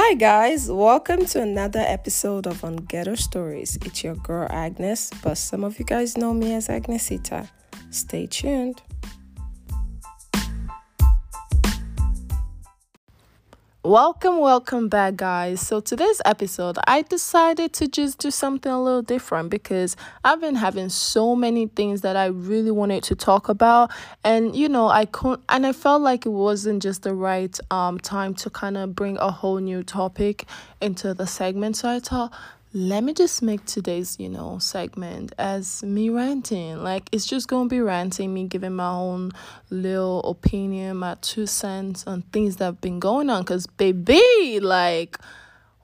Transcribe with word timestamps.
Hi, 0.00 0.14
guys, 0.14 0.70
welcome 0.70 1.26
to 1.26 1.42
another 1.42 1.80
episode 1.80 2.46
of 2.46 2.62
On 2.62 2.76
Ghetto 2.76 3.16
Stories. 3.16 3.76
It's 3.84 4.04
your 4.04 4.14
girl 4.14 4.46
Agnes, 4.48 5.10
but 5.24 5.36
some 5.36 5.64
of 5.64 5.76
you 5.80 5.84
guys 5.84 6.16
know 6.16 6.32
me 6.32 6.54
as 6.54 6.68
Agnesita. 6.68 7.48
Stay 7.90 8.28
tuned. 8.28 8.80
Welcome, 13.88 14.40
welcome 14.40 14.90
back, 14.90 15.16
guys. 15.16 15.66
So, 15.66 15.80
today's 15.80 16.20
episode, 16.26 16.76
I 16.86 17.00
decided 17.00 17.72
to 17.72 17.88
just 17.88 18.18
do 18.18 18.30
something 18.30 18.70
a 18.70 18.82
little 18.82 19.00
different 19.00 19.48
because 19.48 19.96
I've 20.22 20.42
been 20.42 20.56
having 20.56 20.90
so 20.90 21.34
many 21.34 21.68
things 21.68 22.02
that 22.02 22.14
I 22.14 22.26
really 22.26 22.70
wanted 22.70 23.02
to 23.04 23.14
talk 23.14 23.48
about, 23.48 23.90
and 24.22 24.54
you 24.54 24.68
know, 24.68 24.88
I 24.88 25.06
couldn't, 25.06 25.40
and 25.48 25.66
I 25.66 25.72
felt 25.72 26.02
like 26.02 26.26
it 26.26 26.32
wasn't 26.32 26.82
just 26.82 27.02
the 27.02 27.14
right 27.14 27.58
um 27.70 27.98
time 27.98 28.34
to 28.34 28.50
kind 28.50 28.76
of 28.76 28.94
bring 28.94 29.16
a 29.16 29.30
whole 29.30 29.56
new 29.56 29.82
topic 29.82 30.44
into 30.82 31.14
the 31.14 31.26
segment. 31.26 31.78
So, 31.78 31.88
I 31.88 32.00
thought, 32.00 32.30
let 32.74 33.02
me 33.02 33.14
just 33.14 33.40
make 33.42 33.64
today's 33.64 34.20
you 34.20 34.28
know 34.28 34.58
segment 34.58 35.32
as 35.38 35.82
me 35.82 36.10
ranting. 36.10 36.82
Like 36.82 37.08
it's 37.12 37.26
just 37.26 37.48
gonna 37.48 37.68
be 37.68 37.80
ranting 37.80 38.34
me 38.34 38.44
giving 38.44 38.76
my 38.76 38.90
own 38.90 39.32
little 39.70 40.20
opinion 40.24 40.98
my 40.98 41.16
two 41.22 41.46
cents 41.46 42.06
on 42.06 42.22
things 42.22 42.56
that 42.56 42.64
have 42.66 42.80
been 42.80 43.00
going 43.00 43.30
on. 43.30 43.42
Because 43.42 43.66
baby 43.66 44.60
like 44.60 45.18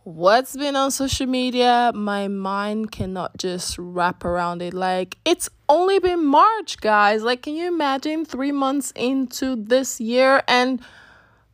what's 0.03 0.55
been 0.55 0.77
on 0.77 0.91
social 0.91 1.25
media 1.27 1.91
my 1.95 2.29
mind 2.29 2.93
cannot 2.93 3.39
just 3.39 3.79
wrap 3.79 4.23
around 4.23 4.61
it. 4.61 4.75
Like 4.75 5.17
it's 5.25 5.49
only 5.71 5.99
been 6.01 6.23
march 6.27 6.79
guys. 6.83 7.23
Like 7.23 7.41
can 7.43 7.55
you 7.55 7.67
imagine 7.67 8.27
three 8.27 8.53
months 8.53 8.93
into 8.95 9.57
this 9.57 10.03
year 10.03 10.43
and 10.47 10.83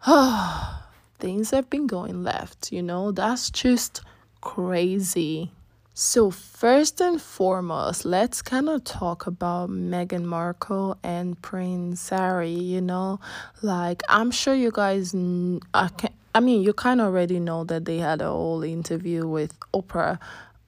things 1.20 1.50
have 1.52 1.70
been 1.70 1.86
going 1.86 2.24
left 2.24 2.72
you 2.72 2.82
know? 2.82 3.12
That's 3.12 3.48
just 3.48 4.00
crazy. 4.40 5.50
So, 5.92 6.30
first 6.30 7.00
and 7.00 7.20
foremost, 7.20 8.04
let's 8.04 8.40
kind 8.40 8.68
of 8.68 8.84
talk 8.84 9.26
about 9.26 9.68
Meghan 9.70 10.24
Markle 10.24 10.96
and 11.02 11.40
Prince 11.42 12.08
Harry. 12.08 12.50
You 12.52 12.80
know, 12.80 13.20
like 13.60 14.02
I'm 14.08 14.30
sure 14.30 14.54
you 14.54 14.70
guys, 14.72 15.14
I, 15.14 15.88
can, 15.88 16.10
I 16.34 16.40
mean, 16.40 16.62
you 16.62 16.72
kind 16.72 17.00
of 17.00 17.08
already 17.08 17.38
know 17.38 17.64
that 17.64 17.84
they 17.84 17.98
had 17.98 18.22
a 18.22 18.28
whole 18.28 18.62
interview 18.62 19.26
with 19.26 19.58
Oprah 19.74 20.18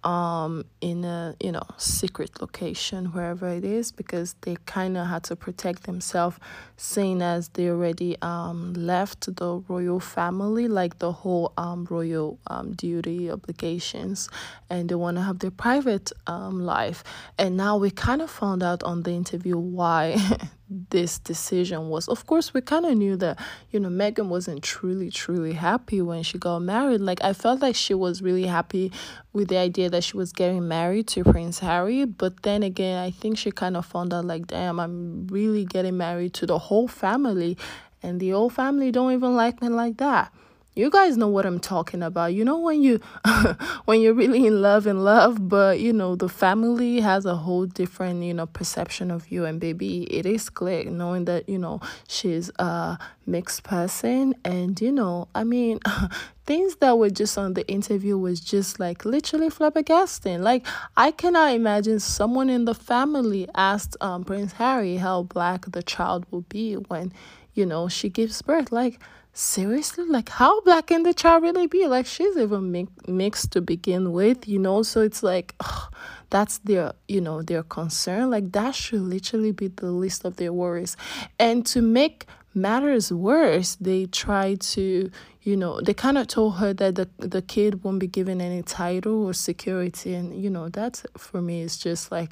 um 0.05 0.65
in 0.81 1.05
a 1.05 1.35
you 1.41 1.53
know 1.53 1.63
secret 1.77 2.41
location 2.41 3.07
wherever 3.07 3.49
it 3.49 3.65
is 3.65 3.93
because 3.93 4.35
they 4.43 4.57
kind 4.67 4.97
of 4.97 5.07
had 5.07 5.23
to 5.23 5.37
protect 5.37 5.85
themselves 5.85 6.39
seeing 6.77 7.23
as 7.23 7.49
they 7.51 7.69
already 7.69 8.17
um 8.23 8.73
left 8.75 9.35
the 9.37 9.63
royal 9.69 10.01
family 10.01 10.67
like 10.67 10.99
the 10.99 11.13
whole 11.13 11.53
um 11.57 11.87
royal 11.91 12.39
um 12.49 12.73
duty 12.73 13.31
obligations 13.31 14.29
and 14.69 14.89
they 14.89 14.95
want 14.95 15.17
to 15.17 15.23
have 15.23 15.39
their 15.39 15.51
private 15.51 16.11
um 16.27 16.61
life. 16.65 17.05
And 17.39 17.57
now 17.57 17.77
we 17.77 17.91
kind 17.91 18.23
of 18.23 18.31
found 18.31 18.63
out 18.63 18.83
on 18.83 19.03
the 19.03 19.13
interview 19.13 19.57
why 19.57 20.17
this 20.69 21.19
decision 21.19 21.89
was. 21.89 22.09
Of 22.09 22.27
course, 22.27 22.55
we 22.55 22.61
kind 22.61 22.87
of 22.87 22.97
knew 22.97 23.17
that, 23.17 23.39
you 23.71 23.81
know, 23.81 23.89
Meghan 23.89 24.29
wasn't 24.29 24.63
truly, 24.63 25.11
truly 25.11 25.53
happy 25.53 26.01
when 26.01 26.23
she 26.23 26.39
got 26.39 26.61
married. 26.61 27.01
Like, 27.01 27.23
I 27.23 27.33
felt 27.33 27.61
like 27.61 27.75
she 27.75 27.95
was 27.95 28.23
really 28.23 28.47
happy 28.47 28.93
with 29.33 29.49
the 29.49 29.59
idea 29.59 29.91
that 29.91 30.05
she 30.05 30.17
was 30.17 30.33
getting 30.33 30.67
married 30.67 31.09
to 31.09 31.25
Prince 31.25 31.59
Harry. 31.59 32.05
But 32.05 32.43
then 32.43 32.63
again, 32.63 32.99
I 32.99 33.11
think 33.11 33.39
she 33.39 33.51
kind 33.51 33.77
of 33.77 33.85
found 33.87 34.15
out, 34.15 34.25
like, 34.25 34.47
damn, 34.47 34.81
I'm 34.81 35.27
really 35.29 35.65
getting 35.65 35.97
married 35.97 36.35
to 36.35 36.47
the 36.47 36.59
whole 36.59 36.89
family. 36.89 37.59
And 38.03 38.19
the 38.19 38.31
whole 38.31 38.51
family 38.51 38.91
don't 38.91 39.13
even 39.13 39.37
like 39.37 39.63
me 39.63 39.69
like 39.69 39.99
that 39.99 40.33
you 40.75 40.89
guys 40.89 41.19
know 41.19 41.29
what 41.29 41.45
i'm 41.45 41.61
talking 41.61 42.03
about. 42.03 42.33
You 42.33 42.45
know 42.45 42.59
when 42.59 42.83
you 42.83 43.01
when 43.85 44.01
you're 44.01 44.15
really 44.15 44.47
in 44.47 44.63
love 44.63 44.87
in 44.87 45.05
love 45.05 45.49
but 45.49 45.81
you 45.81 45.93
know 45.93 46.17
the 46.17 46.29
family 46.29 47.01
has 47.01 47.27
a 47.27 47.37
whole 47.37 47.67
different 47.67 48.23
you 48.23 48.33
know 48.35 48.47
perception 48.47 49.11
of 49.11 49.31
you. 49.31 49.45
And 49.45 49.61
baby 49.61 50.05
it 50.05 50.25
is 50.25 50.49
clear 50.49 50.85
knowing 50.85 51.27
that 51.27 51.49
you 51.49 51.59
know 51.59 51.81
she's 52.09 52.51
a 52.59 52.99
mixed 53.27 53.65
person. 53.65 54.35
And 54.45 54.81
you 54.81 54.93
know 54.93 55.29
i 55.35 55.45
mean 55.45 55.81
things 56.47 56.77
that 56.77 56.99
were 56.99 57.11
just 57.11 57.37
on 57.37 57.55
the 57.55 57.67
interview 57.69 58.17
was 58.17 58.41
just 58.41 58.81
like 58.81 59.05
literally 59.05 59.51
flabbergasting. 59.51 60.41
Like 60.41 60.67
i 60.97 61.11
cannot 61.11 61.55
imagine 61.55 62.01
someone 62.01 62.49
in 62.49 62.65
the 62.65 62.75
family 62.75 63.47
asked 63.55 63.97
um 64.01 64.25
prince 64.25 64.53
harry 64.53 64.97
how 64.97 65.23
black 65.23 65.67
the 65.71 65.83
child 65.83 66.25
will 66.31 66.47
be 66.49 66.75
when 66.75 67.13
you 67.55 67.67
know 67.67 67.89
she 67.89 68.09
gives 68.09 68.41
birth. 68.43 68.73
Like 68.73 68.99
seriously? 69.33 70.05
Like 70.05 70.29
how 70.29 70.61
black 70.63 70.89
can 70.89 71.03
the 71.03 71.15
child 71.15 71.43
really 71.43 71.67
be? 71.67 71.87
Like 71.87 72.07
she's 72.07 72.37
even 72.37 72.71
mi- 72.71 72.89
mixed 73.07 73.53
to 73.53 73.61
begin 73.61 74.13
with 74.13 74.47
you 74.47 74.59
know? 74.59 74.83
So 74.83 75.01
it's 75.01 75.23
like 75.23 75.55
ugh, 75.61 75.93
that's 76.31 76.59
their 76.59 76.93
you 77.09 77.21
know 77.21 77.43
their 77.43 77.63
concern. 77.63 78.31
Like 78.31 78.53
that 78.53 78.75
should 78.75 79.01
literally 79.03 79.53
be 79.53 79.69
the 79.69 79.91
least 79.91 80.25
of 80.25 80.37
their 80.37 80.53
worries. 80.53 80.97
And 81.39 81.65
to 81.67 81.83
make 81.83 82.27
matters 82.55 83.11
worse 83.11 83.77
they 83.77 84.05
try 84.05 84.55
to 84.57 85.11
you 85.41 85.57
know 85.57 85.81
they 85.81 85.95
kind 85.95 86.19
of 86.19 86.27
told 86.27 86.57
her 86.57 86.75
that 86.75 86.97
the 86.97 87.09
the 87.19 87.41
kid 87.41 87.83
won't 87.83 87.99
be 87.99 88.07
given 88.07 88.41
any 88.41 88.63
title 88.63 89.27
or 89.27 89.33
security. 89.33 90.15
And 90.15 90.35
you 90.35 90.51
know 90.51 90.69
that's 90.69 91.05
for 91.17 91.41
me 91.41 91.63
is 91.63 91.79
just 91.79 92.13
like 92.13 92.31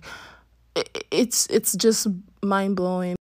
it's 1.10 1.46
it's 1.46 1.74
just 1.74 2.06
mind 2.42 2.76
blowing 2.76 3.16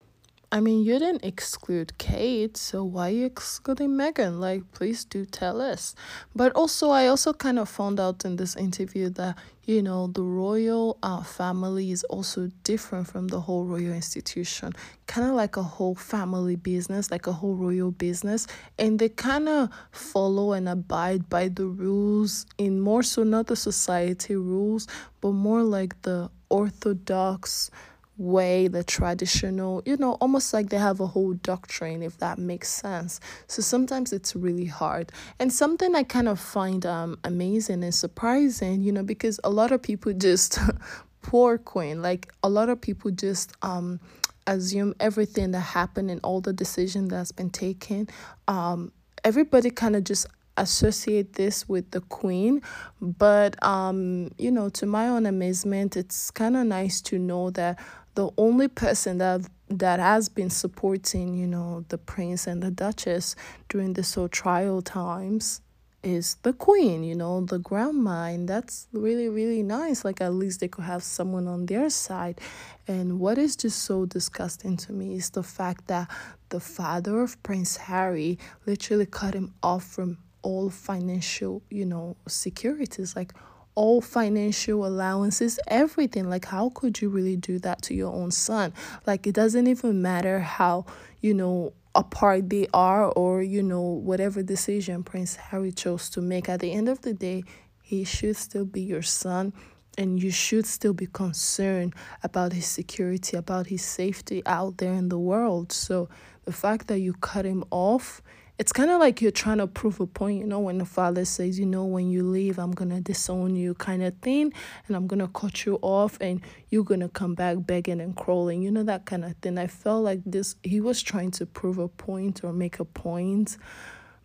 I 0.55 0.61
mean, 0.61 0.85
you 0.85 1.01
didn't 1.01 1.25
exclude 1.25 1.99
Kate, 1.99 2.57
so 2.57 2.85
why 2.85 3.09
are 3.09 3.13
you 3.13 3.27
excluding 3.27 3.91
Meghan? 3.91 4.39
Like, 4.39 4.63
please 4.71 5.05
do 5.05 5.25
tell 5.25 5.61
us. 5.61 5.97
But 6.33 6.53
also, 6.53 6.91
I 6.91 7.09
also 7.09 7.33
kind 7.33 7.59
of 7.59 7.69
found 7.69 7.99
out 7.99 8.25
in 8.25 8.37
this 8.37 8.55
interview 8.55 9.11
that, 9.19 9.37
you 9.65 9.83
know, 9.83 10.07
the 10.07 10.23
royal 10.23 10.97
uh, 11.03 11.25
family 11.25 11.91
is 11.91 12.05
also 12.05 12.53
different 12.63 13.09
from 13.09 13.27
the 13.27 13.41
whole 13.41 13.65
royal 13.65 13.93
institution. 13.95 14.73
Kind 15.09 15.27
of 15.27 15.35
like 15.35 15.57
a 15.57 15.63
whole 15.65 15.97
family 15.97 16.55
business, 16.55 17.11
like 17.11 17.27
a 17.27 17.33
whole 17.33 17.57
royal 17.57 17.91
business. 17.91 18.47
And 18.79 19.01
they 19.01 19.09
kind 19.09 19.49
of 19.49 19.71
follow 19.91 20.53
and 20.53 20.69
abide 20.69 21.29
by 21.29 21.49
the 21.49 21.67
rules 21.67 22.47
in 22.59 22.79
more 22.79 23.03
so 23.03 23.25
not 23.25 23.49
the 23.49 23.57
society 23.57 24.37
rules, 24.37 24.87
but 25.21 25.33
more 25.33 25.65
like 25.65 26.01
the 26.03 26.31
orthodox 26.49 27.73
way, 28.17 28.69
the 28.69 28.85
traditional, 28.85 29.83
you 29.85 29.97
know, 29.97 30.13
almost 30.15 30.55
like 30.55 30.69
they 30.69 30.79
have 30.79 31.01
a 31.01 31.07
whole 31.07 31.35
doctrine, 31.35 32.03
if 32.03 32.19
that 32.19 32.39
makes 32.39 32.69
sense. 32.69 33.21
So 33.49 33.63
sometimes 33.63 34.13
it's 34.13 34.37
really 34.37 34.67
hard. 34.67 35.11
And 35.39 35.53
something 35.53 35.95
I 35.95 36.03
kind 36.05 36.29
of 36.29 36.39
find 36.39 36.85
um 36.87 37.19
amazing 37.25 37.83
and 37.83 37.95
surprising, 37.95 38.83
you 38.83 38.93
know, 38.93 39.03
because 39.03 39.41
a 39.45 39.51
lot 39.51 39.73
of 39.73 39.83
people 39.83 40.13
just 40.13 40.59
poor 41.23 41.59
queen, 41.59 42.03
like 42.03 42.33
a 42.43 42.49
lot 42.49 42.69
of 42.69 42.81
people 42.81 43.11
just 43.11 43.53
um 43.63 44.01
assume 44.47 44.95
everything 45.01 45.53
that 45.53 45.61
happened 45.61 46.11
and 46.11 46.21
all 46.23 46.41
the 46.41 46.53
decision 46.53 47.09
that's 47.09 47.33
been 47.33 47.51
taken. 47.51 48.09
Um 48.47 48.93
everybody 49.25 49.71
kind 49.71 49.97
of 49.97 50.05
just 50.05 50.27
associate 50.57 51.33
this 51.33 51.69
with 51.69 51.91
the 51.91 52.01
queen 52.03 52.63
but 53.01 53.61
um 53.65 54.31
you 54.39 54.53
know 54.53 54.69
to 54.69 54.87
my 54.87 55.09
own 55.09 55.27
amazement 55.27 55.97
it's 55.97 56.31
kind 56.31 56.57
of 56.57 56.65
nice 56.65 57.01
to 57.01 57.19
know 57.19 57.51
that 57.51 57.77
the 58.15 58.31
only 58.37 58.69
person 58.69 59.19
that 59.19 59.43
that 59.69 59.99
has 59.99 60.29
been 60.29 60.51
supporting, 60.51 61.35
you 61.35 61.47
know, 61.47 61.85
the 61.89 61.99
prince 61.99 62.47
and 62.47 62.63
the 62.63 62.71
duchess 62.71 63.35
during 63.69 63.95
this 63.95 64.15
whole 64.15 64.29
trial 64.29 64.83
times 64.83 65.61
is 66.03 66.37
the 66.43 66.53
queen, 66.53 67.03
you 67.03 67.15
know, 67.15 67.41
the 67.41 67.59
grandma, 67.59 68.25
and 68.25 68.47
that's 68.47 68.87
really, 68.93 69.29
really 69.29 69.63
nice. 69.63 70.05
Like 70.05 70.21
at 70.21 70.35
least 70.35 70.61
they 70.61 70.69
could 70.69 70.85
have 70.85 71.03
someone 71.03 71.49
on 71.49 71.67
their 71.67 71.89
side. 71.91 72.41
And 72.87 73.19
what 73.19 73.39
is 73.39 73.57
just 73.57 73.83
so 73.83 74.05
disgusting 74.05 74.77
to 74.79 74.93
me 74.93 75.15
is 75.15 75.31
the 75.31 75.43
fact 75.43 75.87
that 75.89 76.09
the 76.51 76.61
father 76.61 77.23
of 77.23 77.43
Prince 77.43 77.79
Harry 77.79 78.39
literally 78.67 79.07
cut 79.07 79.35
him 79.35 79.55
off 79.63 79.85
from 79.85 80.19
all 80.43 80.69
financial, 80.69 81.63
you 81.71 81.87
know, 81.87 82.17
securities. 82.29 83.17
Like 83.17 83.33
all 83.75 84.01
financial 84.01 84.87
allowances, 84.87 85.59
everything. 85.67 86.29
Like, 86.29 86.47
how 86.47 86.71
could 86.71 87.01
you 87.01 87.09
really 87.09 87.37
do 87.37 87.59
that 87.61 87.83
to 87.83 87.95
your 87.95 88.13
own 88.13 88.31
son? 88.31 88.73
Like, 89.07 89.27
it 89.27 89.35
doesn't 89.35 89.67
even 89.67 90.01
matter 90.01 90.41
how, 90.41 90.87
you 91.21 91.35
know, 91.35 91.73
apart 91.95 92.51
they 92.51 92.67
are 92.75 93.11
or, 93.13 93.43
you 93.43 93.63
know, 93.63 93.81
whatever 93.81 94.43
decision 94.43 95.03
Prince 95.03 95.37
Harry 95.37 95.73
chose 95.73 96.11
to 96.11 96.21
make. 96.21 96.49
At 96.49 96.61
the 96.61 96.73
end 96.73 96.89
of 96.89 97.03
the 97.03 97.15
day, 97.15 97.45
he 97.83 98.05
should 98.05 98.37
still 98.37 98.65
be 98.65 98.81
your 98.81 99.03
son 99.03 99.53
and 99.97 100.21
you 100.21 100.31
should 100.31 100.67
still 100.67 100.93
be 100.93 101.07
concerned 101.07 101.95
about 102.23 102.53
his 102.53 102.67
security, 102.67 103.37
about 103.37 103.69
his 103.69 103.83
safety 103.83 104.43
out 104.47 104.79
there 104.79 104.93
in 104.93 105.09
the 105.09 105.19
world. 105.19 105.73
So, 105.73 106.09
the 106.45 106.53
fact 106.53 106.89
that 106.89 106.99
you 106.99 107.15
cut 107.15 107.45
him 107.45 107.65
off 107.71 108.21
it's 108.57 108.73
kind 108.73 108.91
of 108.91 109.01
like 109.01 109.21
you're 109.21 109.33
trying 109.33 109.59
to 109.59 109.67
prove 109.67 109.99
a 109.99 110.07
point, 110.07 110.39
you 110.39 110.47
know, 110.47 110.61
when 110.61 110.79
the 110.79 110.85
father 110.85 111.25
says, 111.25 111.59
you 111.59 111.67
know, 111.67 111.85
when 111.85 112.09
you 112.09 112.23
leave, 112.23 112.59
I'm 112.59 112.71
going 112.71 112.91
to 112.91 113.01
disown 113.01 113.57
you, 113.57 113.75
kind 113.75 114.03
of 114.03 114.17
thing, 114.19 114.53
and 114.87 114.97
I'm 114.97 115.09
going 115.09 115.19
to 115.19 115.27
cut 115.29 115.67
you 115.67 115.79
off, 115.83 116.17
and 116.21 116.41
you're 116.69 116.85
going 116.85 117.01
to 117.01 117.09
come 117.09 117.35
back 117.35 117.57
begging 117.61 118.01
and 118.01 118.15
crawling, 118.17 118.63
you 118.63 118.71
know, 118.71 118.85
that 118.85 119.07
kind 119.07 119.25
of 119.25 119.35
thing. 119.39 119.59
I 119.59 119.67
felt 119.67 120.05
like 120.05 120.21
this, 120.25 120.55
he 120.63 120.81
was 120.81 121.03
trying 121.03 121.33
to 121.33 121.47
prove 121.47 121.79
a 121.79 121.89
point 121.89 122.45
or 122.45 122.53
make 122.53 122.79
a 122.79 122.85
point, 122.85 123.57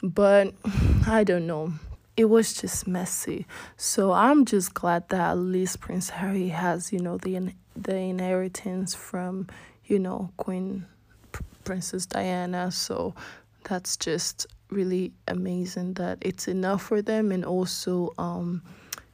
but 0.04 0.54
I 1.08 1.24
don't 1.24 1.48
know. 1.48 1.74
it 2.20 2.26
was 2.26 2.54
just 2.54 2.86
messy. 2.86 3.48
So 3.78 4.12
I'm 4.12 4.44
just 4.44 4.74
glad 4.74 5.08
that 5.08 5.32
at 5.32 5.38
least 5.38 5.80
Prince 5.80 6.10
Harry 6.10 6.50
has, 6.50 6.92
you 6.92 7.00
know, 7.00 7.18
the 7.18 7.54
the 7.78 7.96
inheritance 7.96 8.94
from, 8.94 9.48
you 9.86 10.00
know, 10.00 10.30
Queen 10.36 10.86
Princess 11.64 12.06
Diana. 12.06 12.72
So 12.72 13.16
that's 13.70 13.96
just 13.98 14.48
really 14.70 15.14
amazing 15.28 15.94
that 15.94 16.18
it's 16.22 16.48
enough 16.48 16.82
for 16.82 17.02
them 17.02 17.32
and 17.32 17.46
also 17.46 18.12
um, 18.18 18.62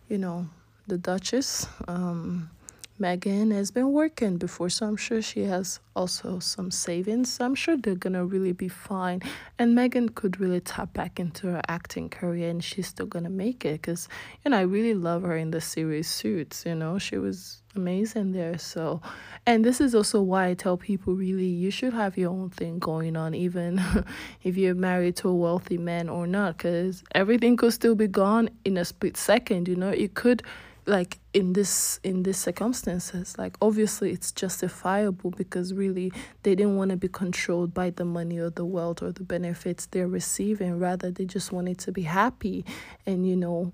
you 0.09 0.17
know, 0.17 0.47
the 0.87 0.97
Duchess. 0.97 1.67
Um 1.87 2.49
Meghan 2.97 3.51
has 3.51 3.71
been 3.71 3.91
working 3.91 4.37
before, 4.37 4.69
so 4.69 4.87
I'm 4.87 4.95
sure 4.95 5.21
she 5.21 5.41
has 5.41 5.81
also 5.97 6.39
some 6.39 6.71
savings. 6.71 7.41
I'm 7.41 7.53
sure 7.53 7.75
they're 7.75 7.93
gonna 7.93 8.23
really 8.23 8.53
be 8.53 8.69
fine. 8.69 9.21
And 9.59 9.77
Meghan 9.77 10.15
could 10.15 10.39
really 10.39 10.61
tap 10.61 10.93
back 10.93 11.19
into 11.19 11.47
her 11.47 11.61
acting 11.67 12.07
career 12.07 12.49
and 12.49 12.63
she's 12.63 12.87
still 12.87 13.05
gonna 13.05 13.29
make 13.29 13.65
it 13.65 13.81
because, 13.81 14.07
you 14.45 14.51
know, 14.51 14.57
I 14.57 14.61
really 14.61 14.93
love 14.93 15.23
her 15.23 15.35
in 15.35 15.51
the 15.51 15.59
series 15.59 16.07
Suits. 16.07 16.63
You 16.65 16.75
know, 16.75 16.97
she 16.97 17.17
was 17.17 17.61
amazing 17.75 18.31
there. 18.31 18.57
So, 18.57 19.01
and 19.45 19.63
this 19.63 19.81
is 19.81 19.93
also 19.93 20.21
why 20.21 20.47
I 20.47 20.53
tell 20.53 20.77
people 20.77 21.15
really 21.15 21.45
you 21.45 21.71
should 21.71 21.93
have 21.93 22.17
your 22.17 22.31
own 22.31 22.49
thing 22.49 22.79
going 22.79 23.15
on, 23.15 23.33
even 23.33 23.81
if 24.43 24.57
you're 24.57 24.75
married 24.75 25.15
to 25.17 25.29
a 25.29 25.35
wealthy 25.35 25.77
man 25.77 26.09
or 26.09 26.27
not, 26.27 26.57
because 26.57 27.03
everything 27.13 27.57
could 27.57 27.73
still 27.73 27.95
be 27.95 28.07
gone 28.07 28.49
in 28.63 28.77
a 28.77 28.85
split 28.85 29.17
second. 29.17 29.67
You 29.67 29.75
know, 29.75 29.89
it 29.89 30.13
could 30.13 30.43
like 30.87 31.17
in 31.33 31.53
this 31.53 31.99
in 32.03 32.23
these 32.23 32.37
circumstances 32.37 33.37
like 33.39 33.57
obviously 33.61 34.11
it's 34.11 34.31
justifiable 34.31 35.31
because 35.31 35.73
really 35.73 36.11
they 36.43 36.53
didn't 36.53 36.77
want 36.77 36.91
to 36.91 36.97
be 36.97 37.07
controlled 37.07 37.73
by 37.73 37.89
the 37.89 38.05
money 38.05 38.37
or 38.37 38.51
the 38.51 38.65
wealth 38.65 39.01
or 39.01 39.11
the 39.11 39.23
benefits 39.23 39.87
they're 39.87 40.07
receiving 40.07 40.77
rather 40.77 41.09
they 41.09 41.25
just 41.25 41.51
wanted 41.51 41.79
to 41.79 41.91
be 41.91 42.03
happy 42.03 42.63
and 43.05 43.27
you 43.27 43.35
know 43.35 43.73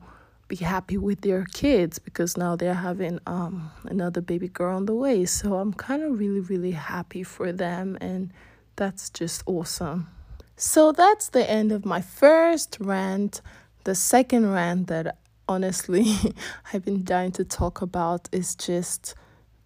be 0.51 0.57
happy 0.57 0.97
with 0.97 1.21
their 1.21 1.45
kids 1.53 1.97
because 1.97 2.35
now 2.35 2.57
they're 2.57 2.73
having 2.73 3.21
um 3.25 3.71
another 3.85 4.19
baby 4.19 4.49
girl 4.49 4.75
on 4.75 4.85
the 4.85 4.93
way. 4.93 5.23
So 5.25 5.55
i'm 5.55 5.73
kind 5.73 6.03
of 6.03 6.19
really 6.19 6.41
really 6.41 6.71
happy 6.71 7.23
for 7.23 7.53
them 7.53 7.97
and 8.01 8.33
that's 8.75 9.09
just 9.09 9.43
awesome. 9.45 10.09
So 10.57 10.91
that's 10.91 11.29
the 11.29 11.49
end 11.49 11.71
of 11.71 11.85
my 11.85 12.01
first 12.01 12.77
rant. 12.81 13.41
The 13.85 13.95
second 13.95 14.51
rant 14.51 14.87
that 14.87 15.19
honestly 15.47 16.05
I've 16.73 16.83
been 16.83 17.05
dying 17.05 17.31
to 17.39 17.45
talk 17.45 17.81
about 17.81 18.27
is 18.33 18.53
just 18.53 19.15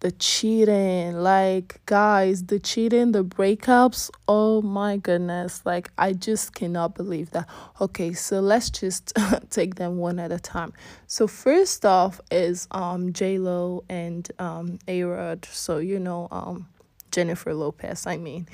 the 0.00 0.12
cheating. 0.12 1.14
Like, 1.14 1.80
guys, 1.86 2.44
the 2.44 2.58
cheating, 2.58 3.12
the 3.12 3.24
breakups. 3.24 4.10
Oh 4.28 4.62
my 4.62 4.96
goodness. 4.96 5.64
Like, 5.64 5.90
I 5.98 6.12
just 6.12 6.54
cannot 6.54 6.94
believe 6.94 7.30
that. 7.30 7.48
Okay, 7.80 8.12
so 8.12 8.40
let's 8.40 8.70
just 8.70 9.12
take 9.50 9.76
them 9.76 9.98
one 9.98 10.18
at 10.18 10.32
a 10.32 10.38
time. 10.38 10.72
So, 11.06 11.26
first 11.26 11.84
off 11.84 12.20
is 12.30 12.68
um 12.70 13.12
J 13.12 13.38
Lo 13.38 13.84
and 13.88 14.28
um 14.38 14.78
A 14.88 15.02
Rod. 15.02 15.46
So, 15.50 15.78
you 15.78 15.98
know, 15.98 16.28
um 16.30 16.68
Jennifer 17.10 17.54
Lopez, 17.54 18.06
I 18.06 18.16
mean. 18.16 18.46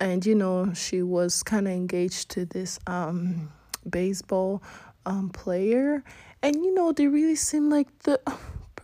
And 0.00 0.24
you 0.24 0.34
know, 0.34 0.72
she 0.74 1.02
was 1.02 1.42
kind 1.42 1.66
of 1.66 1.72
engaged 1.72 2.30
to 2.30 2.44
this 2.44 2.78
um 2.86 3.50
baseball 3.88 4.62
um 5.06 5.28
player 5.28 6.02
and 6.42 6.56
you 6.56 6.74
know, 6.74 6.92
they 6.92 7.06
really 7.06 7.36
seem 7.36 7.70
like 7.70 7.88
the 8.00 8.20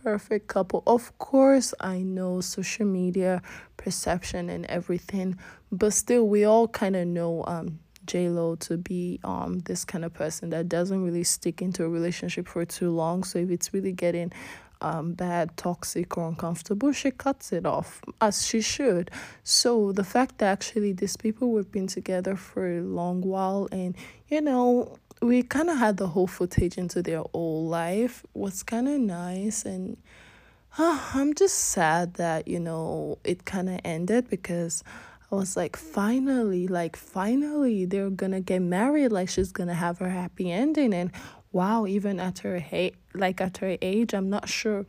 perfect 0.03 0.47
couple. 0.47 0.83
Of 0.87 1.17
course, 1.17 1.73
I 1.79 1.99
know 1.99 2.41
social 2.41 2.85
media 2.85 3.41
perception 3.77 4.49
and 4.49 4.65
everything, 4.65 5.37
but 5.71 5.93
still, 5.93 6.27
we 6.27 6.43
all 6.43 6.67
kind 6.67 6.95
of 6.95 7.07
know 7.07 7.43
um 7.47 7.79
J 8.05 8.29
Lo 8.29 8.55
to 8.55 8.77
be 8.77 9.19
um 9.23 9.59
this 9.59 9.85
kind 9.85 10.03
of 10.05 10.13
person 10.13 10.49
that 10.49 10.67
doesn't 10.69 11.03
really 11.03 11.23
stick 11.23 11.61
into 11.61 11.83
a 11.83 11.89
relationship 11.89 12.47
for 12.47 12.65
too 12.65 12.91
long. 12.91 13.23
So 13.23 13.39
if 13.39 13.49
it's 13.49 13.73
really 13.73 13.91
getting 13.91 14.31
um 14.81 15.13
bad, 15.13 15.55
toxic, 15.57 16.17
or 16.17 16.27
uncomfortable, 16.27 16.91
she 16.91 17.11
cuts 17.11 17.51
it 17.53 17.65
off 17.65 18.01
as 18.19 18.45
she 18.45 18.61
should. 18.61 19.11
So 19.43 19.91
the 19.91 20.03
fact 20.03 20.39
that 20.39 20.51
actually 20.51 20.93
these 20.93 21.17
people 21.17 21.55
have 21.57 21.71
been 21.71 21.87
together 21.87 22.35
for 22.35 22.77
a 22.77 22.81
long 22.81 23.21
while 23.21 23.67
and 23.71 23.95
you 24.27 24.41
know 24.41 24.97
we 25.21 25.43
kind 25.43 25.69
of 25.69 25.77
had 25.77 25.97
the 25.97 26.07
whole 26.07 26.27
footage 26.27 26.77
into 26.77 27.01
their 27.01 27.23
whole 27.33 27.67
life. 27.67 28.25
Was 28.33 28.63
kind 28.63 28.87
of 28.87 28.99
nice 28.99 29.65
and 29.65 29.97
uh, 30.77 30.99
i'm 31.13 31.33
just 31.33 31.55
sad 31.55 32.13
that 32.13 32.47
you 32.47 32.59
know 32.59 33.17
it 33.23 33.43
kind 33.45 33.69
of 33.69 33.79
ended 33.83 34.29
because 34.29 34.83
i 35.29 35.35
was 35.35 35.57
like 35.57 35.75
finally 35.75 36.65
like 36.65 36.95
finally 36.95 37.85
they're 37.85 38.09
gonna 38.09 38.41
get 38.41 38.61
married. 38.61 39.11
Like 39.11 39.29
she's 39.29 39.51
gonna 39.51 39.73
have 39.73 39.99
her 39.99 40.09
happy 40.09 40.51
ending. 40.51 40.93
And 40.93 41.11
wow 41.51 41.85
even 41.85 42.19
at 42.19 42.39
her 42.39 42.59
hey 42.59 42.93
like 43.13 43.41
at 43.41 43.57
her 43.57 43.77
age 43.81 44.13
i'm 44.13 44.29
not 44.29 44.47
sure 44.47 44.85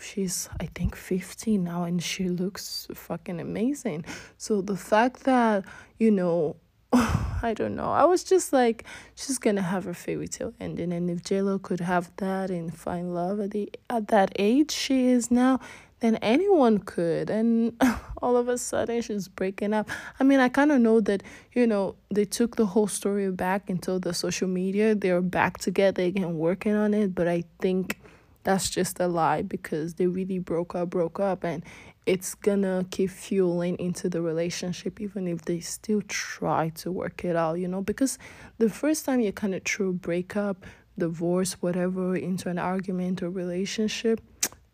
she's 0.00 0.48
i 0.58 0.64
think 0.74 0.96
50 0.96 1.58
now 1.58 1.84
and 1.84 2.02
she 2.02 2.28
looks 2.28 2.88
fucking 2.94 3.40
amazing. 3.40 4.04
So 4.38 4.62
the 4.62 4.76
fact 4.76 5.24
that 5.24 5.64
you 5.98 6.10
know 6.10 6.56
I 6.92 7.54
don't 7.54 7.76
know. 7.76 7.90
I 7.90 8.04
was 8.04 8.24
just 8.24 8.52
like, 8.52 8.84
she's 9.14 9.38
gonna 9.38 9.62
have 9.62 9.84
her 9.84 9.94
fairy 9.94 10.28
tale 10.28 10.54
ending, 10.60 10.92
and 10.92 11.10
if 11.10 11.22
JLo 11.22 11.60
could 11.60 11.80
have 11.80 12.10
that 12.16 12.50
and 12.50 12.74
find 12.74 13.14
love 13.14 13.40
at 13.40 13.50
the 13.50 13.70
at 13.90 14.08
that 14.08 14.32
age 14.38 14.70
she 14.70 15.06
is 15.06 15.30
now, 15.30 15.60
then 16.00 16.16
anyone 16.16 16.78
could. 16.78 17.30
And 17.30 17.72
all 18.22 18.36
of 18.36 18.48
a 18.48 18.56
sudden, 18.58 19.02
she's 19.02 19.28
breaking 19.28 19.74
up. 19.74 19.88
I 20.18 20.24
mean, 20.24 20.40
I 20.40 20.48
kind 20.48 20.72
of 20.72 20.80
know 20.80 21.00
that 21.00 21.22
you 21.52 21.66
know 21.66 21.94
they 22.10 22.24
took 22.24 22.56
the 22.56 22.66
whole 22.66 22.88
story 22.88 23.30
back 23.30 23.68
into 23.68 23.98
the 23.98 24.14
social 24.14 24.48
media. 24.48 24.94
They're 24.94 25.20
back 25.20 25.58
together 25.58 26.02
again, 26.02 26.38
working 26.38 26.74
on 26.74 26.94
it. 26.94 27.14
But 27.14 27.28
I 27.28 27.44
think 27.60 28.00
that's 28.44 28.70
just 28.70 28.98
a 28.98 29.08
lie 29.08 29.42
because 29.42 29.94
they 29.94 30.06
really 30.06 30.38
broke 30.38 30.74
up, 30.74 30.90
broke 30.90 31.20
up, 31.20 31.44
and 31.44 31.62
it's 32.08 32.34
gonna 32.34 32.86
keep 32.90 33.10
fueling 33.10 33.78
into 33.78 34.08
the 34.08 34.22
relationship 34.22 34.98
even 34.98 35.28
if 35.28 35.42
they 35.42 35.60
still 35.60 36.00
try 36.08 36.70
to 36.70 36.90
work 36.90 37.22
it 37.22 37.36
out 37.36 37.58
you 37.58 37.68
know? 37.68 37.82
Because 37.82 38.18
the 38.56 38.70
first 38.70 39.04
time 39.04 39.20
you 39.20 39.30
kind 39.30 39.54
of 39.54 39.62
throw 39.62 39.92
breakup 39.92 40.64
divorce 40.98 41.52
whatever 41.60 42.16
into 42.16 42.48
an 42.48 42.58
argument 42.58 43.22
or 43.22 43.28
relationship 43.28 44.22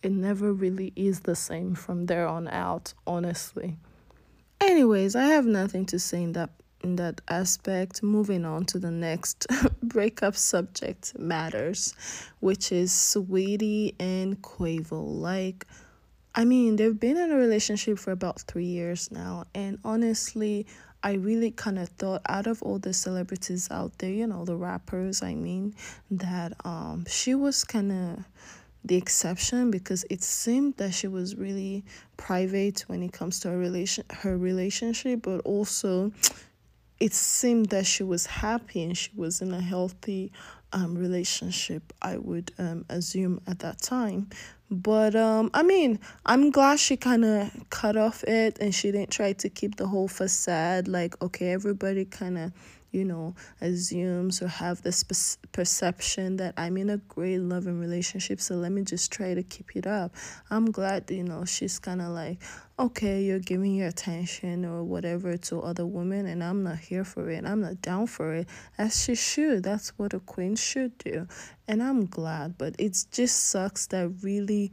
it 0.00 0.12
never 0.12 0.52
really 0.52 0.92
is 0.94 1.20
the 1.20 1.34
same 1.34 1.74
from 1.74 2.06
there 2.06 2.28
on 2.28 2.46
out 2.46 2.94
honestly. 3.04 3.78
Anyways 4.60 5.16
i 5.16 5.24
have 5.24 5.44
nothing 5.44 5.86
to 5.86 5.98
say 5.98 6.22
in 6.22 6.32
that 6.34 6.50
in 6.84 6.96
that 6.96 7.20
aspect. 7.28 8.02
Moving 8.02 8.44
on 8.44 8.66
to 8.66 8.78
the 8.78 8.90
next 8.90 9.46
breakup 9.82 10.36
subject 10.36 11.18
matters 11.18 11.94
which 12.38 12.70
is 12.70 12.92
Saweetie 12.92 13.96
and 13.98 14.40
Quavo 14.40 15.02
like 15.02 15.66
I 16.34 16.44
mean, 16.44 16.76
they've 16.76 16.98
been 16.98 17.16
in 17.16 17.30
a 17.30 17.36
relationship 17.36 17.98
for 17.98 18.10
about 18.10 18.40
three 18.40 18.64
years 18.64 19.10
now, 19.12 19.44
and 19.54 19.78
honestly, 19.84 20.66
I 21.02 21.12
really 21.12 21.50
kind 21.50 21.78
of 21.78 21.90
thought 21.90 22.22
out 22.28 22.46
of 22.46 22.62
all 22.62 22.78
the 22.78 22.92
celebrities 22.94 23.68
out 23.70 23.98
there, 23.98 24.10
you 24.10 24.26
know, 24.26 24.44
the 24.44 24.56
rappers, 24.56 25.22
I 25.22 25.34
mean, 25.34 25.74
that 26.10 26.54
um 26.64 27.04
she 27.06 27.34
was 27.34 27.62
kind 27.62 27.92
of 27.92 28.24
the 28.84 28.96
exception 28.96 29.70
because 29.70 30.04
it 30.10 30.22
seemed 30.22 30.76
that 30.78 30.92
she 30.92 31.06
was 31.08 31.36
really 31.36 31.84
private 32.16 32.80
when 32.86 33.02
it 33.02 33.12
comes 33.12 33.38
to 33.40 33.50
her 33.50 33.58
relation 33.58 34.04
her 34.10 34.36
relationship, 34.36 35.22
but 35.22 35.40
also 35.40 36.10
it 37.00 37.12
seemed 37.12 37.66
that 37.66 37.86
she 37.86 38.02
was 38.02 38.26
happy 38.26 38.82
and 38.82 38.96
she 38.96 39.10
was 39.14 39.42
in 39.42 39.52
a 39.52 39.60
healthy 39.60 40.32
um 40.74 40.94
relationship, 40.96 41.92
I 42.02 42.18
would 42.18 42.52
um 42.58 42.84
assume 42.90 43.40
at 43.46 43.60
that 43.60 43.80
time. 43.80 44.28
But 44.70 45.14
um, 45.14 45.50
I 45.54 45.62
mean, 45.62 46.00
I'm 46.26 46.50
glad 46.50 46.80
she 46.80 46.96
kind 46.96 47.24
of 47.24 47.50
cut 47.70 47.96
off 47.96 48.24
it 48.24 48.58
and 48.60 48.74
she 48.74 48.90
didn't 48.90 49.10
try 49.10 49.32
to 49.34 49.48
keep 49.48 49.76
the 49.76 49.86
whole 49.86 50.08
facade. 50.08 50.88
Like, 50.88 51.20
okay, 51.22 51.52
everybody 51.52 52.04
kind 52.04 52.38
of 52.38 52.52
you 52.94 53.04
know, 53.04 53.34
assumes 53.60 54.40
or 54.40 54.48
have 54.48 54.80
this 54.82 55.04
perception 55.52 56.36
that 56.36 56.54
I'm 56.56 56.76
in 56.76 56.90
a 56.90 56.98
great 56.98 57.40
loving 57.40 57.78
relationship, 57.78 58.40
so 58.40 58.54
let 58.54 58.72
me 58.72 58.82
just 58.82 59.12
try 59.12 59.34
to 59.34 59.42
keep 59.42 59.74
it 59.76 59.86
up. 59.86 60.14
I'm 60.50 60.70
glad, 60.70 61.10
you 61.10 61.24
know, 61.24 61.44
she's 61.44 61.78
kind 61.78 62.00
of 62.00 62.08
like, 62.08 62.40
okay, 62.78 63.22
you're 63.22 63.38
giving 63.38 63.74
your 63.74 63.88
attention 63.88 64.64
or 64.64 64.82
whatever 64.84 65.36
to 65.36 65.60
other 65.60 65.86
women, 65.86 66.26
and 66.26 66.42
I'm 66.42 66.62
not 66.62 66.78
here 66.78 67.04
for 67.04 67.28
it. 67.30 67.44
I'm 67.44 67.60
not 67.60 67.82
down 67.82 68.06
for 68.06 68.34
it, 68.34 68.48
as 68.78 69.04
she 69.04 69.14
should. 69.14 69.62
That's 69.64 69.90
what 69.98 70.14
a 70.14 70.20
queen 70.20 70.56
should 70.56 70.96
do. 70.98 71.26
And 71.68 71.82
I'm 71.82 72.06
glad, 72.06 72.58
but 72.58 72.74
it 72.78 73.04
just 73.10 73.46
sucks 73.50 73.86
that 73.88 74.10
really 74.22 74.72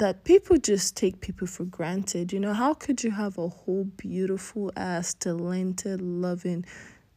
that 0.00 0.24
people 0.24 0.56
just 0.56 0.96
take 0.96 1.20
people 1.20 1.46
for 1.46 1.64
granted. 1.64 2.32
You 2.32 2.40
know, 2.40 2.54
how 2.54 2.72
could 2.72 3.04
you 3.04 3.10
have 3.10 3.36
a 3.36 3.48
whole 3.48 3.84
beautiful 3.84 4.72
ass, 4.74 5.12
talented, 5.14 6.00
loving 6.00 6.64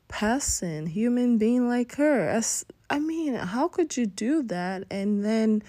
person, 0.09 0.85
human 0.85 1.37
being 1.37 1.67
like 1.67 1.95
her? 1.95 2.27
As 2.27 2.65
I 2.89 2.99
mean, 2.99 3.35
how 3.35 3.69
could 3.69 3.95
you 3.95 4.05
do 4.05 4.43
that 4.43 4.83
and 4.91 5.23
then 5.23 5.63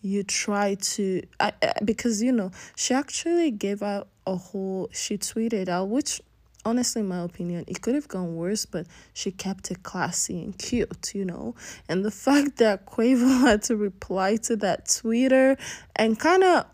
you 0.00 0.22
try 0.22 0.76
to 0.76 1.22
I, 1.40 1.52
because 1.84 2.22
you 2.22 2.32
know, 2.32 2.52
she 2.76 2.94
actually 2.94 3.50
gave 3.50 3.82
out 3.82 4.08
a 4.26 4.36
whole 4.36 4.88
she 4.92 5.18
tweeted 5.18 5.68
out 5.68 5.88
which 5.88 6.20
honestly, 6.64 7.00
in 7.00 7.08
my 7.08 7.20
opinion, 7.20 7.64
it 7.66 7.82
could 7.82 7.94
have 7.94 8.08
gone 8.08 8.36
worse, 8.36 8.66
but 8.66 8.86
she 9.12 9.30
kept 9.30 9.70
it 9.70 9.82
classy 9.82 10.42
and 10.42 10.56
cute, 10.58 11.14
you 11.14 11.24
know. 11.24 11.54
And 11.88 12.04
the 12.04 12.10
fact 12.10 12.56
that 12.58 12.86
Quavo 12.86 13.40
had 13.40 13.62
to 13.64 13.76
reply 13.76 14.36
to 14.36 14.56
that 14.56 14.88
Twitter 14.88 15.56
and 15.96 16.18
kind 16.18 16.44
of 16.44 16.66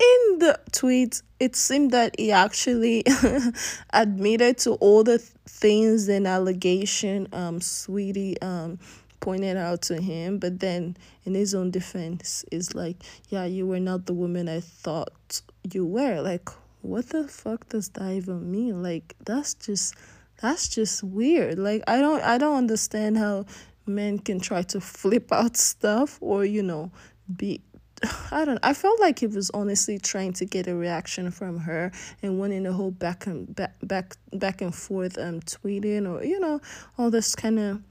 in 0.00 0.38
the 0.38 0.58
tweet, 0.72 1.22
it 1.38 1.56
seemed 1.56 1.90
that 1.90 2.14
he 2.18 2.32
actually 2.32 3.04
admitted 3.92 4.58
to 4.58 4.72
all 4.74 5.04
the 5.04 5.18
things 5.18 6.08
and 6.08 6.26
allegation 6.26 7.28
um 7.32 7.60
Saweetie 7.60 8.42
um 8.42 8.78
pointed 9.20 9.56
out 9.56 9.82
to 9.82 10.00
him, 10.00 10.38
but 10.38 10.60
then 10.60 10.96
in 11.24 11.34
his 11.34 11.54
own 11.54 11.70
defense 11.70 12.44
is 12.50 12.74
like, 12.74 12.96
yeah, 13.28 13.44
you 13.44 13.66
were 13.66 13.80
not 13.80 14.06
the 14.06 14.14
woman 14.14 14.48
I 14.48 14.60
thought 14.60 15.42
you 15.70 15.84
were. 15.84 16.20
Like, 16.22 16.48
what 16.82 17.08
the 17.10 17.28
fuck 17.28 17.68
does 17.68 17.88
that 17.90 18.12
even 18.12 18.50
mean? 18.50 18.82
Like, 18.82 19.14
that's 19.24 19.54
just 19.54 19.94
that's 20.40 20.68
just 20.68 21.02
weird. 21.02 21.58
Like, 21.58 21.82
I 21.86 22.00
don't 22.00 22.22
I 22.22 22.38
don't 22.38 22.56
understand 22.56 23.18
how 23.18 23.46
men 23.86 24.18
can 24.18 24.40
try 24.40 24.62
to 24.62 24.80
flip 24.80 25.32
out 25.32 25.56
stuff 25.56 26.18
or 26.20 26.44
you 26.44 26.62
know 26.62 26.90
be 27.36 27.60
I 28.30 28.44
don't 28.44 28.58
I 28.62 28.74
felt 28.74 29.00
like 29.00 29.18
he 29.18 29.26
was 29.26 29.50
honestly 29.50 29.98
trying 29.98 30.32
to 30.34 30.44
get 30.44 30.66
a 30.66 30.74
reaction 30.74 31.30
from 31.30 31.58
her 31.60 31.92
and 32.22 32.38
wanting 32.38 32.62
the 32.62 32.72
whole 32.72 32.90
back 32.90 33.26
and 33.26 33.54
back 33.54 33.74
back 33.82 34.16
back 34.32 34.62
and 34.62 34.74
forth 34.74 35.18
um 35.18 35.40
tweeting 35.40 36.08
or 36.10 36.24
you 36.24 36.40
know 36.40 36.60
all 36.98 37.10
this 37.10 37.34
kind 37.34 37.58
of 37.58 37.82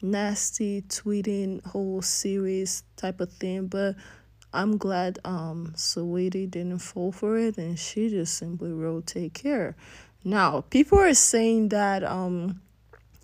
nasty 0.00 0.82
tweeting 0.82 1.64
whole 1.66 2.00
series 2.00 2.84
type 2.96 3.20
of 3.20 3.32
thing 3.32 3.66
but 3.66 3.96
I'm 4.52 4.76
glad 4.76 5.18
um 5.24 5.72
Saweetie 5.76 6.50
didn't 6.50 6.78
fall 6.78 7.12
for 7.12 7.38
it 7.38 7.58
and 7.58 7.78
she 7.78 8.08
just 8.08 8.34
simply 8.34 8.72
wrote 8.72 9.06
take 9.06 9.34
care. 9.34 9.76
Now 10.24 10.62
people 10.62 10.98
are 10.98 11.14
saying 11.14 11.68
that 11.70 12.02
um 12.04 12.60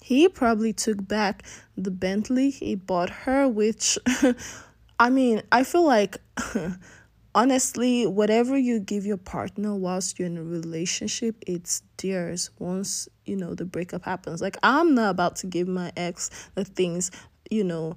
he 0.03 0.29
probably 0.29 0.73
took 0.73 1.07
back 1.07 1.45
the 1.77 1.91
Bentley 1.91 2.51
he 2.51 2.75
bought 2.75 3.11
her 3.11 3.49
which 3.49 3.99
I 5.01 5.11
mean 5.11 5.43
I 5.51 5.65
feel 5.65 5.85
like 5.85 6.19
honestly 7.35 8.07
whatever 8.07 8.57
you 8.57 8.79
give 8.79 9.05
your 9.05 9.17
partner 9.17 9.75
whilst 9.75 10.19
you're 10.19 10.27
in 10.27 10.37
a 10.39 10.45
relationship 10.45 11.37
it's 11.47 11.83
theirs 11.97 12.51
once 12.59 13.09
you 13.25 13.35
know 13.35 13.55
the 13.55 13.65
breakup 13.65 14.05
happens 14.05 14.41
like 14.41 14.57
i'm 14.63 14.95
not 14.95 15.11
about 15.11 15.35
to 15.35 15.47
give 15.47 15.67
my 15.67 15.91
ex 15.97 16.31
the 16.55 16.65
things 16.65 17.11
you 17.51 17.65
know 17.65 17.97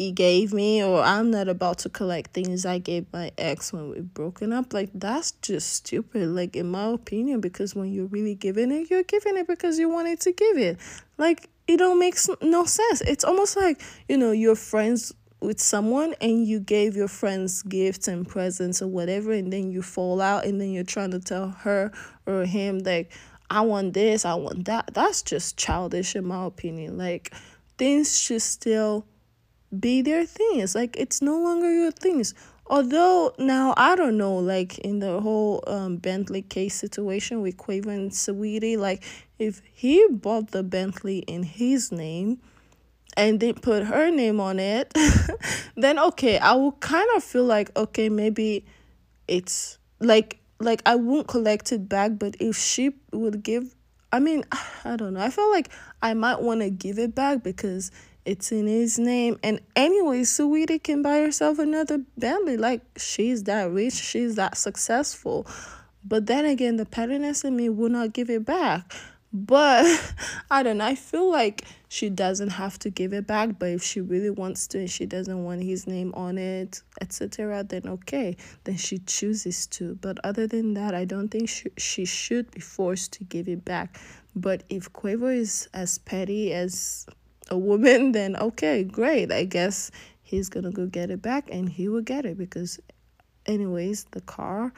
he 0.00 0.12
gave 0.12 0.54
me 0.54 0.82
or 0.82 1.02
i'm 1.02 1.30
not 1.30 1.46
about 1.46 1.76
to 1.76 1.90
collect 1.90 2.32
things 2.32 2.64
i 2.64 2.78
gave 2.78 3.04
my 3.12 3.30
ex 3.36 3.70
when 3.70 3.90
we 3.90 4.00
broken 4.00 4.50
up 4.50 4.72
like 4.72 4.88
that's 4.94 5.32
just 5.42 5.74
stupid 5.74 6.26
like 6.26 6.56
in 6.56 6.70
my 6.70 6.86
opinion 6.86 7.38
because 7.38 7.74
when 7.74 7.92
you're 7.92 8.06
really 8.06 8.34
giving 8.34 8.72
it 8.72 8.88
you're 8.88 9.02
giving 9.02 9.36
it 9.36 9.46
because 9.46 9.78
you 9.78 9.90
wanted 9.90 10.18
to 10.18 10.32
give 10.32 10.56
it 10.56 10.78
like 11.18 11.50
it 11.66 11.76
don't 11.76 11.98
make 11.98 12.16
no 12.40 12.64
sense 12.64 13.02
it's 13.02 13.24
almost 13.24 13.58
like 13.58 13.82
you 14.08 14.16
know 14.16 14.30
you're 14.30 14.56
friends 14.56 15.12
with 15.42 15.60
someone 15.60 16.14
and 16.22 16.46
you 16.46 16.60
gave 16.60 16.96
your 16.96 17.08
friends 17.08 17.62
gifts 17.64 18.08
and 18.08 18.26
presents 18.26 18.80
or 18.80 18.88
whatever 18.88 19.32
and 19.32 19.52
then 19.52 19.70
you 19.70 19.82
fall 19.82 20.22
out 20.22 20.46
and 20.46 20.58
then 20.58 20.70
you're 20.70 20.82
trying 20.82 21.10
to 21.10 21.20
tell 21.20 21.48
her 21.48 21.92
or 22.24 22.46
him 22.46 22.78
like 22.78 23.12
I 23.52 23.62
want 23.62 23.94
this, 23.94 24.24
I 24.24 24.34
want 24.34 24.66
that. 24.66 24.90
That's 24.94 25.22
just 25.22 25.56
childish 25.56 26.14
in 26.14 26.24
my 26.24 26.44
opinion. 26.44 26.96
Like 26.96 27.34
things 27.78 28.16
should 28.16 28.42
still 28.42 29.06
be 29.78 30.02
their 30.02 30.26
things. 30.26 30.74
Like 30.74 30.96
it's 30.96 31.22
no 31.22 31.38
longer 31.38 31.72
your 31.72 31.92
things. 31.92 32.34
Although 32.66 33.34
now 33.38 33.74
I 33.76 33.96
don't 33.96 34.16
know, 34.16 34.36
like 34.36 34.78
in 34.78 35.00
the 35.00 35.20
whole 35.20 35.62
um 35.66 35.96
Bentley 35.96 36.42
case 36.42 36.74
situation 36.74 37.42
with 37.42 37.56
Quavo 37.56 37.88
and 37.88 38.10
Saweetie, 38.10 38.78
like 38.78 39.04
if 39.38 39.60
he 39.72 40.06
bought 40.10 40.50
the 40.52 40.62
Bentley 40.62 41.18
in 41.20 41.42
his 41.42 41.90
name, 41.90 42.40
and 43.16 43.40
they 43.40 43.52
put 43.52 43.84
her 43.84 44.10
name 44.10 44.40
on 44.40 44.58
it, 44.58 44.94
then 45.76 45.98
okay, 45.98 46.38
I 46.38 46.54
will 46.54 46.72
kind 46.72 47.08
of 47.16 47.24
feel 47.24 47.44
like 47.44 47.76
okay, 47.76 48.08
maybe 48.08 48.64
it's 49.26 49.78
like 49.98 50.38
like 50.60 50.82
I 50.86 50.96
won't 50.96 51.26
collect 51.26 51.72
it 51.72 51.88
back, 51.88 52.12
but 52.18 52.36
if 52.38 52.56
she 52.56 52.94
would 53.12 53.42
give 53.42 53.74
I 54.12 54.18
mean, 54.18 54.44
I 54.84 54.96
don't 54.96 55.14
know. 55.14 55.20
I 55.20 55.30
feel 55.30 55.50
like 55.50 55.70
I 56.02 56.14
might 56.14 56.40
want 56.40 56.60
to 56.60 56.70
give 56.70 56.98
it 56.98 57.14
back 57.14 57.42
because 57.42 57.90
it's 58.24 58.52
in 58.52 58.66
his 58.66 58.98
name. 58.98 59.38
And 59.42 59.60
anyway, 59.74 60.20
Saweetie 60.20 60.82
can 60.82 61.02
buy 61.02 61.18
herself 61.18 61.58
another 61.58 62.04
Bentley. 62.16 62.56
Like 62.56 62.82
she's 62.96 63.44
that 63.44 63.70
rich, 63.70 63.94
she's 63.94 64.36
that 64.36 64.56
successful. 64.56 65.46
But 66.04 66.26
then 66.26 66.44
again, 66.44 66.76
the 66.76 66.86
pettiness 66.86 67.44
in 67.44 67.56
me 67.56 67.68
will 67.68 67.90
not 67.90 68.12
give 68.12 68.30
it 68.30 68.44
back. 68.44 68.92
But 69.32 69.86
I 70.50 70.62
don't 70.62 70.78
know. 70.78 70.86
I 70.86 70.94
feel 70.94 71.30
like 71.30 71.64
she 71.88 72.08
doesn't 72.08 72.50
have 72.50 72.78
to 72.80 72.90
give 72.90 73.12
it 73.12 73.26
back. 73.26 73.58
But 73.58 73.70
if 73.70 73.82
she 73.82 74.00
really 74.00 74.30
wants 74.30 74.66
to 74.68 74.78
and 74.78 74.90
she 74.90 75.06
doesn't 75.06 75.44
want 75.44 75.62
his 75.62 75.86
name 75.86 76.12
on 76.14 76.38
it, 76.38 76.82
etc., 77.00 77.64
then 77.64 77.86
okay. 77.86 78.36
Then 78.64 78.76
she 78.76 78.98
chooses 78.98 79.66
to. 79.68 79.96
But 79.96 80.18
other 80.24 80.46
than 80.46 80.74
that, 80.74 80.94
I 80.94 81.04
don't 81.04 81.28
think 81.28 81.48
she, 81.48 81.70
she 81.76 82.04
should 82.04 82.50
be 82.50 82.60
forced 82.60 83.12
to 83.14 83.24
give 83.24 83.48
it 83.48 83.64
back. 83.64 83.98
But 84.34 84.64
if 84.68 84.92
Quavo 84.92 85.34
is 85.34 85.68
as 85.74 85.98
petty 85.98 86.52
as 86.52 87.06
a 87.50 87.58
woman, 87.58 88.12
then 88.12 88.36
okay, 88.36 88.84
great. 88.84 89.32
I 89.32 89.44
guess 89.44 89.90
he's 90.22 90.48
gonna 90.48 90.70
go 90.70 90.86
get 90.86 91.10
it 91.10 91.22
back 91.22 91.48
and 91.50 91.68
he 91.68 91.88
will 91.88 92.02
get 92.02 92.24
it 92.24 92.38
because, 92.38 92.80
anyways, 93.46 94.04
the 94.12 94.20
car 94.22 94.72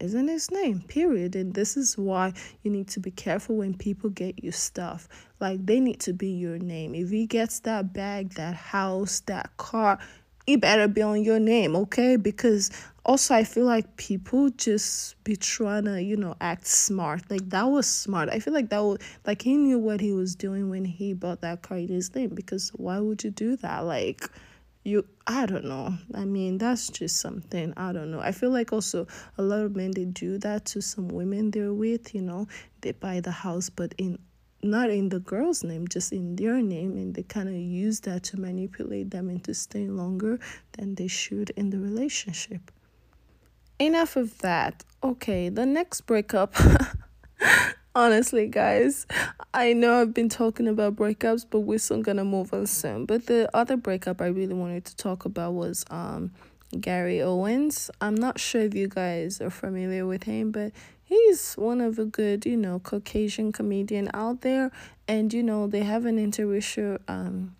is 0.00 0.14
in 0.14 0.28
his 0.28 0.50
name, 0.50 0.80
period. 0.88 1.36
And 1.36 1.54
this 1.54 1.76
is 1.76 1.96
why 1.96 2.32
you 2.62 2.70
need 2.70 2.88
to 2.88 3.00
be 3.00 3.10
careful 3.10 3.56
when 3.56 3.74
people 3.74 4.10
get 4.10 4.42
you 4.42 4.52
stuff. 4.52 5.08
Like 5.40 5.64
they 5.64 5.80
need 5.80 6.00
to 6.00 6.12
be 6.12 6.28
your 6.28 6.58
name. 6.58 6.94
If 6.94 7.10
he 7.10 7.26
gets 7.26 7.60
that 7.60 7.92
bag, 7.92 8.34
that 8.34 8.54
house, 8.54 9.20
that 9.20 9.56
car, 9.56 9.98
it 10.46 10.60
better 10.60 10.86
be 10.86 11.02
on 11.02 11.24
your 11.24 11.40
name, 11.40 11.74
okay? 11.74 12.16
Because 12.16 12.70
also 13.06 13.34
I 13.34 13.44
feel 13.44 13.64
like 13.64 13.96
people 13.96 14.50
just 14.50 15.22
be 15.22 15.36
trying 15.36 15.84
to, 15.84 16.02
you 16.02 16.16
know, 16.16 16.34
act 16.40 16.66
smart. 16.66 17.30
Like 17.30 17.48
that 17.50 17.64
was 17.64 17.86
smart. 17.86 18.28
I 18.28 18.40
feel 18.40 18.52
like 18.52 18.68
that 18.70 18.82
was 18.82 18.98
like 19.24 19.42
he 19.42 19.56
knew 19.56 19.78
what 19.78 20.00
he 20.00 20.12
was 20.12 20.34
doing 20.34 20.68
when 20.68 20.84
he 20.84 21.14
bought 21.14 21.40
that 21.40 21.62
car 21.62 21.78
in 21.78 21.88
his 21.88 22.14
name. 22.14 22.30
Because 22.34 22.70
why 22.70 22.98
would 22.98 23.22
you 23.22 23.30
do 23.30 23.56
that? 23.58 23.84
Like 23.84 24.28
you 24.82 25.04
i 25.26 25.44
don't 25.46 25.64
know 25.64 25.92
i 26.14 26.24
mean 26.24 26.58
that's 26.58 26.88
just 26.90 27.16
something 27.16 27.74
i 27.76 27.90
don't 27.90 28.08
know 28.08 28.20
i 28.20 28.30
feel 28.30 28.50
like 28.50 28.72
also 28.72 29.04
a 29.36 29.42
lot 29.42 29.58
of 29.58 29.74
men 29.74 29.90
they 29.90 30.04
do 30.04 30.38
that 30.38 30.64
to 30.64 30.80
some 30.80 31.08
women 31.08 31.50
they're 31.50 31.74
with 31.74 32.14
you 32.14 32.22
know 32.22 32.46
they 32.82 32.92
buy 32.92 33.18
the 33.18 33.32
house 33.32 33.68
but 33.68 33.92
in 33.98 34.16
not 34.62 34.88
in 34.88 35.08
the 35.08 35.18
girl's 35.18 35.64
name 35.64 35.88
just 35.88 36.12
in 36.12 36.36
their 36.36 36.62
name 36.62 36.96
and 36.96 37.16
they 37.16 37.24
kind 37.24 37.48
of 37.48 37.56
use 37.56 37.98
that 37.98 38.22
to 38.22 38.38
manipulate 38.38 39.10
them 39.10 39.28
into 39.28 39.52
staying 39.52 39.96
longer 39.96 40.38
than 40.78 40.94
they 40.94 41.08
should 41.08 41.50
in 41.56 41.70
the 41.70 41.78
relationship 41.80 42.70
enough 43.78 44.16
of 44.16 44.38
that. 44.38 44.84
Okay 45.02 45.48
the 45.48 45.66
next 45.66 46.02
breakup. 46.02 46.54
Honestly 47.94 48.46
guys 48.46 49.06
i 49.54 49.72
know 49.72 50.02
i've 50.02 50.12
been 50.12 50.28
talking 50.28 50.68
about 50.68 50.94
breakups 50.96 51.46
but 51.48 51.60
we're 51.60 51.78
still 51.78 52.02
gonna 52.02 52.24
move 52.24 52.52
on 52.52 52.66
soon. 52.66 53.06
But 53.06 53.26
the 53.26 53.48
other 53.54 53.76
breakup 53.76 54.20
i 54.20 54.26
really 54.26 54.54
wanted 54.54 54.84
to 54.86 54.96
talk 54.96 55.24
about 55.24 55.54
was 55.54 55.84
um 55.90 56.32
gary 56.78 57.22
owens. 57.22 57.90
I'm 58.00 58.14
not 58.14 58.38
sure 58.38 58.62
if 58.62 58.74
you 58.74 58.88
guys 58.88 59.40
are 59.40 59.50
familiar 59.50 60.06
with 60.06 60.24
him 60.24 60.50
but 60.50 60.72
he's 61.04 61.54
one 61.54 61.80
of 61.80 61.98
a 61.98 62.04
good 62.04 62.44
you 62.44 62.56
know 62.56 62.80
caucasian 62.80 63.52
comedian 63.52 64.10
out 64.12 64.42
there. 64.42 64.70
And 65.08 65.32
you 65.32 65.42
know 65.42 65.66
they 65.66 65.84
have 65.84 66.04
an 66.04 66.18
interracial 66.18 66.98
um 67.08 67.56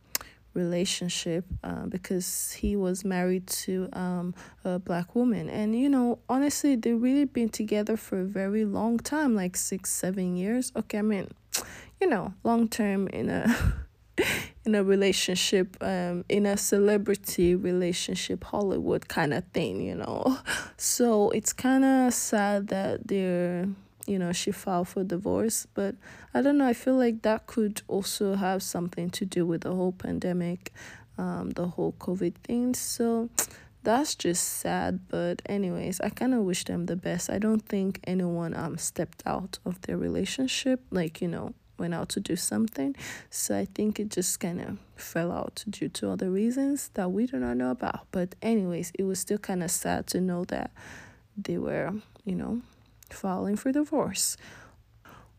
relationship 0.56 1.44
uh, 1.62 1.86
because 1.86 2.52
he 2.52 2.75
was 2.75 3.04
married 3.04 3.46
to 3.46 3.88
um, 3.92 4.34
a 4.64 4.78
black 4.78 5.14
woman. 5.14 5.48
And 5.48 5.78
you 5.78 5.88
know 5.88 6.18
honestly 6.28 6.75
they've 6.75 7.00
really 7.00 7.26
been 7.26 7.50
together 7.50 7.96
for 7.96 8.20
a 8.20 8.25
very 8.25 8.64
long 8.64 8.98
time 8.98 9.36
like 9.36 9.56
six 9.56 9.92
seven 9.92 10.36
years. 10.36 10.72
Okay 10.75 10.98
i 10.98 11.02
mean 11.02 11.28
you 12.00 12.08
know 12.08 12.34
long 12.44 12.68
term 12.68 13.08
in 13.08 13.28
a 13.28 13.54
in 14.64 14.75
a 14.75 14.82
relationship 14.82 15.76
um 15.80 16.25
in 16.28 16.46
a 16.46 16.56
celebrity 16.56 17.54
relationship 17.54 18.44
hollywood 18.44 19.08
kind 19.08 19.32
of 19.34 19.44
thing 19.52 19.80
you 19.80 19.94
know. 19.94 20.38
So 20.78 21.30
it's 21.30 21.52
kind 21.52 21.84
of 21.84 22.12
sad 22.12 22.68
that 22.68 23.08
they're 23.08 23.66
you 24.06 24.18
know 24.18 24.32
she 24.32 24.50
filed 24.52 24.88
for 24.88 25.02
divorce 25.02 25.66
but 25.75 25.94
i 26.32 26.40
don't 26.40 26.58
know 26.58 26.66
i 26.66 26.72
feel 26.72 26.94
like 26.96 27.22
that 27.22 27.46
could 27.46 27.82
also 27.88 28.34
have 28.34 28.62
something 28.62 29.10
to 29.10 29.25
do 29.25 29.44
with 29.44 29.62
the 29.62 29.75
whole 29.75 29.92
pandemic 29.92 30.72
um 31.18 31.50
the 31.50 31.66
whole 31.68 31.92
covid 31.92 32.34
thing. 32.44 32.75
So 32.75 33.30
that's 33.82 34.16
just 34.16 34.42
sad 34.42 35.08
but 35.08 35.42
anyways 35.46 36.00
i 36.00 36.08
kind 36.08 36.34
of 36.34 36.42
wish 36.42 36.64
them 36.64 36.86
the 36.86 36.96
best. 36.96 37.30
I 37.30 37.38
don't 37.38 37.64
think 37.64 38.00
anyone 38.04 38.54
um 38.54 38.78
stepped 38.78 39.22
out 39.26 39.58
of 39.64 39.80
their 39.82 39.96
relationship 39.96 40.80
like 40.90 41.20
you 41.20 41.28
know 41.28 41.54
went 41.78 41.94
out 41.94 42.08
to 42.08 42.20
do 42.20 42.36
something. 42.36 42.96
So 43.30 43.56
i 43.56 43.64
think 43.64 44.00
it 44.00 44.08
just 44.10 44.40
kind 44.40 44.60
of 44.60 44.78
fell 44.96 45.30
out 45.30 45.64
due 45.68 45.88
to 45.90 46.10
other 46.10 46.30
reasons 46.30 46.90
that 46.94 47.12
we 47.12 47.26
do 47.26 47.38
not 47.38 47.56
know 47.56 47.70
about. 47.70 48.06
But 48.10 48.34
anyways 48.42 48.92
it 48.98 49.04
was 49.04 49.20
still 49.20 49.38
kind 49.38 49.62
of 49.62 49.70
sad 49.70 50.06
to 50.08 50.20
know 50.20 50.44
that 50.46 50.70
they 51.36 51.58
were 51.58 51.92
you 52.25 52.34
know 52.34 52.62
filing 53.10 53.56
for 53.56 53.72
divorce. 53.72 54.36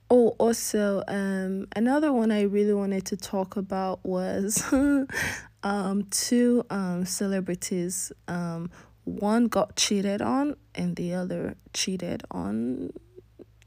Oh, 0.09 0.35
also, 0.39 1.03
um, 1.07 1.67
another 1.75 2.13
one 2.13 2.31
I 2.31 2.43
really 2.43 2.73
wanted 2.73 3.05
to 3.07 3.17
talk 3.17 3.57
about 3.57 3.99
was 4.05 4.63
um 5.63 6.03
two 6.09 6.63
um 6.69 7.05
celebrities. 7.05 8.11
Um, 8.27 8.69
one 9.03 9.47
got 9.47 9.75
cheated 9.75 10.21
on, 10.21 10.55
and 10.75 10.95
the 10.95 11.13
other 11.13 11.55
cheated 11.73 12.23
on 12.31 12.91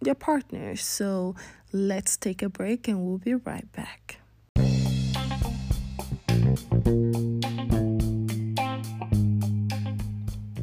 their 0.00 0.14
partner. 0.14 0.76
So 0.76 1.35
let's 1.73 2.16
take 2.16 2.42
a 2.42 2.49
break, 2.49 2.88
and 2.88 3.04
we'll 3.04 3.19
be 3.19 3.35
right 3.35 3.71
back. 3.73 4.21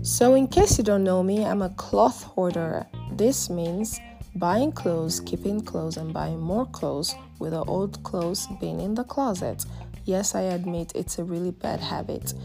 So, 0.02 0.34
in 0.34 0.48
case 0.48 0.80
you 0.80 0.84
don't 0.84 1.04
know 1.04 1.22
me, 1.22 1.46
I'm 1.46 1.62
a 1.62 1.70
cloth 1.70 2.24
hoarder. 2.24 2.88
This 3.18 3.50
means 3.50 4.00
buying 4.36 4.72
clothes, 4.72 5.20
keeping 5.22 5.62
clothes, 5.62 5.98
and 5.98 6.14
buying 6.14 6.40
more 6.40 6.68
clothes 6.68 7.16
with 7.40 7.52
the 7.52 7.64
old 7.64 8.04
clothes 8.04 8.48
being 8.62 8.80
in 8.80 8.94
the 8.94 9.04
closet. 9.04 9.66
Yes, 10.06 10.36
I 10.36 10.42
admit 10.42 10.92
it's 10.94 11.18
a 11.18 11.24
really 11.24 11.50
bad 11.50 11.80
habit 11.80 12.36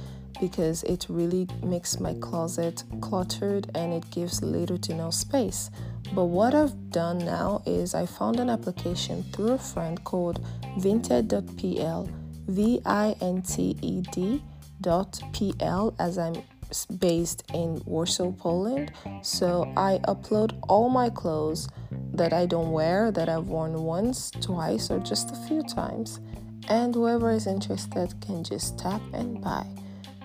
because 0.40 0.82
it 0.84 1.06
really 1.10 1.46
makes 1.62 2.00
my 2.00 2.14
closet 2.14 2.84
cluttered 3.02 3.70
and 3.74 3.92
it 3.92 4.10
gives 4.10 4.42
little 4.42 4.78
to 4.78 4.94
no 4.94 5.10
space. 5.10 5.70
But 6.14 6.24
what 6.24 6.54
I've 6.54 6.90
done 6.90 7.18
now 7.18 7.62
is 7.66 7.94
I 7.94 8.06
found 8.06 8.40
an 8.40 8.48
application 8.48 9.24
through 9.24 9.52
a 9.52 9.58
friend 9.58 10.02
called 10.04 10.42
vinted.pl, 10.78 12.08
V 12.48 12.80
I 12.86 13.14
N 13.20 13.42
T 13.42 13.76
E 13.82 14.00
D 14.10 14.42
dot 14.80 15.20
PL, 15.34 15.94
as 15.98 16.16
I'm 16.16 16.42
based 16.86 17.44
in 17.54 17.82
Warsaw, 17.84 18.32
Poland. 18.32 18.92
So 19.22 19.72
I 19.76 20.00
upload 20.08 20.58
all 20.68 20.88
my 20.88 21.10
clothes 21.10 21.68
that 22.14 22.32
I 22.32 22.46
don't 22.46 22.72
wear, 22.72 23.10
that 23.10 23.28
I've 23.28 23.48
worn 23.48 23.82
once, 23.82 24.30
twice, 24.40 24.90
or 24.90 24.98
just 24.98 25.30
a 25.30 25.36
few 25.48 25.62
times. 25.62 26.20
And 26.68 26.94
whoever 26.94 27.30
is 27.30 27.46
interested 27.46 28.14
can 28.20 28.44
just 28.44 28.78
tap 28.78 29.02
and 29.12 29.40
buy. 29.40 29.66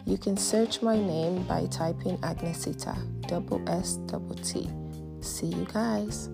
You 0.05 0.17
can 0.17 0.37
search 0.37 0.81
my 0.81 0.95
name 0.95 1.43
by 1.43 1.65
typing 1.65 2.17
Agnesita, 2.19 2.95
double 3.27 3.61
S 3.67 3.97
double 4.05 4.35
T. 4.35 4.69
See 5.21 5.47
you 5.47 5.67
guys. 5.73 6.29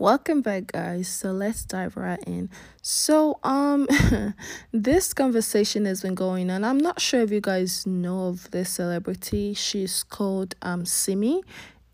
Welcome 0.00 0.40
back 0.40 0.72
guys. 0.72 1.08
So 1.08 1.30
let's 1.30 1.62
dive 1.62 1.94
right 1.94 2.18
in. 2.26 2.48
So 2.80 3.38
um 3.42 3.86
this 4.72 5.12
conversation 5.12 5.84
has 5.84 6.00
been 6.00 6.14
going 6.14 6.50
on. 6.50 6.64
I'm 6.64 6.78
not 6.78 7.02
sure 7.02 7.20
if 7.20 7.30
you 7.30 7.42
guys 7.42 7.86
know 7.86 8.28
of 8.28 8.50
this 8.50 8.70
celebrity. 8.70 9.52
She's 9.52 10.02
called 10.02 10.54
um 10.62 10.86
Simi 10.86 11.42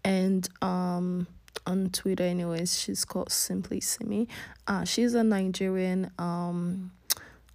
and 0.04 0.48
um 0.62 1.26
on 1.66 1.90
Twitter 1.90 2.22
anyways, 2.22 2.78
she's 2.78 3.04
called 3.04 3.32
Simply 3.32 3.80
Simi. 3.80 4.28
Uh 4.68 4.84
she's 4.84 5.14
a 5.14 5.25
Nigerian 5.25 6.12
um 6.16 6.92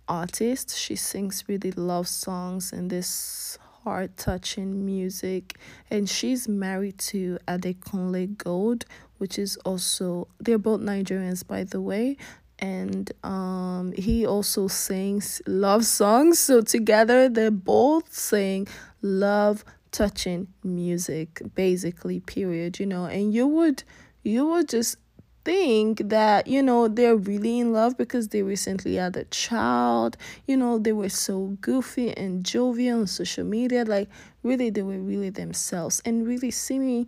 artist. 0.10 0.78
She 0.78 0.98
sings 0.98 1.46
really 1.48 1.72
love 1.72 2.10
songs 2.10 2.74
and 2.74 2.90
this 2.90 3.58
heart 3.86 4.18
touching 4.18 4.86
music 4.86 5.58
and 5.90 6.10
she's 6.10 6.50
married 6.50 6.98
to 6.98 7.40
Adekunle 7.48 8.38
Gold 8.38 8.84
which 9.22 9.38
is 9.38 9.56
also 9.58 10.28
they're 10.40 10.58
both 10.58 10.82
Nigerians 10.82 11.46
by 11.46 11.64
the 11.64 11.80
way. 11.80 12.18
And 12.58 13.12
um 13.24 13.94
he 13.96 14.26
also 14.26 14.68
sings 14.68 15.42
love 15.46 15.86
songs. 15.86 16.40
So 16.40 16.62
together 16.62 17.30
they're 17.30 17.52
both 17.52 18.12
saying 18.12 18.68
love 19.04 19.64
touching 19.92 20.48
music 20.64 21.42
basically 21.54 22.20
period 22.20 22.80
you 22.80 22.88
know. 22.88 23.06
And 23.06 23.32
you 23.34 23.46
would 23.46 23.84
you 24.24 24.48
would 24.48 24.70
just 24.70 24.98
think 25.44 26.10
that 26.10 26.48
you 26.48 26.62
know 26.62 26.88
they're 26.88 27.16
really 27.16 27.60
in 27.60 27.74
love 27.74 27.98
because 27.98 28.30
they 28.30 28.42
recently 28.42 28.96
had 28.96 29.16
a 29.18 29.26
child. 29.26 30.18
You 30.48 30.58
know 30.58 30.80
they 30.80 30.94
were 30.94 31.10
so 31.10 31.58
goofy 31.62 32.16
and 32.18 32.44
jovial 32.44 33.02
on 33.02 33.08
social 33.08 33.44
media. 33.44 33.86
Like 33.86 34.10
really 34.44 34.72
they 34.72 34.84
were 34.84 35.00
really 35.00 35.30
themselves. 35.30 36.02
And 36.06 36.28
really 36.28 36.52
Simi 36.52 37.08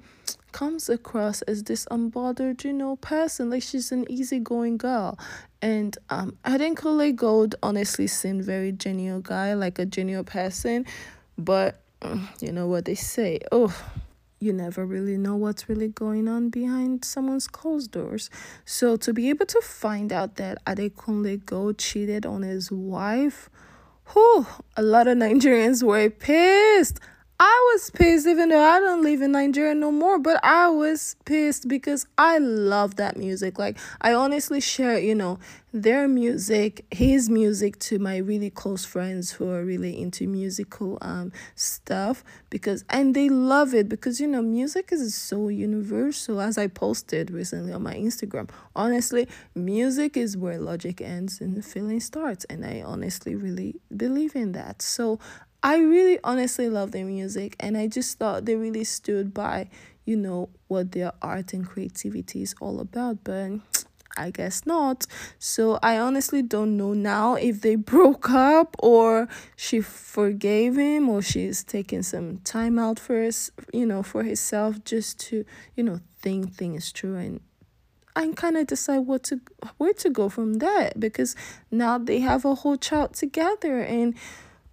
comes 0.53 0.87
across 0.87 1.41
as 1.43 1.63
this 1.63 1.85
unbothered, 1.91 2.63
you 2.63 2.71
know, 2.71 2.95
person. 2.95 3.49
Like 3.49 3.63
she's 3.63 3.91
an 3.91 4.09
easygoing 4.09 4.77
girl. 4.77 5.19
And 5.61 5.97
um 6.09 6.37
Kunle 6.45 7.15
Gold 7.15 7.55
honestly 7.61 8.07
seemed 8.07 8.45
very 8.45 8.71
genuine 8.71 9.21
guy, 9.21 9.53
like 9.53 9.79
a 9.79 9.85
genuine 9.85 10.25
person. 10.25 10.85
But 11.37 11.81
mm, 12.01 12.25
you 12.41 12.51
know 12.51 12.67
what 12.67 12.85
they 12.85 12.95
say. 12.95 13.39
Oh, 13.51 13.75
you 14.39 14.51
never 14.53 14.85
really 14.85 15.17
know 15.17 15.35
what's 15.35 15.69
really 15.69 15.87
going 15.87 16.27
on 16.27 16.49
behind 16.49 17.05
someone's 17.05 17.47
closed 17.47 17.91
doors. 17.91 18.29
So 18.65 18.97
to 18.97 19.13
be 19.13 19.29
able 19.29 19.45
to 19.45 19.61
find 19.61 20.11
out 20.11 20.35
that 20.35 20.63
Adekunle 20.65 21.45
Gold 21.45 21.77
cheated 21.77 22.25
on 22.25 22.41
his 22.43 22.71
wife, 22.71 23.49
whew, 24.11 24.45
a 24.75 24.81
lot 24.81 25.07
of 25.07 25.17
Nigerians 25.17 25.81
were 25.81 26.09
pissed. 26.09 26.99
I 27.39 27.71
was 27.73 27.89
pissed 27.89 28.27
even 28.27 28.49
though 28.49 28.61
I 28.61 28.79
don't 28.79 29.01
live 29.01 29.21
in 29.21 29.31
Nigeria 29.31 29.73
no 29.73 29.91
more, 29.91 30.19
but 30.19 30.39
I 30.43 30.69
was 30.69 31.15
pissed 31.25 31.67
because 31.67 32.05
I 32.17 32.37
love 32.37 32.95
that 32.97 33.17
music. 33.17 33.57
Like 33.57 33.77
I 34.01 34.13
honestly 34.13 34.61
share, 34.61 34.99
you 34.99 35.15
know, 35.15 35.39
their 35.73 36.07
music, 36.07 36.85
his 36.91 37.29
music 37.29 37.79
to 37.79 37.97
my 37.97 38.17
really 38.17 38.51
close 38.51 38.85
friends 38.85 39.31
who 39.31 39.49
are 39.49 39.65
really 39.65 39.99
into 39.99 40.27
musical 40.27 40.99
um 41.01 41.31
stuff 41.55 42.23
because 42.51 42.85
and 42.89 43.15
they 43.15 43.29
love 43.29 43.73
it 43.73 43.89
because 43.89 44.21
you 44.21 44.27
know, 44.27 44.43
music 44.43 44.89
is 44.91 45.15
so 45.15 45.47
universal 45.47 46.39
as 46.39 46.59
I 46.59 46.67
posted 46.67 47.31
recently 47.31 47.73
on 47.73 47.81
my 47.81 47.95
Instagram. 47.95 48.49
Honestly, 48.75 49.27
music 49.55 50.15
is 50.15 50.37
where 50.37 50.59
logic 50.59 51.01
ends 51.01 51.41
and 51.41 51.65
feeling 51.65 51.99
starts 51.99 52.45
and 52.45 52.63
I 52.63 52.83
honestly 52.85 53.33
really 53.33 53.81
believe 53.95 54.35
in 54.35 54.51
that. 54.51 54.83
So 54.83 55.19
I 55.65 55.77
really 55.77 56.19
honestly 56.25 56.67
love 56.67 56.91
their 56.91 57.05
music 57.05 57.55
and 57.57 57.77
I 57.77 57.87
just 57.87 58.19
thought 58.19 58.43
they 58.43 58.55
really 58.55 58.83
stood 58.83 59.33
by, 59.33 59.69
you 60.03 60.17
know, 60.17 60.49
what 60.67 60.91
their 60.91 61.13
art 61.21 61.53
and 61.53 61.65
creativity 61.65 62.41
is 62.41 62.53
all 62.59 62.81
about. 62.81 63.23
But 63.23 63.61
I 64.17 64.29
guess 64.31 64.65
not. 64.65 65.07
So 65.39 65.79
I 65.81 65.97
honestly 65.97 66.41
don't 66.41 66.75
know 66.75 66.93
now 66.93 67.35
if 67.35 67.61
they 67.61 67.75
broke 67.93 68.29
up 68.29 68.75
or 68.79 69.29
she 69.55 69.79
forgave 69.79 70.77
him 70.77 71.07
or 71.07 71.21
she's 71.21 71.63
taking 71.63 72.03
some 72.03 72.39
time 72.39 72.77
out 72.77 72.99
for 72.99 73.21
his, 73.21 73.49
you 73.71 73.85
know, 73.85 74.03
for 74.03 74.25
herself 74.25 74.83
just 74.83 75.17
to, 75.21 75.45
you 75.77 75.83
know, 75.83 76.01
think 76.19 76.53
things 76.53 76.91
through 76.91 77.15
and 77.15 77.39
and 78.15 78.37
kind 78.37 78.57
of 78.57 78.67
decide 78.67 78.99
what 78.99 79.23
to 79.23 79.39
where 79.77 79.93
to 79.93 80.09
go 80.09 80.29
from 80.29 80.55
that 80.55 80.99
because 80.99 81.35
now 81.71 81.97
they 81.97 82.19
have 82.19 82.45
a 82.45 82.53
whole 82.53 82.77
child 82.77 83.13
together 83.13 83.79
and 83.79 84.13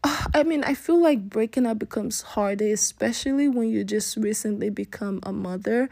I 0.35 0.43
mean, 0.45 0.65
I 0.65 0.75
feel 0.75 1.01
like 1.01 1.29
breaking 1.29 1.67
up 1.67 1.79
becomes 1.79 2.23
harder, 2.23 2.67
especially 2.67 3.49
when 3.49 3.69
you 3.69 3.85
just 3.85 4.17
recently 4.17 4.71
become 4.71 5.21
a 5.23 5.33
mother. 5.33 5.89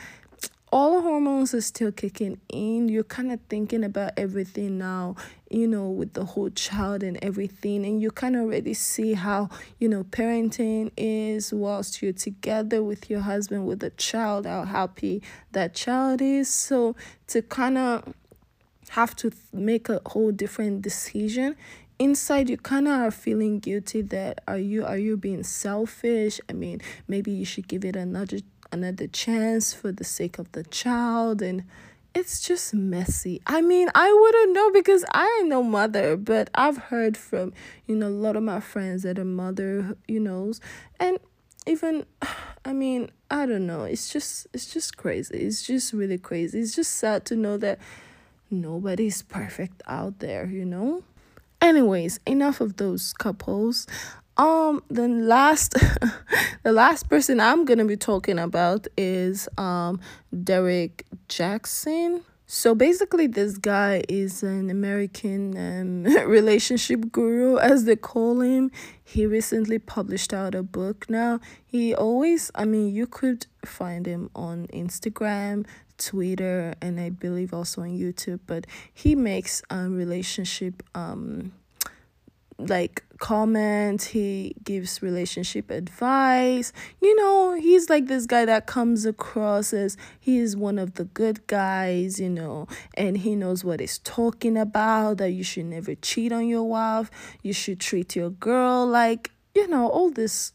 All 0.71 1.01
hormones 1.01 1.55
are 1.55 1.62
still 1.62 1.90
kicking 1.92 2.38
in. 2.51 2.90
You're 2.90 3.05
kind 3.05 3.33
of 3.33 3.40
thinking 3.49 3.83
about 3.85 4.12
everything 4.18 4.77
now, 4.77 5.16
you 5.51 5.66
know, 5.66 5.88
with 5.88 6.12
the 6.12 6.27
whole 6.27 6.51
child 6.51 7.03
and 7.03 7.18
everything. 7.23 7.87
And 7.87 8.03
you 8.03 8.11
of 8.37 8.42
already 8.42 8.75
see 8.75 9.14
how, 9.14 9.49
you 9.79 9.88
know, 9.88 10.05
parenting 10.05 10.90
is 10.97 11.55
whilst 11.55 12.03
you're 12.03 12.12
together 12.12 12.83
with 12.83 13.09
your 13.09 13.21
husband 13.21 13.66
with 13.66 13.81
the 13.81 13.90
child, 13.90 14.44
how 14.44 14.64
happy 14.64 15.23
that 15.53 15.75
child 15.75 16.21
is. 16.21 16.51
So 16.51 16.97
to 17.29 17.40
kind 17.40 17.79
of 17.79 18.14
have 18.90 19.16
to 19.16 19.33
make 19.53 19.88
a 19.88 20.01
whole 20.07 20.33
different 20.33 20.83
decision 20.83 21.57
inside 21.98 22.48
you 22.48 22.56
kind 22.56 22.87
of 22.87 22.94
are 22.94 23.11
feeling 23.11 23.58
guilty 23.58 24.02
that 24.02 24.42
are 24.46 24.58
you 24.58 24.84
are 24.84 24.98
you 24.98 25.16
being 25.16 25.42
selfish? 25.42 26.40
I 26.48 26.52
mean 26.52 26.80
maybe 27.06 27.30
you 27.30 27.44
should 27.44 27.68
give 27.68 27.84
it 27.84 27.96
another 27.96 28.38
another 28.70 29.06
chance 29.06 29.72
for 29.72 29.90
the 29.92 30.04
sake 30.04 30.38
of 30.38 30.52
the 30.52 30.62
child 30.64 31.42
and 31.42 31.64
it's 32.14 32.40
just 32.40 32.74
messy. 32.74 33.40
I 33.46 33.61
mean 33.62 33.88
i 33.94 34.12
wouldn't 34.12 34.52
know 34.52 34.70
because 34.70 35.04
i 35.12 35.38
ain't 35.40 35.48
no 35.48 35.62
mother 35.62 36.16
but 36.16 36.50
i've 36.54 36.76
heard 36.76 37.16
from 37.16 37.52
you 37.87 37.96
know 37.96 38.08
a 38.08 38.11
lot 38.11 38.37
of 38.37 38.42
my 38.42 38.61
friends 38.61 39.02
that 39.02 39.18
are 39.18 39.24
mother 39.24 39.96
you 40.06 40.20
knows 40.20 40.61
and 40.98 41.18
even 41.66 42.04
i 42.64 42.72
mean 42.72 43.11
i 43.30 43.46
don't 43.46 43.66
know 43.66 43.84
it's 43.84 44.08
just 44.11 44.46
it's 44.52 44.72
just 44.72 44.96
crazy. 44.96 45.37
It's 45.38 45.62
just 45.62 45.92
really 45.92 46.18
crazy. 46.18 46.61
It's 46.61 46.74
just 46.74 46.94
sad 46.94 47.24
to 47.26 47.37
know 47.37 47.56
that 47.58 47.78
nobody's 48.50 49.22
perfect 49.22 49.82
out 49.87 50.20
there 50.20 50.46
you 50.46 50.64
know 50.64 51.02
anyways 51.61 52.21
enough 52.27 52.61
of 52.61 52.77
those 52.77 53.12
couples 53.12 53.87
um 54.37 54.83
the 54.88 55.09
last 55.09 55.73
the 56.62 56.73
last 56.73 57.09
person 57.09 57.40
i'm 57.40 57.64
gonna 57.64 57.85
be 57.85 57.97
talking 57.97 58.38
about 58.38 58.87
is 58.97 59.49
um 59.59 60.01
Derrick 60.44 61.05
Jaxn. 61.29 62.23
So 62.51 62.75
basically, 62.75 63.27
this 63.27 63.59
guy 63.59 64.03
is 64.09 64.42
an 64.42 64.71
American 64.71 65.57
um, 65.57 66.05
relationship 66.27 67.12
guru, 67.12 67.59
as 67.59 67.85
they 67.85 67.97
call 67.97 68.40
him. 68.40 68.71
He 69.05 69.27
recently 69.27 69.79
published 69.79 70.33
out 70.33 70.55
a 70.55 70.62
book 70.62 71.11
now. 71.11 71.40
He 71.66 71.94
always, 71.94 72.51
I 72.55 72.64
mean, 72.64 72.94
you 72.94 73.07
could 73.07 73.47
find 73.66 74.07
him 74.07 74.31
on 74.35 74.66
Instagram, 74.68 75.66
Twitter, 75.98 76.74
and 76.80 76.98
I 76.98 77.11
believe 77.11 77.52
also 77.52 77.82
on 77.82 77.90
YouTube, 77.90 78.40
but 78.46 78.66
he 78.92 79.14
makes 79.14 79.62
um, 79.70 79.96
relationship 79.96 80.82
um 80.94 81.52
like 82.58 83.04
comment 83.18 84.02
he 84.02 84.54
gives 84.64 85.00
relationship 85.00 85.70
advice. 85.70 86.72
You 87.00 87.14
know 87.16 87.54
he's 87.54 87.88
like 87.90 88.06
this 88.06 88.26
guy 88.26 88.44
that 88.44 88.66
comes 88.66 89.04
across 89.04 89.72
as 89.72 89.96
he 90.18 90.38
is 90.38 90.56
one 90.56 90.78
of 90.78 90.94
the 90.94 91.04
good 91.04 91.46
guys 91.46 92.20
you 92.20 92.30
know 92.30 92.66
and 92.94 93.18
he 93.18 93.34
knows 93.34 93.64
what 93.64 93.80
he's 93.80 93.98
talking 93.98 94.56
about 94.56 95.18
that 95.18 95.30
you 95.30 95.44
should 95.44 95.66
never 95.66 95.94
cheat 95.94 96.32
on 96.32 96.48
your 96.48 96.62
wife 96.62 97.11
you 97.42 97.52
should 97.52 97.80
treat 97.80 98.16
your 98.16 98.30
girl 98.30 98.87
like 98.87 99.30
you 99.54 99.66
know 99.68 99.88
all 99.88 100.11
this 100.11 100.52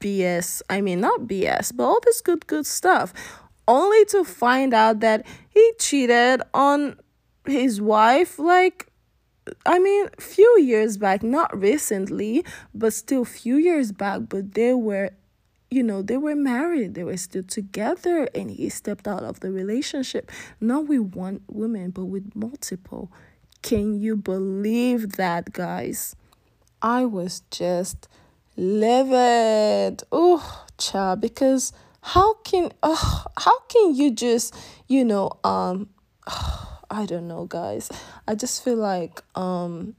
bs 0.00 0.62
i 0.70 0.80
mean 0.80 1.00
not 1.00 1.22
bs 1.22 1.74
but 1.74 1.84
all 1.84 2.00
this 2.04 2.20
good 2.20 2.46
good 2.46 2.66
stuff 2.66 3.12
only 3.68 4.04
to 4.06 4.24
find 4.24 4.74
out 4.74 4.98
that 5.00 5.24
he 5.50 5.72
cheated 5.78 6.42
on 6.52 6.98
his 7.46 7.80
wife 7.80 8.38
like 8.38 8.90
I 9.64 9.78
mean, 9.78 10.08
few 10.18 10.60
years 10.60 10.98
back, 10.98 11.22
not 11.22 11.56
recently, 11.58 12.44
but 12.74 12.92
still 12.92 13.24
few 13.24 13.56
years 13.56 13.92
back, 13.92 14.22
but 14.28 14.52
they 14.52 14.74
were 14.74 15.10
you 15.70 15.82
know, 15.82 16.00
they 16.00 16.16
were 16.16 16.34
married, 16.34 16.94
they 16.94 17.04
were 17.04 17.18
still 17.18 17.42
together, 17.42 18.26
and 18.34 18.50
he 18.50 18.70
stepped 18.70 19.06
out 19.06 19.22
of 19.22 19.40
the 19.40 19.50
relationship, 19.50 20.30
not 20.60 20.88
with 20.88 21.14
one 21.14 21.40
woman, 21.46 21.90
but 21.90 22.06
with 22.06 22.34
multiple. 22.34 23.12
Can 23.60 24.00
you 24.00 24.16
believe 24.16 25.16
that, 25.16 25.52
guys? 25.52 26.16
I 26.80 27.04
was 27.04 27.42
just 27.50 28.08
livid. 28.56 30.02
Oh, 30.10 30.64
child, 30.78 31.20
because 31.20 31.72
how 32.08 32.32
can 32.42 32.72
oh, 32.82 33.24
how 33.36 33.60
can 33.60 33.94
you 33.94 34.10
just, 34.10 34.54
you 34.86 35.04
know, 35.04 35.30
um 35.44 35.90
I 36.90 37.04
don't 37.04 37.28
know, 37.28 37.44
guys. 37.44 37.90
I 38.26 38.34
just 38.34 38.64
feel 38.64 38.76
like 38.76 39.20
um 39.34 39.94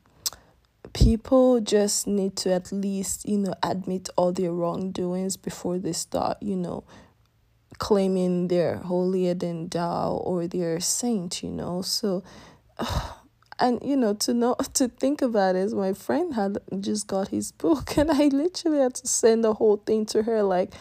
people 0.94 1.62
just 1.62 2.08
need 2.08 2.36
to 2.38 2.52
at 2.52 2.72
least, 2.72 3.30
you 3.30 3.38
know, 3.38 3.54
admit 3.62 4.10
all 4.18 4.32
their 4.32 4.52
wrongdoings 4.52 5.38
before 5.38 5.78
they 5.78 5.94
start, 5.94 6.42
you 6.42 6.56
know, 6.56 6.84
claiming 7.78 8.48
they're 8.48 8.78
holier 8.78 9.36
than 9.36 9.70
thou 9.70 10.14
or 10.14 10.48
they're 10.48 10.80
saint, 10.80 11.44
you 11.44 11.52
know. 11.52 11.84
So 11.84 12.24
and 13.60 13.80
you 13.84 13.96
know 13.96 14.16
to 14.16 14.34
know 14.34 14.56
to 14.74 14.88
think 14.88 15.22
about 15.22 15.56
it 15.56 15.72
my 15.74 15.94
friend 15.94 16.34
had 16.34 16.58
just 16.80 17.06
got 17.08 17.28
his 17.28 17.52
book 17.52 17.98
and 17.98 18.10
i 18.10 18.28
literally 18.30 18.80
had 18.80 18.96
to 18.96 19.06
send 19.06 19.44
the 19.44 19.54
whole 19.54 19.78
thing 19.78 20.06
to 20.06 20.24
her 20.24 20.42
like 20.42 20.74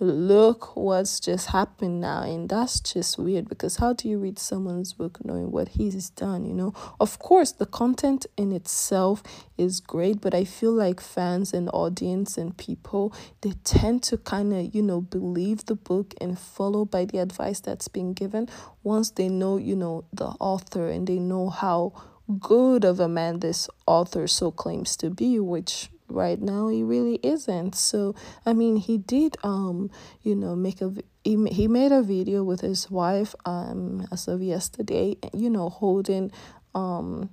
look 0.00 0.74
what's 0.76 1.20
just 1.20 1.48
happened 1.48 2.00
now 2.00 2.22
and 2.22 2.48
that's 2.48 2.80
just 2.80 3.18
weird 3.18 3.46
because 3.48 3.76
how 3.76 3.92
do 3.92 4.08
you 4.08 4.18
read 4.18 4.38
someone's 4.38 4.94
book 4.94 5.22
knowing 5.24 5.50
what 5.50 5.68
he's 5.68 6.08
done 6.10 6.44
you 6.44 6.54
know? 6.54 6.72
Of 6.98 7.18
course 7.18 7.52
the 7.52 7.66
content 7.66 8.24
in 8.36 8.50
itself 8.52 9.22
is 9.58 9.78
great 9.78 10.22
but 10.22 10.34
i 10.34 10.44
feel 10.44 10.72
like 10.72 11.00
fans 11.00 11.52
and 11.52 11.68
audience 11.74 12.38
and 12.38 12.56
people 12.56 13.12
they 13.42 13.52
tend 13.62 14.02
to 14.04 14.16
kind 14.16 14.54
of 14.54 14.74
you 14.74 14.80
know 14.80 15.02
believe 15.02 15.66
the 15.66 15.74
book 15.74 16.14
and 16.18 16.38
follow 16.38 16.86
by 16.86 17.04
the 17.04 17.18
advice 17.18 17.60
that's 17.60 17.88
being 17.88 18.14
given 18.14 18.48
once 18.82 19.10
they 19.10 19.28
know 19.28 19.58
you 19.58 19.76
know 19.76 20.04
the 20.14 20.28
author 20.40 20.88
and 20.88 21.06
they 21.06 21.18
know 21.18 21.50
how 21.50 21.92
good 22.38 22.84
of 22.84 23.00
a 23.00 23.08
man 23.08 23.40
this 23.40 23.68
author 23.86 24.26
so 24.26 24.50
claims 24.50 24.96
to 24.96 25.10
be 25.10 25.38
which 25.38 25.90
right 26.10 26.40
now 26.40 26.68
he 26.68 26.82
really 26.82 27.18
isn't. 27.22 27.74
So 27.74 28.14
i 28.46 28.52
mean 28.52 28.76
he 28.76 28.98
did 28.98 29.36
um 29.42 29.90
you 30.22 30.34
know 30.34 30.54
make 30.56 30.80
a 30.80 30.92
he, 31.24 31.36
he 31.50 31.68
made 31.68 31.92
a 31.92 32.02
video 32.02 32.42
with 32.42 32.60
his 32.60 32.90
wife 32.90 33.34
um 33.44 34.06
as 34.10 34.26
of 34.26 34.42
yesterday 34.42 35.16
you 35.34 35.50
know 35.50 35.68
holding 35.68 36.32
um 36.74 37.30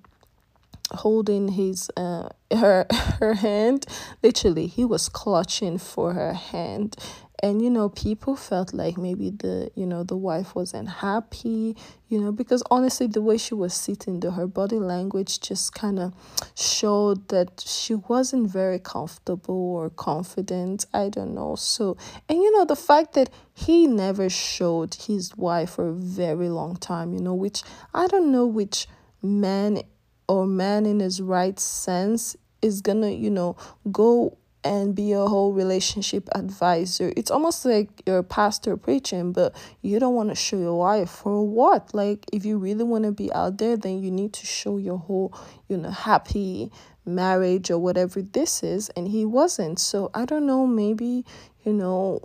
holding 0.91 1.49
his 1.49 1.91
uh 1.97 2.29
her 2.51 2.85
her 3.19 3.35
hand. 3.35 3.85
Literally 4.23 4.67
he 4.67 4.85
was 4.85 5.09
clutching 5.09 5.77
for 5.77 6.13
her 6.13 6.33
hand 6.33 6.95
and 7.43 7.62
you 7.62 7.69
know 7.69 7.89
people 7.89 8.36
felt 8.36 8.73
like 8.73 8.97
maybe 8.97 9.30
the 9.30 9.71
you 9.76 9.86
know 9.86 10.04
the 10.04 10.17
wife 10.17 10.56
wasn't 10.56 10.89
happy 10.89 11.76
you 12.10 12.19
know 12.19 12.32
because 12.32 12.63
honestly 12.71 13.06
the 13.08 13.21
way 13.21 13.38
she 13.38 13.54
was 13.54 13.73
sitting 13.73 14.19
the 14.19 14.32
her 14.32 14.47
body 14.47 14.78
language 14.78 15.39
just 15.39 15.73
kind 15.73 16.00
of 16.00 16.13
showed 16.56 17.28
that 17.30 17.63
she 17.65 17.93
wasn't 17.95 18.50
very 18.50 18.80
comfortable 18.80 19.76
or 19.76 19.89
confident. 19.89 20.86
I 20.93 21.10
don't 21.10 21.34
know. 21.34 21.56
So 21.56 21.97
and 22.28 22.38
you 22.38 22.52
know 22.52 22.65
the 22.65 22.76
fact 22.76 23.13
that 23.13 23.30
he 23.54 23.88
never 23.88 24.30
showed 24.30 24.93
his 24.95 25.36
wife 25.36 25.71
for 25.71 25.89
a 25.89 25.93
very 25.93 26.50
long 26.50 26.76
time 26.76 27.12
you 27.12 27.19
know 27.19 27.34
which 27.34 27.63
i 27.93 28.06
don't 28.06 28.32
know 28.32 28.45
which 28.45 28.88
man 29.23 29.82
or 30.28 30.45
man 30.45 30.86
in 30.86 31.00
his 31.00 31.19
right 31.21 31.60
sense 31.60 32.36
is 32.62 32.82
gonna 32.82 33.10
you 33.10 33.32
know 33.32 33.56
go 33.91 34.38
and 34.67 34.93
be 34.93 35.13
a 35.13 35.25
whole 35.25 35.53
relationship 35.53 36.27
advisor. 36.36 37.13
It's 37.15 37.32
almost 37.32 37.65
like 37.65 37.89
you're 38.06 38.21
pastor 38.21 38.75
preaching, 38.75 39.32
but 39.32 39.56
you 39.82 39.97
don't 39.97 40.13
want 40.13 40.30
to 40.30 40.36
show 40.36 40.58
your 40.58 40.77
wife 40.77 41.10
for 41.10 41.47
what? 41.47 41.93
Like, 41.93 42.25
if 42.34 42.45
you 42.45 42.58
really 42.58 42.84
want 42.84 43.06
to 43.06 43.12
be 43.12 43.32
out 43.34 43.58
there, 43.58 43.77
then 43.77 44.03
you 44.03 44.12
need 44.12 44.34
to 44.34 44.45
show 44.45 44.77
your 44.77 44.97
whole, 44.97 45.34
you 45.69 45.77
know, 45.77 45.89
happy 45.89 46.71
marriage 47.06 47.71
or 47.71 47.80
whatever 47.80 48.21
this 48.21 48.62
is. 48.62 48.89
And 48.89 49.08
he 49.08 49.23
wasn't. 49.23 49.80
So 49.80 50.12
I 50.13 50.25
don't 50.25 50.45
know, 50.45 50.67
maybe, 50.67 51.25
you 51.63 51.73
know, 51.73 52.21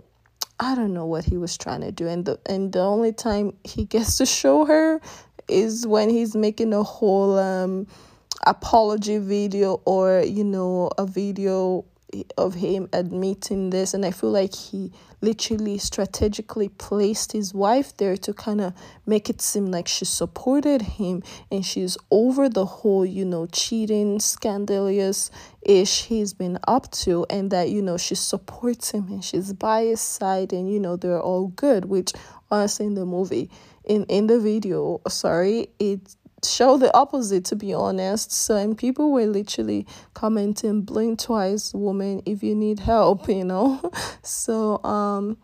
I 0.59 0.75
don't 0.75 0.93
know 0.93 1.05
what 1.05 1.23
he 1.23 1.37
was 1.37 1.57
trying 1.57 1.81
to 1.81 1.91
do. 1.91 2.07
And 2.07 2.25
the 2.25 2.39
and 2.45 2.73
the 2.73 2.81
only 2.81 3.13
time 3.13 3.53
he 3.63 3.85
gets 3.95 4.17
to 4.17 4.25
show 4.25 4.65
her 4.65 4.99
is 5.47 5.87
when 5.87 6.09
he's 6.09 6.35
making 6.35 6.73
a 6.73 6.83
whole 6.83 7.39
um 7.39 7.87
apology 8.45 9.17
video 9.19 9.81
or 9.85 10.21
you 10.25 10.43
know 10.43 10.89
a 10.97 11.05
video 11.05 11.85
of 12.37 12.55
him 12.55 12.89
admitting 12.93 13.69
this 13.69 13.93
and 13.93 14.05
i 14.05 14.11
feel 14.11 14.31
like 14.31 14.53
he 14.53 14.91
literally 15.21 15.77
strategically 15.77 16.67
placed 16.67 17.31
his 17.31 17.53
wife 17.53 17.95
there 17.97 18.17
to 18.17 18.33
kind 18.33 18.59
of 18.59 18.73
make 19.05 19.29
it 19.29 19.41
seem 19.41 19.67
like 19.67 19.87
she 19.87 20.03
supported 20.03 20.81
him 20.81 21.23
and 21.49 21.65
she's 21.65 21.97
over 22.11 22.49
the 22.49 22.65
whole 22.65 23.05
you 23.05 23.23
know 23.23 23.45
cheating 23.47 24.19
scandalous 24.19 25.31
ish 25.61 26.03
he's 26.05 26.33
been 26.33 26.59
up 26.67 26.91
to 26.91 27.25
and 27.29 27.51
that 27.51 27.69
you 27.69 27.81
know 27.81 27.97
she 27.97 28.15
supports 28.15 28.91
him 28.91 29.07
and 29.07 29.23
she's 29.23 29.53
by 29.53 29.83
his 29.83 30.01
side 30.01 30.51
and 30.51 30.71
you 30.71 30.79
know 30.79 30.97
they're 30.97 31.21
all 31.21 31.47
good 31.47 31.85
which 31.85 32.11
honestly 32.51 32.85
in 32.85 32.95
the 32.95 33.05
movie 33.05 33.49
in 33.85 34.03
in 34.05 34.27
the 34.27 34.39
video 34.39 34.99
sorry 35.07 35.67
it 35.79 36.15
show 36.45 36.77
the 36.77 36.95
opposite 36.95 37.45
to 37.45 37.55
be 37.55 37.73
honest. 37.73 38.31
So 38.31 38.55
and 38.55 38.77
people 38.77 39.11
were 39.11 39.25
literally 39.25 39.85
commenting 40.13 40.81
blink 40.81 41.19
twice 41.19 41.73
woman 41.73 42.21
if 42.25 42.43
you 42.43 42.55
need 42.55 42.79
help 42.79 43.27
you 43.27 43.43
know? 43.43 43.91
So 44.21 44.83
um 44.83 45.37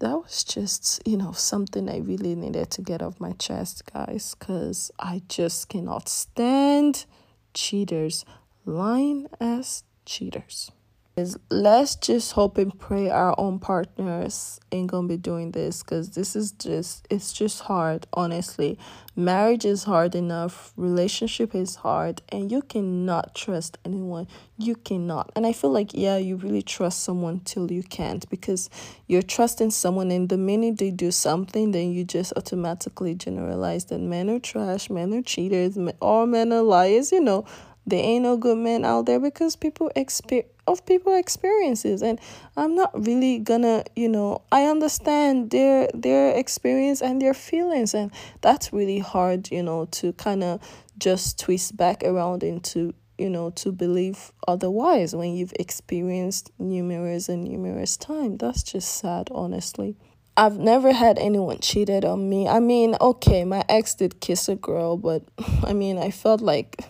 that 0.00 0.16
was 0.16 0.44
just 0.44 1.00
you 1.06 1.16
know 1.16 1.30
something 1.32 1.88
i 1.88 1.98
really 1.98 2.34
needed 2.34 2.68
to 2.68 2.82
get 2.82 3.00
off 3.00 3.18
my 3.20 3.30
chest 3.32 3.84
guys 3.90 4.34
because 4.38 4.90
i 4.98 5.22
just 5.28 5.68
cannot 5.68 6.08
stand 6.08 7.06
cheaters. 7.54 8.24
Lying 8.66 9.28
as 9.40 9.84
cheaters 10.04 10.70
is 11.16 11.38
let's 11.48 11.94
just 11.94 12.32
hope 12.32 12.58
and 12.58 12.76
pray 12.78 13.08
our 13.08 13.34
own 13.38 13.60
partners 13.60 14.58
ain't 14.72 14.90
gonna 14.90 15.06
be 15.06 15.16
doing 15.16 15.52
this 15.52 15.82
because 15.82 16.10
this 16.10 16.34
is 16.34 16.50
just 16.52 17.06
it's 17.08 17.32
just 17.32 17.60
hard 17.62 18.06
honestly. 18.12 18.78
Marriage 19.16 19.64
is 19.64 19.84
hard 19.84 20.16
enough 20.16 20.72
relationship 20.76 21.54
is 21.54 21.76
hard 21.76 22.20
and 22.30 22.50
you 22.50 22.62
cannot 22.62 23.32
trust 23.34 23.78
anyone. 23.84 24.26
You 24.58 24.74
cannot. 24.74 25.30
And 25.36 25.46
i 25.46 25.52
feel 25.52 25.70
like 25.70 25.94
yeah 25.94 26.16
you 26.16 26.36
really 26.36 26.62
trust 26.62 27.04
someone 27.04 27.40
till 27.40 27.70
you 27.70 27.84
can't 27.84 28.28
because 28.28 28.68
you're 29.06 29.22
trusting 29.22 29.70
someone 29.70 30.10
and 30.10 30.28
the 30.28 30.36
minute 30.38 30.78
they 30.78 30.90
do 30.90 31.12
something 31.12 31.70
then 31.70 31.92
you 31.92 32.04
just 32.04 32.32
automatically 32.36 33.14
generalize 33.14 33.84
that 33.86 34.00
men 34.00 34.28
are 34.30 34.40
trash 34.40 34.90
men 34.90 35.14
are 35.14 35.22
cheaters 35.22 35.78
all 36.00 36.26
men 36.26 36.52
are 36.52 36.62
liars 36.62 37.12
you 37.12 37.20
know. 37.20 37.44
There 37.86 38.02
ain't 38.02 38.22
no 38.22 38.38
good 38.38 38.56
men 38.56 38.82
out 38.86 39.04
there 39.04 39.20
because 39.20 39.56
people 39.56 39.90
experience 39.94 40.48
of 40.66 40.84
people 40.86 41.14
experiences. 41.14 42.02
And 42.02 42.20
i'm 42.56 42.74
not 42.74 42.90
really 43.06 43.38
gonna 43.38 43.84
you 43.96 44.08
know 44.08 44.42
i 44.52 44.64
understand 44.64 45.50
their 45.50 45.88
their 45.94 46.34
experience 46.36 47.02
and 47.02 47.20
their 47.20 47.34
feelings. 47.34 47.94
And 47.94 48.10
that's 48.40 48.72
really 48.72 48.98
hard 48.98 49.50
you 49.50 49.62
know 49.62 49.86
to 49.86 50.12
kind 50.14 50.44
of 50.44 50.60
just 50.98 51.38
twist 51.38 51.76
back 51.76 52.02
around 52.02 52.42
into 52.42 52.94
you 53.18 53.30
know 53.30 53.50
to 53.50 53.72
believe 53.72 54.32
otherwise 54.48 55.14
when 55.14 55.34
you've 55.34 55.52
experienced 55.58 56.50
numerous 56.58 57.28
and 57.28 57.44
numerous 57.44 57.96
time 57.96 58.36
that's 58.36 58.62
just 58.62 58.96
sad 58.96 59.28
honestly. 59.32 59.96
I've 60.36 60.58
never 60.58 60.92
had 60.92 61.16
anyone 61.20 61.60
cheated 61.60 62.04
on 62.04 62.28
me. 62.28 62.48
I 62.48 62.58
mean, 62.58 62.96
okay, 63.00 63.44
my 63.44 63.64
ex 63.68 63.94
did 63.94 64.20
kiss 64.20 64.48
a 64.48 64.56
girl, 64.56 64.96
but 64.96 65.22
I 65.62 65.72
mean, 65.72 65.96
I 65.96 66.10
felt 66.10 66.40
like 66.40 66.84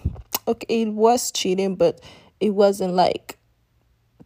okay, 0.46 0.82
it 0.82 0.88
was 0.88 1.30
cheating, 1.30 1.76
but 1.76 2.00
it 2.40 2.50
wasn't 2.50 2.94
like 2.94 3.38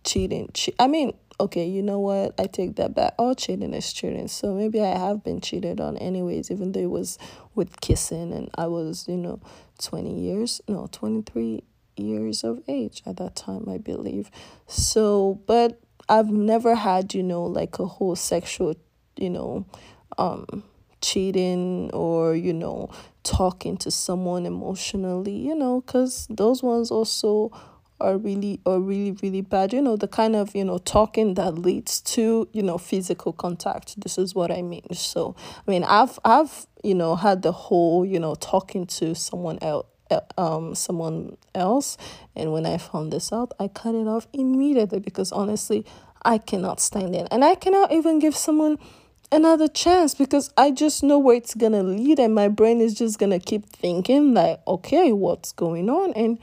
cheating. 0.08 0.48
Che- 0.54 0.74
I 0.78 0.86
mean, 0.86 1.12
okay, 1.38 1.66
you 1.66 1.82
know 1.82 2.00
what? 2.00 2.34
I 2.40 2.46
take 2.46 2.76
that 2.76 2.94
back. 2.94 3.14
All 3.18 3.34
cheating 3.34 3.74
is 3.74 3.92
cheating. 3.92 4.28
So 4.28 4.54
maybe 4.54 4.80
I 4.80 4.96
have 4.98 5.22
been 5.22 5.40
cheated 5.40 5.80
on 5.80 5.96
anyways, 5.98 6.50
even 6.50 6.72
though 6.72 6.80
it 6.80 6.90
was 6.90 7.18
with 7.54 7.80
kissing 7.80 8.32
and 8.32 8.50
I 8.56 8.66
was, 8.66 9.06
you 9.08 9.16
know, 9.16 9.40
20 9.82 10.18
years, 10.18 10.60
no, 10.66 10.88
23 10.90 11.62
years 11.96 12.44
of 12.44 12.60
age 12.68 13.02
at 13.06 13.18
that 13.18 13.36
time, 13.36 13.68
I 13.68 13.78
believe. 13.78 14.30
So, 14.66 15.40
but 15.46 15.78
I've 16.08 16.30
never 16.30 16.74
had, 16.74 17.14
you 17.14 17.22
know, 17.22 17.44
like 17.44 17.78
a 17.78 17.86
whole 17.86 18.16
sexual, 18.16 18.74
you 19.16 19.30
know, 19.30 19.66
um, 20.16 20.64
cheating 21.00 21.90
or, 21.92 22.34
you 22.34 22.52
know, 22.52 22.90
talking 23.22 23.76
to 23.76 23.90
someone 23.90 24.46
emotionally, 24.46 25.36
you 25.36 25.54
know, 25.54 25.82
because 25.82 26.26
those 26.30 26.62
ones 26.62 26.90
also 26.90 27.52
are 28.00 28.16
really 28.16 28.60
are 28.66 28.80
really 28.80 29.12
really 29.22 29.40
bad 29.40 29.72
you 29.72 29.82
know 29.82 29.96
the 29.96 30.08
kind 30.08 30.36
of 30.36 30.54
you 30.54 30.64
know 30.64 30.78
talking 30.78 31.34
that 31.34 31.58
leads 31.58 32.00
to 32.00 32.48
you 32.52 32.62
know 32.62 32.78
physical 32.78 33.32
contact. 33.32 34.00
This 34.00 34.18
is 34.18 34.34
what 34.34 34.50
i 34.50 34.62
mean. 34.62 34.92
So 34.94 35.34
i 35.66 35.70
mean 35.70 35.84
i've 35.84 36.18
i've 36.24 36.66
you 36.82 36.94
know 36.94 37.16
had 37.16 37.42
the 37.42 37.52
whole 37.52 38.04
you 38.04 38.20
know 38.20 38.34
talking 38.34 38.86
to 38.86 39.14
someone 39.14 39.58
else 39.62 39.86
um 40.36 40.74
someone 40.74 41.36
else. 41.54 41.96
And 42.34 42.52
when 42.52 42.66
i 42.66 42.78
found 42.78 43.12
this 43.12 43.32
out 43.32 43.52
i 43.58 43.68
cut 43.68 43.94
it 43.94 44.06
off 44.06 44.26
immediately 44.32 45.00
because 45.00 45.32
honestly 45.32 45.84
i 46.22 46.38
cannot 46.38 46.80
stand 46.80 47.14
it. 47.14 47.28
And 47.30 47.44
i 47.44 47.54
cannot 47.54 47.92
even 47.92 48.18
give 48.18 48.36
someone 48.36 48.78
another 49.30 49.68
chance 49.68 50.14
because 50.14 50.50
I 50.56 50.70
just 50.70 51.02
know 51.02 51.18
where 51.18 51.36
it's 51.36 51.54
gonna 51.54 51.82
lead, 51.82 52.18
and 52.18 52.34
my 52.34 52.48
brain 52.48 52.80
is 52.80 52.94
just 52.94 53.18
gonna 53.18 53.38
keep 53.38 53.66
thinking, 53.66 54.34
like, 54.34 54.60
okay, 54.66 55.12
what's 55.12 55.52
going 55.52 55.90
on? 55.90 56.12
And 56.14 56.38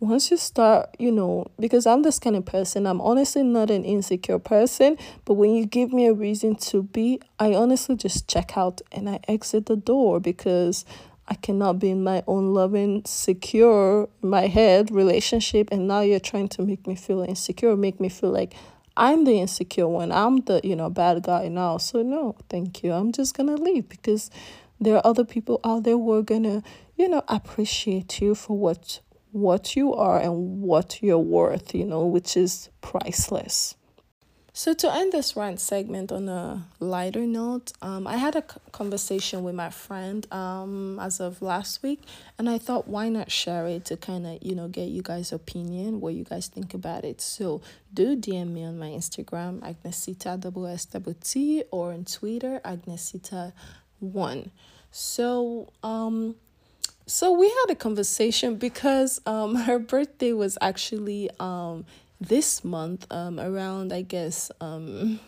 once 0.00 0.30
you 0.30 0.36
start, 0.36 0.94
you 0.98 1.10
know, 1.10 1.46
because 1.58 1.86
I'm 1.86 2.02
this 2.02 2.18
kind 2.18 2.36
of 2.36 2.44
person, 2.44 2.86
I'm 2.86 3.00
honestly 3.00 3.42
not 3.42 3.70
an 3.70 3.84
insecure 3.84 4.38
person, 4.38 4.96
but 5.24 5.34
when 5.34 5.54
you 5.54 5.66
give 5.66 5.92
me 5.92 6.06
a 6.06 6.12
reason 6.12 6.54
to 6.56 6.84
be, 6.84 7.20
I 7.38 7.54
honestly 7.54 7.96
just 7.96 8.28
check 8.28 8.56
out 8.56 8.80
and 8.92 9.10
I 9.10 9.18
exit 9.26 9.66
the 9.66 9.76
door 9.76 10.20
because 10.20 10.84
I 11.26 11.34
cannot 11.34 11.80
be 11.80 11.90
in 11.90 12.04
my 12.04 12.22
own 12.26 12.54
loving, 12.54 13.02
secure, 13.04 14.08
my 14.22 14.46
head 14.46 14.90
relationship, 14.90 15.68
and 15.72 15.88
now 15.88 16.00
you're 16.00 16.20
trying 16.20 16.48
to 16.50 16.62
make 16.62 16.86
me 16.86 16.94
feel 16.94 17.22
insecure, 17.22 17.76
make 17.76 18.00
me 18.00 18.08
feel 18.08 18.30
like 18.30 18.54
I'm 18.96 19.24
the 19.24 19.38
insecure 19.38 19.86
one. 19.86 20.10
I'm 20.10 20.38
the, 20.40 20.60
you 20.64 20.74
know, 20.74 20.90
bad 20.90 21.22
guy 21.22 21.48
now. 21.48 21.78
So 21.78 22.02
no, 22.02 22.34
thank 22.48 22.82
you. 22.82 22.92
I'm 22.92 23.12
just 23.12 23.36
gonna 23.36 23.54
leave 23.54 23.88
because 23.88 24.30
there 24.80 24.96
are 24.96 25.06
other 25.06 25.24
people 25.24 25.60
out 25.64 25.84
there 25.84 25.94
who 25.94 26.12
are 26.12 26.22
gonna, 26.22 26.62
you 26.96 27.08
know, 27.08 27.22
appreciate 27.28 28.20
you 28.20 28.34
for 28.34 28.56
what 28.56 29.00
what 29.32 29.76
you 29.76 29.94
are 29.94 30.18
and 30.18 30.62
what 30.62 31.02
you're 31.02 31.18
worth, 31.18 31.74
you 31.74 31.84
know, 31.84 32.06
which 32.06 32.36
is 32.36 32.70
priceless. 32.80 33.74
So, 34.58 34.74
to 34.74 34.92
end 34.92 35.12
this 35.12 35.36
rant 35.36 35.60
segment 35.60 36.10
on 36.10 36.28
a 36.28 36.66
lighter 36.80 37.24
note, 37.24 37.70
um, 37.80 38.08
I 38.08 38.16
had 38.16 38.34
a 38.34 38.42
conversation 38.72 39.44
with 39.44 39.54
my 39.54 39.70
friend 39.70 40.26
um, 40.32 40.98
as 40.98 41.20
of 41.20 41.40
last 41.40 41.80
week, 41.84 42.02
and 42.38 42.50
I 42.50 42.58
thought, 42.58 42.88
why 42.88 43.08
not 43.08 43.30
share 43.30 43.68
it 43.68 43.84
to 43.84 43.96
kind 43.96 44.26
of, 44.26 44.38
you 44.42 44.56
know, 44.56 44.66
get 44.66 44.88
you 44.88 45.00
guys' 45.00 45.30
opinion, 45.30 46.00
what 46.00 46.14
you 46.14 46.24
guys 46.24 46.48
think 46.48 46.74
about 46.74 47.04
it. 47.04 47.20
So, 47.20 47.62
do 47.94 48.16
DM 48.16 48.48
me 48.48 48.64
on 48.64 48.80
my 48.80 48.88
Instagram, 48.88 49.60
Agnesita 49.60 50.40
WSWT, 50.40 51.62
or 51.70 51.92
on 51.92 52.04
Twitter, 52.04 52.60
Agnesita1. 52.64 54.50
So, 54.90 55.72
um, 55.84 56.34
so 57.08 57.32
we 57.32 57.48
had 57.48 57.70
a 57.70 57.74
conversation 57.74 58.56
because 58.56 59.20
um 59.24 59.54
her 59.66 59.78
birthday 59.78 60.32
was 60.32 60.58
actually 60.60 61.30
um 61.40 61.86
this 62.20 62.62
month 62.62 63.06
um 63.10 63.40
around 63.40 63.92
I 63.92 64.02
guess 64.02 64.50
um 64.60 65.18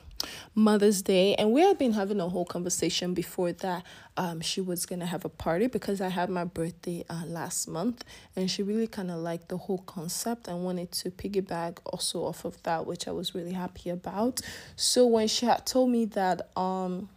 Mother's 0.55 1.01
Day 1.01 1.35
and 1.37 1.53
we 1.53 1.62
had 1.62 1.79
been 1.79 1.95
having 1.95 2.21
a 2.21 2.29
whole 2.29 2.45
conversation 2.45 3.14
before 3.14 3.53
that 3.53 3.83
um 4.19 4.43
she 4.43 4.61
was 4.61 4.85
going 4.85 5.01
to 5.01 5.07
have 5.07 5.25
a 5.25 5.31
party 5.31 5.69
because 5.69 6.03
I 6.03 6.09
had 6.09 6.29
my 6.29 6.45
birthday 6.45 7.03
uh, 7.09 7.23
last 7.27 7.66
month 7.66 8.05
and 8.37 8.51
she 8.51 8.62
really 8.62 8.87
kind 8.87 9.11
of 9.11 9.16
liked 9.16 9.49
the 9.49 9.57
whole 9.57 9.79
concept 9.79 10.49
and 10.49 10.62
wanted 10.62 10.93
to 10.93 11.11
piggyback 11.11 11.79
also 11.87 12.27
off 12.27 12.45
of 12.45 12.62
that 12.64 12.85
which 12.85 13.09
I 13.09 13.12
was 13.12 13.35
really 13.35 13.53
happy 13.53 13.88
about. 13.88 14.43
So 14.77 15.07
when 15.07 15.29
she 15.29 15.47
had 15.47 15.64
told 15.64 15.88
me 15.88 16.05
that 16.05 16.51
um 16.59 17.09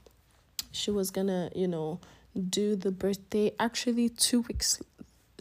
she 0.72 0.90
was 0.90 1.12
going 1.12 1.28
to, 1.28 1.52
you 1.54 1.68
know, 1.68 2.00
do 2.50 2.76
the 2.76 2.92
birthday 2.92 3.52
actually 3.60 4.10
two 4.10 4.42
weeks 4.42 4.82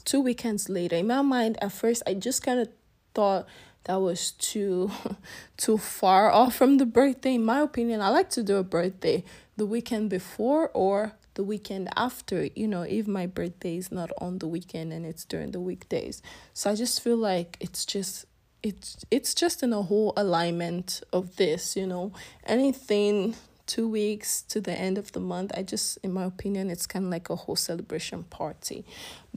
two 0.05 0.21
weekends 0.21 0.69
later. 0.69 0.97
In 0.97 1.07
my 1.07 1.23
mind 1.23 1.59
at 1.63 1.73
first 1.73 2.03
i 2.07 2.15
just 2.15 2.43
kind 2.43 2.61
of 2.61 2.69
thought 3.15 3.47
that 3.85 3.97
was 3.97 4.33
too 4.33 4.91
too 5.57 5.79
far 5.79 6.31
off 6.31 6.55
from 6.55 6.79
the 6.79 6.87
birthday. 6.87 7.35
In 7.35 7.45
my 7.45 7.61
opinion 7.61 8.01
i 8.01 8.09
like 8.09 8.31
to 8.31 8.43
do 8.43 8.57
a 8.57 8.65
birthday 8.65 9.25
the 9.57 9.67
weekend 9.67 10.11
before 10.11 10.71
or 10.75 11.13
the 11.35 11.43
weekend 11.43 11.89
after. 11.97 12.49
You 12.55 12.69
know 12.69 12.83
if 12.83 13.07
my 13.07 13.27
birthday 13.27 13.77
is 13.77 13.91
not 13.91 14.11
on 14.19 14.39
the 14.39 14.49
weekend 14.49 14.93
and 14.93 15.07
it's 15.07 15.25
during 15.25 15.53
the 15.53 15.61
weekdays. 15.61 16.23
So 16.53 16.71
i 16.71 16.75
just 16.75 17.01
feel 17.01 17.17
like 17.17 17.57
it's 17.61 17.85
just 17.85 18.27
it's 18.63 19.05
it's 19.11 19.35
just 19.35 19.63
in 19.63 19.73
a 19.73 19.83
whole 19.83 20.13
alignment 20.17 21.03
of 21.13 21.37
this 21.37 21.77
you 21.77 21.87
know. 21.87 22.13
Anything 22.45 23.35
two 23.67 23.89
weeks 23.89 24.43
to 24.43 24.61
the 24.61 24.73
end 24.73 24.99
of 24.99 25.13
the 25.13 25.21
month 25.21 25.53
i 25.57 25.63
just 25.63 25.97
in 26.03 26.13
my 26.13 26.25
opinion 26.25 26.71
it's 26.71 26.87
kind 26.87 27.05
of 27.05 27.11
like 27.11 27.31
a 27.31 27.37
whole 27.37 27.57
celebration 27.57 28.23
party. 28.25 28.85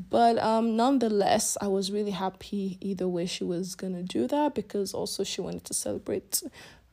But 0.10 0.38
um 0.40 0.76
nonetheless 0.76 1.58
i 1.62 1.68
was 1.68 1.92
really 1.92 2.12
happy 2.12 2.78
either 2.82 3.08
way 3.08 3.26
she 3.26 3.44
was 3.44 3.76
gonna 3.76 4.04
do 4.04 4.28
that 4.28 4.56
because 4.56 4.94
also 4.94 5.24
she 5.24 5.42
wanted 5.42 5.64
to 5.66 5.74
celebrate 5.74 6.44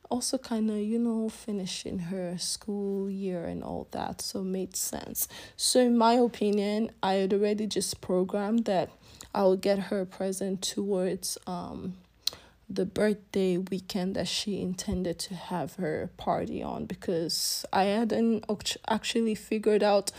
also 0.09 0.37
kind 0.37 0.69
of 0.69 0.77
you 0.77 0.99
know 0.99 1.27
finishing 1.27 1.97
her 1.99 2.37
school 2.37 3.09
year 3.09 3.45
and 3.45 3.63
all 3.63 3.87
that 3.91 4.21
so 4.21 4.43
made 4.43 4.75
sense. 4.75 5.27
So 5.57 5.79
in 5.79 5.97
my 5.97 6.13
opinion 6.13 6.91
i 7.01 7.13
had 7.15 7.33
already 7.33 7.67
just 7.67 7.99
programmed 7.99 8.65
that 8.65 8.89
i 9.33 9.43
will 9.43 9.57
get 9.57 9.79
her 9.79 10.01
a 10.01 10.05
present 10.05 10.61
towards 10.61 11.37
um 11.47 11.95
the 12.69 12.85
birthday 12.85 13.57
weekend 13.57 14.15
that 14.15 14.27
she 14.27 14.61
intended 14.61 15.19
to 15.19 15.35
have 15.35 15.75
her 15.75 16.09
party 16.17 16.63
on 16.63 16.85
because 16.85 17.65
I 17.71 17.83
hadn't 17.85 18.45
actually 18.87 19.35
figured 19.35 19.83
out 19.83 20.11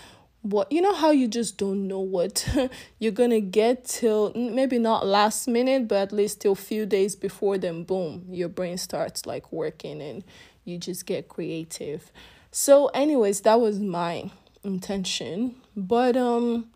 what 0.42 0.70
you 0.70 0.83
know 0.83 0.94
how 0.94 1.11
you 1.11 1.26
just 1.26 1.57
don't 1.57 1.88
know 1.88 2.00
what 2.00 2.46
you're 2.98 3.12
gonna 3.12 3.40
get 3.40 3.87
till 3.87 4.30
maybe 4.35 4.78
not 4.78 5.07
last 5.07 5.48
minute 5.48 5.88
but 5.88 5.96
at 5.96 6.12
least 6.12 6.42
till 6.42 6.52
a 6.52 6.57
few 6.57 6.85
days 6.85 7.16
before 7.16 7.57
then 7.57 7.83
boom 7.83 8.26
your 8.28 8.50
brain 8.50 8.76
starts 8.76 9.24
like 9.24 9.50
working 9.50 10.02
and 10.02 10.22
you 10.64 10.78
just 10.78 11.04
get 11.04 11.28
creative. 11.28 12.11
So 12.50 12.87
anyways 12.88 13.40
that 13.42 13.61
was 13.61 13.80
my 13.80 14.30
intention 14.64 15.57
but 15.76 16.16
um 16.16 16.66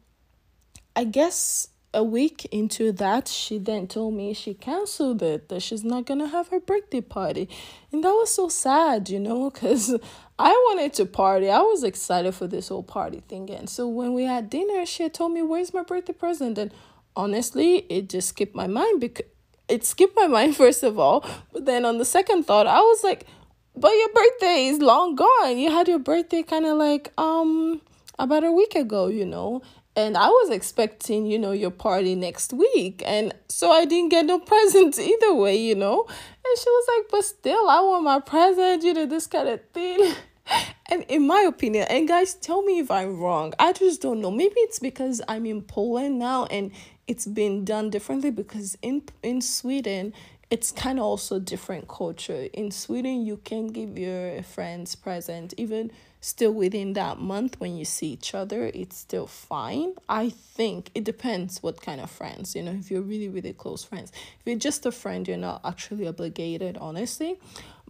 i 0.94 1.04
guess 1.04 1.68
a 1.94 2.04
week 2.04 2.44
into 2.46 2.92
that, 2.92 3.28
she 3.28 3.58
then 3.58 3.86
told 3.86 4.14
me 4.14 4.34
she 4.34 4.52
canceled 4.54 5.22
it, 5.22 5.48
that 5.48 5.62
she's 5.62 5.84
not 5.84 6.04
gonna 6.06 6.28
have 6.28 6.48
her 6.48 6.60
birthday 6.60 7.00
party. 7.00 7.48
And 7.90 8.04
that 8.04 8.10
was 8.10 8.32
so 8.32 8.48
sad, 8.48 9.08
you 9.08 9.18
know, 9.18 9.50
because 9.52 9.94
I 10.38 10.50
wanted 10.50 10.92
to 10.94 11.06
party. 11.06 11.50
I 11.50 11.60
was 11.60 11.82
excited 11.82 12.34
for 12.34 12.46
this 12.46 12.68
whole 12.68 12.82
party 12.82 13.22
thing. 13.26 13.50
And 13.50 13.68
so 13.70 13.88
when 13.88 14.12
we 14.12 14.24
had 14.24 14.50
dinner, 14.50 14.84
she 14.84 15.04
had 15.04 15.14
told 15.14 15.32
me, 15.32 15.42
Where's 15.42 15.72
my 15.72 15.82
birthday 15.82 16.12
present? 16.12 16.58
And 16.58 16.72
honestly, 17.16 17.86
it 17.88 18.08
just 18.08 18.28
skipped 18.28 18.54
my 18.54 18.66
mind 18.66 19.00
because 19.00 19.26
it 19.68 19.84
skipped 19.84 20.16
my 20.16 20.26
mind, 20.36 20.56
first 20.56 20.82
of 20.82 20.98
all. 20.98 21.24
But 21.52 21.64
then 21.64 21.84
on 21.84 21.98
the 21.98 22.04
second 22.04 22.44
thought, 22.44 22.66
I 22.66 22.80
was 22.80 23.02
like, 23.02 23.26
But 23.74 23.92
your 23.92 24.10
birthday 24.12 24.66
is 24.66 24.80
long 24.80 25.14
gone. 25.14 25.56
You 25.56 25.70
had 25.70 25.88
your 25.88 25.98
birthday 25.98 26.42
kind 26.42 26.66
of 26.66 26.76
like, 26.76 27.12
um, 27.16 27.80
about 28.18 28.42
a 28.44 28.50
week 28.50 28.74
ago, 28.74 29.06
you 29.06 29.24
know 29.24 29.62
and 29.98 30.16
I 30.16 30.28
was 30.28 30.50
expecting, 30.50 31.26
you 31.26 31.40
know, 31.40 31.50
your 31.50 31.72
party 31.72 32.14
next 32.14 32.52
week. 32.52 33.02
And 33.04 33.34
so 33.48 33.72
I 33.72 33.84
didn't 33.84 34.10
get 34.10 34.26
no 34.26 34.38
present 34.52 34.96
either 34.96 35.34
way, 35.34 35.56
you 35.56 35.74
know. 35.74 36.06
And 36.06 36.58
she 36.58 36.70
was 36.70 36.88
like, 36.96 37.10
but 37.10 37.24
still, 37.24 37.68
I 37.68 37.80
want 37.80 38.04
my 38.04 38.20
present, 38.20 38.84
you 38.84 38.94
know, 38.94 39.06
this 39.06 39.26
kind 39.26 39.48
of 39.48 39.60
thing. 39.72 40.14
and 40.86 41.02
in 41.08 41.26
my 41.26 41.40
opinion, 41.40 41.88
and 41.90 42.06
guys, 42.06 42.34
tell 42.34 42.62
me 42.62 42.78
if 42.78 42.92
I'm 42.92 43.18
wrong. 43.18 43.54
I 43.58 43.72
just 43.72 44.00
don't 44.00 44.20
know. 44.20 44.30
Maybe 44.30 44.54
it's 44.58 44.78
because 44.78 45.20
I'm 45.26 45.44
in 45.46 45.62
Poland 45.62 46.20
now 46.20 46.44
and 46.44 46.70
it's 47.08 47.26
been 47.26 47.64
done 47.64 47.90
differently 47.90 48.30
because 48.30 48.78
in 48.80 49.02
in 49.24 49.40
Sweden 49.40 50.12
it's 50.50 50.70
kind 50.72 50.98
of 50.98 51.04
also 51.04 51.38
different 51.38 51.86
culture 51.88 52.48
in 52.54 52.70
sweden 52.70 53.26
you 53.26 53.36
can 53.36 53.66
give 53.66 53.98
your 53.98 54.42
friends 54.42 54.94
present 54.94 55.52
even 55.58 55.90
still 56.20 56.52
within 56.52 56.92
that 56.94 57.18
month 57.18 57.58
when 57.60 57.76
you 57.76 57.84
see 57.84 58.08
each 58.08 58.34
other 58.34 58.70
it's 58.74 58.96
still 58.96 59.26
fine. 59.26 59.94
I 60.08 60.30
think 60.30 60.90
it 60.94 61.04
depends 61.04 61.62
what 61.62 61.80
kind 61.80 62.00
of 62.00 62.10
friends 62.10 62.54
you 62.54 62.62
know 62.62 62.72
if 62.72 62.90
you're 62.90 63.02
really 63.02 63.28
really 63.28 63.52
close 63.52 63.84
friends. 63.84 64.12
If 64.40 64.46
you're 64.46 64.58
just 64.58 64.86
a 64.86 64.92
friend 64.92 65.26
you're 65.26 65.36
not 65.36 65.60
actually 65.64 66.06
obligated 66.06 66.76
honestly. 66.78 67.38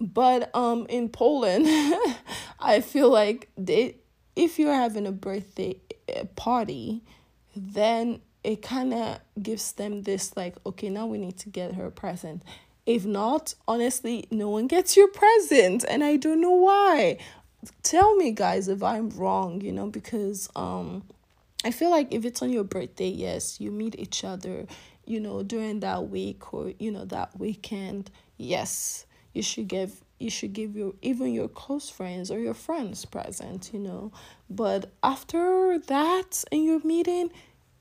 But 0.01 0.55
um 0.55 0.87
in 0.89 1.09
poland 1.09 1.67
i 2.61 2.81
feel 2.81 3.11
like 3.11 3.49
they 3.57 3.97
if 4.37 4.59
you're 4.59 4.75
having 4.75 5.07
a 5.07 5.13
birthday 5.13 5.75
eh, 6.09 6.23
party 6.37 7.03
then 7.57 8.21
it 8.45 8.63
kind 8.63 8.95
of 8.95 9.19
gives 9.43 9.73
them 9.73 10.03
this 10.03 10.37
like 10.37 10.57
okay 10.65 10.89
now 10.89 11.07
we 11.07 11.19
need 11.19 11.37
to 11.39 11.49
get 11.49 11.75
her 11.75 11.87
a 11.87 11.91
present. 11.91 12.43
If 12.87 13.05
not 13.05 13.55
honestly 13.67 14.27
no 14.31 14.49
one 14.49 14.67
gets 14.67 14.97
your 14.97 15.09
present 15.09 15.85
and 15.89 16.03
i 16.03 16.17
don't 16.17 16.41
know 16.41 16.53
why 16.53 17.19
tell 17.83 18.15
me 18.17 18.31
guys 18.31 18.69
if 18.69 18.83
i'm 18.83 19.11
wrong 19.11 19.61
you 19.61 19.73
know 19.73 19.89
because 19.89 20.49
um 20.57 21.03
i 21.65 21.71
feel 21.71 21.91
like 21.91 22.13
if 22.13 22.25
it's 22.25 22.41
on 22.43 22.51
your 22.51 22.65
birthday 22.65 23.09
yes 23.09 23.61
you 23.61 23.71
meet 23.71 23.99
each 23.99 24.25
other 24.25 24.67
you 25.05 25.19
know 25.19 25.43
during 25.43 25.81
that 25.81 26.09
week 26.09 26.53
or 26.55 26.73
you 26.79 26.91
know 26.91 27.05
that 27.05 27.37
weekend 27.39 28.11
yes 28.37 29.07
you 29.33 29.43
should 29.43 29.69
give 29.69 30.03
you 30.19 30.31
should 30.31 30.53
give 30.53 30.77
your 30.77 30.95
even 31.01 31.33
your 31.33 31.49
close 31.49 31.89
friends 31.89 32.31
or 32.31 32.39
your 32.39 32.55
friends 32.55 33.05
present 33.05 33.71
you 33.73 33.79
know. 33.79 34.13
But 34.51 34.91
after 35.03 35.79
that 35.79 36.45
in 36.51 36.65
your 36.65 36.81
meeting 36.81 37.31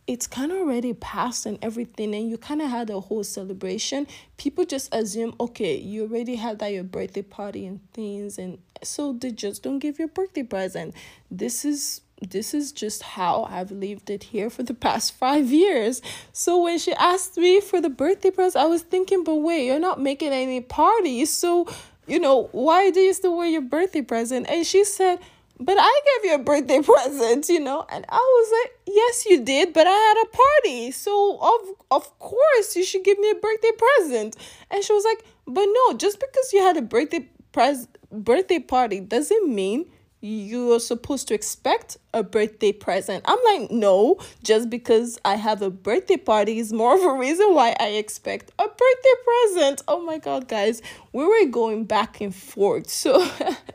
it's 0.05 0.25
kind 0.25 0.53
of 0.53 0.59
already 0.59 0.93
past 0.93 1.45
and 1.45 1.59
everything 1.61 2.15
and 2.15 2.29
you 2.29 2.37
kind 2.37 2.61
of 2.61 2.69
had 2.69 2.89
a 2.89 2.99
whole 2.99 3.25
celebration. 3.25 4.07
People 4.37 4.65
just 4.65 4.93
assume 4.93 5.33
okay 5.39 5.77
you 5.77 6.03
already 6.03 6.35
had 6.35 6.59
that 6.59 6.71
your 6.71 6.83
birthday 6.83 7.23
party 7.23 7.65
and 7.65 7.79
things 7.93 8.37
and 8.37 8.59
so 8.83 9.13
they 9.13 9.31
just 9.31 9.63
don't 9.63 9.79
give 9.79 9.99
you 9.99 10.05
a 10.05 10.09
birthday 10.09 10.43
present 10.43 10.93
this 11.31 11.65
is 11.65 12.01
this 12.21 12.53
is 12.53 12.71
just 12.71 13.03
how 13.03 13.43
I've 13.43 13.71
lived 13.71 14.09
it 14.09 14.23
here 14.23 14.49
for 14.49 14.63
the 14.63 14.73
past 14.73 15.13
five 15.19 15.51
years. 15.51 16.01
So 16.31 16.63
when 16.63 16.79
she 16.79 16.93
asked 16.93 17.37
me 17.37 17.61
for 17.61 17.79
the 17.79 17.89
birthday 17.89 18.31
present, 18.31 18.65
I 18.65 18.67
was 18.67 18.81
thinking, 18.81 19.23
but 19.23 19.35
wait, 19.35 19.65
you're 19.65 19.79
not 19.79 20.01
making 20.01 20.33
any 20.33 20.61
parties. 20.61 21.31
So, 21.31 21.67
you 22.07 22.19
know, 22.19 22.49
why 22.53 22.89
do 22.89 22.99
you 22.99 23.13
still 23.13 23.37
wear 23.37 23.47
your 23.47 23.61
birthday 23.61 24.01
present? 24.01 24.49
And 24.49 24.65
she 24.65 24.83
said, 24.83 25.19
but 25.59 25.77
I 25.79 26.01
gave 26.05 26.31
you 26.31 26.35
a 26.35 26.43
birthday 26.43 26.81
present, 26.83 27.49
you 27.49 27.59
know, 27.59 27.85
and 27.91 28.05
I 28.09 28.15
was 28.15 28.63
like, 28.63 28.79
yes, 28.87 29.25
you 29.25 29.43
did, 29.43 29.73
but 29.73 29.87
I 29.87 29.91
had 29.91 30.23
a 30.23 30.37
party, 30.37 30.91
so 30.91 31.39
of 31.41 31.59
of 31.89 32.19
course 32.19 32.75
you 32.75 32.83
should 32.83 33.03
give 33.03 33.17
me 33.17 33.31
a 33.31 33.35
birthday 33.35 33.71
present. 33.77 34.35
And 34.69 34.83
she 34.83 34.93
was 34.93 35.03
like, 35.03 35.25
but 35.47 35.65
no, 35.65 35.93
just 35.97 36.19
because 36.19 36.53
you 36.53 36.61
had 36.61 36.77
a 36.77 36.81
birthday 36.81 37.27
pres 37.53 37.87
birthday 38.11 38.59
party 38.59 38.99
doesn't 38.99 39.53
mean 39.53 39.85
you're 40.19 40.79
supposed 40.79 41.27
to 41.27 41.35
expect 41.35 41.97
a 42.13 42.23
birthday 42.23 42.71
present. 42.71 43.23
I'm 43.27 43.37
like, 43.45 43.69
no, 43.69 44.17
just 44.43 44.69
because 44.69 45.19
I 45.23 45.35
have 45.35 45.61
a 45.61 45.69
birthday 45.69 46.17
party 46.17 46.57
is 46.57 46.73
more 46.73 46.95
of 46.95 47.03
a 47.03 47.13
reason 47.19 47.53
why 47.53 47.75
I 47.79 47.89
expect 47.89 48.51
a 48.57 48.67
birthday 48.67 49.13
present. 49.25 49.83
Oh 49.87 50.01
my 50.01 50.17
god, 50.17 50.47
guys, 50.47 50.81
we 51.13 51.23
were 51.23 51.45
going 51.49 51.85
back 51.85 52.19
and 52.19 52.33
forth. 52.33 52.89
So 52.89 53.29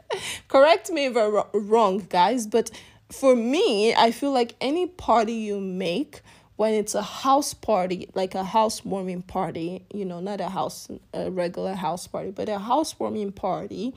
correct 0.49 0.91
me 0.91 1.07
if 1.07 1.17
I'm 1.17 1.69
wrong, 1.69 2.07
guys, 2.09 2.47
but 2.47 2.71
for 3.11 3.37
me, 3.37 3.95
I 3.95 4.11
feel 4.11 4.33
like 4.33 4.57
any 4.61 4.87
party 4.87 5.35
you 5.35 5.61
make 5.61 6.23
when 6.57 6.75
it's 6.75 6.95
a 6.95 7.03
house 7.03 7.55
party, 7.55 8.09
like 8.15 8.35
a 8.35 8.45
housewarming 8.45 9.23
party, 9.23 9.85
you 9.93 10.05
know, 10.05 10.21
not 10.21 10.41
a 10.41 10.49
house 10.49 10.89
a 11.15 11.31
regular 11.31 11.75
house 11.75 12.07
party, 12.07 12.31
but 12.31 12.49
a 12.49 12.59
housewarming 12.59 13.33
party 13.33 13.95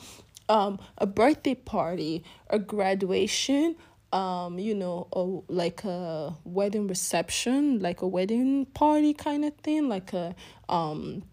um 0.50 0.80
a 0.98 1.06
birthday 1.06 1.56
party 1.56 2.24
a 2.50 2.60
graduation 2.60 3.76
um 4.14 4.60
you 4.60 4.76
know 4.76 5.08
a, 5.14 5.52
like 5.52 5.84
a 5.84 6.36
wedding 6.44 6.88
reception 6.88 7.80
like 7.80 8.02
a 8.02 8.08
wedding 8.08 8.66
party 8.68 9.14
kind 9.14 9.44
of 9.44 9.54
thing 9.58 9.90
like 9.90 10.14
a 10.14 10.36
um 10.70 11.24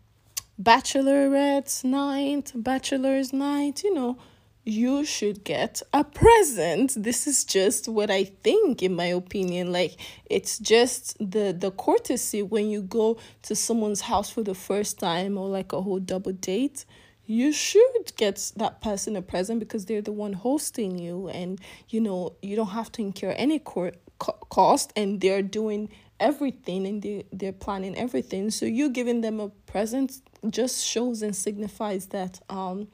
bachelorette 0.61 1.85
night 1.85 2.53
bachelor's 2.55 3.33
night 3.33 3.83
you 3.83 3.93
know 3.95 4.19
you 4.65 5.05
should 5.05 5.43
get 5.45 5.83
a 5.93 6.05
present. 6.05 6.95
This 6.97 7.27
is 7.27 7.45
just 7.45 7.89
what 7.89 8.11
i 8.11 8.25
think 8.25 8.83
in 8.83 8.95
my 8.95 9.07
opinion. 9.07 9.73
Like 9.73 9.97
it's 10.27 10.59
just 10.59 11.17
the 11.19 11.53
the 11.57 11.71
courtesy 11.73 12.43
when 12.43 12.71
you 12.71 12.83
go 12.83 13.19
to 13.43 13.55
someone's 13.55 14.03
house 14.03 14.31
for 14.31 14.43
the 14.43 14.55
first 14.55 14.99
time 14.99 15.37
or 15.37 15.49
like 15.49 15.73
a 15.73 15.81
whole 15.81 15.99
double 15.99 16.33
date 16.33 16.85
you 17.33 17.51
should 17.51 18.15
get 18.17 18.53
that 18.57 18.81
person 18.83 19.17
a 19.17 19.23
present 19.23 19.59
because 19.59 19.87
they're 19.87 20.03
the 20.03 20.13
one 20.13 20.35
hosting 20.35 20.99
you 20.99 21.29
and 21.29 21.59
you 21.89 22.01
know 22.01 22.35
you 22.43 22.55
don't 22.55 22.69
have 22.69 22.93
to 22.93 23.01
incur 23.01 23.31
any 23.31 23.59
co- 23.59 23.91
cost 24.19 24.93
and 24.97 25.21
they're 25.21 25.43
doing 25.43 25.89
everything 26.21 26.87
and 26.87 27.03
they, 27.03 27.25
they're 27.33 27.53
planning 27.53 27.97
everything. 27.97 28.51
So 28.51 28.67
you 28.67 28.91
giving 28.91 29.23
them 29.23 29.41
a 29.41 29.49
present 29.49 30.21
just 30.49 30.85
shows 30.85 31.23
and 31.23 31.35
signifies 31.35 32.07
that 32.07 32.41
um 32.51 32.89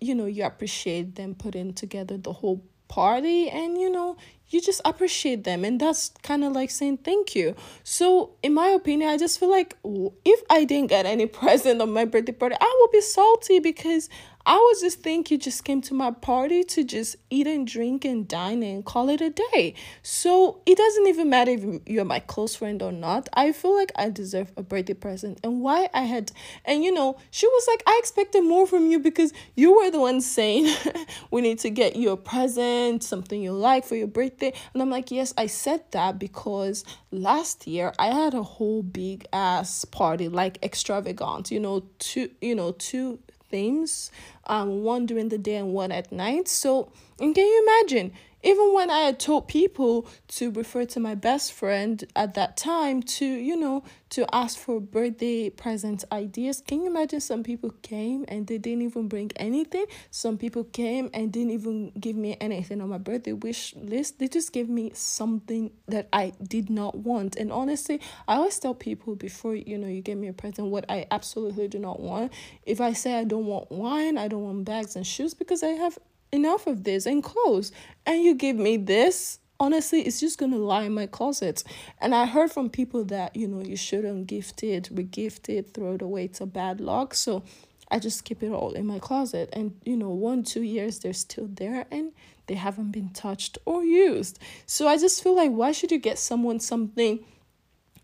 you 0.00 0.14
know 0.14 0.26
you 0.26 0.44
appreciate 0.44 1.14
them 1.14 1.34
putting 1.34 1.74
together 1.74 2.16
the 2.16 2.32
whole 2.32 2.64
party 2.88 3.48
and 3.48 3.78
you 3.78 3.90
know 3.90 4.16
you 4.48 4.60
just 4.60 4.80
appreciate 4.84 5.44
them 5.44 5.64
and 5.64 5.80
that's 5.80 6.10
kind 6.22 6.44
of 6.44 6.52
like 6.52 6.70
saying 6.70 6.98
thank 6.98 7.34
you. 7.34 7.54
So 7.82 8.34
in 8.42 8.54
my 8.54 8.68
opinion 8.68 9.10
i 9.10 9.16
just 9.16 9.40
feel 9.40 9.50
like 9.50 9.76
if 10.24 10.42
i 10.50 10.64
didn't 10.64 10.88
get 10.88 11.06
any 11.06 11.26
present 11.40 11.80
on 11.80 11.92
my 11.92 12.04
birthday 12.04 12.32
party 12.32 12.56
i 12.60 12.78
will 12.80 12.88
be 12.88 13.00
salty 13.00 13.58
because 13.58 14.08
I 14.46 14.56
was 14.56 14.82
just 14.82 15.00
think 15.00 15.30
you 15.30 15.38
just 15.38 15.64
came 15.64 15.80
to 15.82 15.94
my 15.94 16.10
party 16.10 16.64
to 16.64 16.84
just 16.84 17.16
eat 17.30 17.46
and 17.46 17.66
drink 17.66 18.04
and 18.04 18.28
dine 18.28 18.62
and 18.62 18.84
call 18.84 19.08
it 19.08 19.22
a 19.22 19.30
day. 19.30 19.74
So 20.02 20.60
it 20.66 20.76
doesn't 20.76 21.06
even 21.06 21.30
matter 21.30 21.52
if 21.52 21.80
you're 21.86 22.04
my 22.04 22.18
close 22.18 22.54
friend 22.54 22.82
or 22.82 22.92
not. 22.92 23.26
I 23.32 23.52
feel 23.52 23.74
like 23.74 23.90
I 23.96 24.10
deserve 24.10 24.52
a 24.58 24.62
birthday 24.62 24.92
present. 24.92 25.40
And 25.42 25.62
why 25.62 25.88
I 25.94 26.02
had, 26.02 26.30
and 26.66 26.84
you 26.84 26.92
know, 26.92 27.16
she 27.30 27.46
was 27.46 27.66
like, 27.68 27.82
I 27.86 27.98
expected 27.98 28.44
more 28.44 28.66
from 28.66 28.90
you 28.90 28.98
because 28.98 29.32
you 29.56 29.76
were 29.76 29.90
the 29.90 30.00
one 30.00 30.20
saying 30.20 30.74
we 31.30 31.40
need 31.40 31.58
to 31.60 31.70
get 31.70 31.96
you 31.96 32.10
a 32.10 32.16
present, 32.18 33.02
something 33.02 33.40
you 33.40 33.52
like 33.52 33.86
for 33.86 33.96
your 33.96 34.08
birthday. 34.08 34.52
And 34.74 34.82
I'm 34.82 34.90
like, 34.90 35.10
yes, 35.10 35.32
I 35.38 35.46
said 35.46 35.90
that 35.92 36.18
because 36.18 36.84
last 37.10 37.66
year 37.66 37.94
I 37.98 38.08
had 38.08 38.34
a 38.34 38.42
whole 38.42 38.82
big 38.82 39.26
ass 39.32 39.86
party, 39.86 40.28
like 40.28 40.62
extravagant, 40.62 41.50
you 41.50 41.60
know, 41.60 41.84
two, 41.98 42.30
you 42.42 42.54
know, 42.54 42.72
two 42.72 43.20
themes 43.54 44.10
um 44.54 44.82
one 44.82 45.06
during 45.06 45.28
the 45.28 45.38
day 45.38 45.56
and 45.62 45.72
one 45.72 45.92
at 45.92 46.10
night. 46.10 46.48
So 46.48 46.90
and 47.20 47.34
can 47.34 47.46
you 47.46 47.58
imagine 47.66 48.12
even 48.44 48.74
when 48.74 48.90
I 48.90 49.00
had 49.00 49.18
told 49.18 49.48
people 49.48 50.06
to 50.28 50.50
refer 50.50 50.84
to 50.84 51.00
my 51.00 51.14
best 51.14 51.52
friend 51.52 52.04
at 52.14 52.34
that 52.34 52.56
time 52.58 53.02
to, 53.02 53.24
you 53.24 53.56
know, 53.56 53.84
to 54.10 54.32
ask 54.32 54.58
for 54.58 54.80
birthday 54.80 55.48
present 55.48 56.04
ideas, 56.12 56.62
can 56.64 56.82
you 56.82 56.86
imagine 56.86 57.20
some 57.20 57.42
people 57.42 57.70
came 57.82 58.26
and 58.28 58.46
they 58.46 58.58
didn't 58.58 58.82
even 58.82 59.08
bring 59.08 59.32
anything? 59.36 59.86
Some 60.10 60.36
people 60.36 60.64
came 60.64 61.10
and 61.14 61.32
didn't 61.32 61.52
even 61.52 61.90
give 61.98 62.16
me 62.16 62.36
anything 62.40 62.82
on 62.82 62.90
my 62.90 62.98
birthday 62.98 63.32
wish 63.32 63.74
list. 63.76 64.18
They 64.18 64.28
just 64.28 64.52
gave 64.52 64.68
me 64.68 64.92
something 64.94 65.72
that 65.88 66.08
I 66.12 66.34
did 66.46 66.68
not 66.68 66.96
want. 66.96 67.36
And 67.36 67.50
honestly, 67.50 68.00
I 68.28 68.36
always 68.36 68.58
tell 68.58 68.74
people 68.74 69.16
before, 69.16 69.54
you 69.54 69.78
know, 69.78 69.88
you 69.88 70.02
give 70.02 70.18
me 70.18 70.28
a 70.28 70.34
present 70.34 70.68
what 70.68 70.84
I 70.90 71.06
absolutely 71.10 71.66
do 71.66 71.78
not 71.78 71.98
want. 71.98 72.30
If 72.66 72.80
I 72.80 72.92
say 72.92 73.14
I 73.18 73.24
don't 73.24 73.46
want 73.46 73.72
wine, 73.72 74.18
I 74.18 74.28
don't 74.28 74.42
want 74.42 74.66
bags 74.66 74.96
and 74.96 75.06
shoes 75.06 75.32
because 75.32 75.62
I 75.62 75.68
have 75.68 75.98
enough 76.34 76.66
of 76.66 76.84
this 76.84 77.06
and 77.06 77.22
clothes 77.22 77.70
and 78.04 78.22
you 78.22 78.34
give 78.34 78.56
me 78.56 78.76
this 78.76 79.38
honestly 79.60 80.02
it's 80.02 80.18
just 80.20 80.38
gonna 80.38 80.58
lie 80.58 80.82
in 80.82 80.92
my 80.92 81.06
closet. 81.06 81.62
And 82.00 82.14
i 82.14 82.26
heard 82.26 82.50
from 82.50 82.68
people 82.68 83.04
that 83.04 83.36
you 83.36 83.46
know 83.46 83.62
you 83.62 83.76
shouldn't 83.76 84.26
gift 84.26 84.62
it 84.62 84.88
regift 84.92 85.48
it 85.48 85.72
throw 85.72 85.94
it 85.94 86.02
away 86.02 86.24
it's 86.24 86.40
a 86.40 86.46
bad 86.46 86.80
luck 86.80 87.14
so 87.14 87.44
i 87.90 87.98
just 87.98 88.24
keep 88.24 88.42
it 88.42 88.50
all 88.50 88.72
in 88.72 88.86
my 88.86 88.98
closet. 88.98 89.48
And 89.52 89.80
you 89.84 89.96
know 89.96 90.10
one 90.10 90.42
two 90.42 90.62
years 90.62 90.98
they're 90.98 91.12
still 91.12 91.48
there 91.48 91.86
and 91.90 92.12
they 92.46 92.54
haven't 92.54 92.90
been 92.90 93.08
touched 93.10 93.56
or 93.64 93.84
used. 93.84 94.38
So 94.66 94.88
i 94.88 94.98
just 94.98 95.22
feel 95.22 95.36
like 95.36 95.52
why 95.52 95.70
should 95.72 95.92
you 95.92 95.98
get 95.98 96.18
someone 96.18 96.58
something 96.58 97.24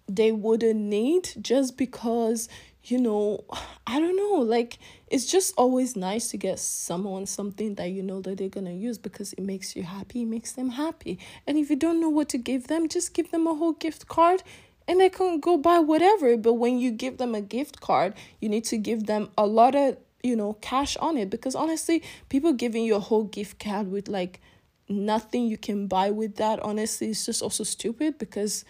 they 0.09 0.33
wouldn't 0.33 0.81
need 0.81 1.31
just 1.41 1.77
because 1.77 2.49
you 2.85 2.99
know, 2.99 3.45
I 3.87 4.01
don't 4.01 4.17
know, 4.17 4.41
like 4.41 4.79
it's 5.11 5.27
just 5.27 5.53
always 5.57 5.97
nice 5.97 6.29
to 6.29 6.37
get 6.37 6.61
someone 6.61 7.27
something 7.27 7.75
that 7.75 7.91
you 7.91 8.03
know 8.03 8.21
that 8.21 8.39
they're 8.39 8.49
gonna 8.49 8.73
use 8.73 8.97
because 8.97 9.33
it 9.33 9.43
makes 9.43 9.75
you 9.75 9.83
happy, 9.83 10.23
it 10.23 10.27
makes 10.27 10.53
them 10.53 10.71
happy. 10.71 11.19
And 11.47 11.59
if 11.59 11.69
you 11.69 11.77
don't 11.77 12.01
know 12.01 12.09
what 12.09 12.29
to 12.31 12.39
give 12.39 12.69
them, 12.69 12.89
just 12.89 13.13
give 13.13 13.33
them 13.33 13.47
a 13.49 13.55
whole 13.55 13.73
gift 13.73 14.07
card 14.07 14.45
and 14.87 15.01
they 15.01 15.09
can 15.09 15.41
go 15.41 15.57
buy 15.57 15.81
whatever. 15.81 16.37
But 16.37 16.55
when 16.55 16.79
you 16.79 16.93
give 16.93 17.19
them 17.19 17.35
a 17.35 17.41
gift 17.41 17.81
card, 17.81 18.15
you 18.41 18.49
need 18.49 18.65
to 18.67 18.79
give 18.79 19.07
them 19.07 19.31
a 19.37 19.47
lot 19.47 19.75
of, 19.75 19.97
you 20.23 20.37
know, 20.37 20.55
cash 20.61 20.97
on 20.99 21.17
it 21.17 21.29
because 21.29 21.57
honestly, 21.57 22.05
people 22.29 22.53
giving 22.53 22.85
you 22.85 22.95
a 22.95 23.01
whole 23.01 23.25
gift 23.25 23.59
card 23.59 23.91
with 23.91 24.07
like 24.09 24.41
nothing 24.89 25.47
you 25.47 25.57
can 25.57 25.87
buy 25.87 26.11
with 26.11 26.37
that, 26.37 26.61
honestly, 26.61 27.11
it's 27.11 27.27
just 27.27 27.43
also 27.43 27.65
stupid 27.65 28.19
because 28.19 28.65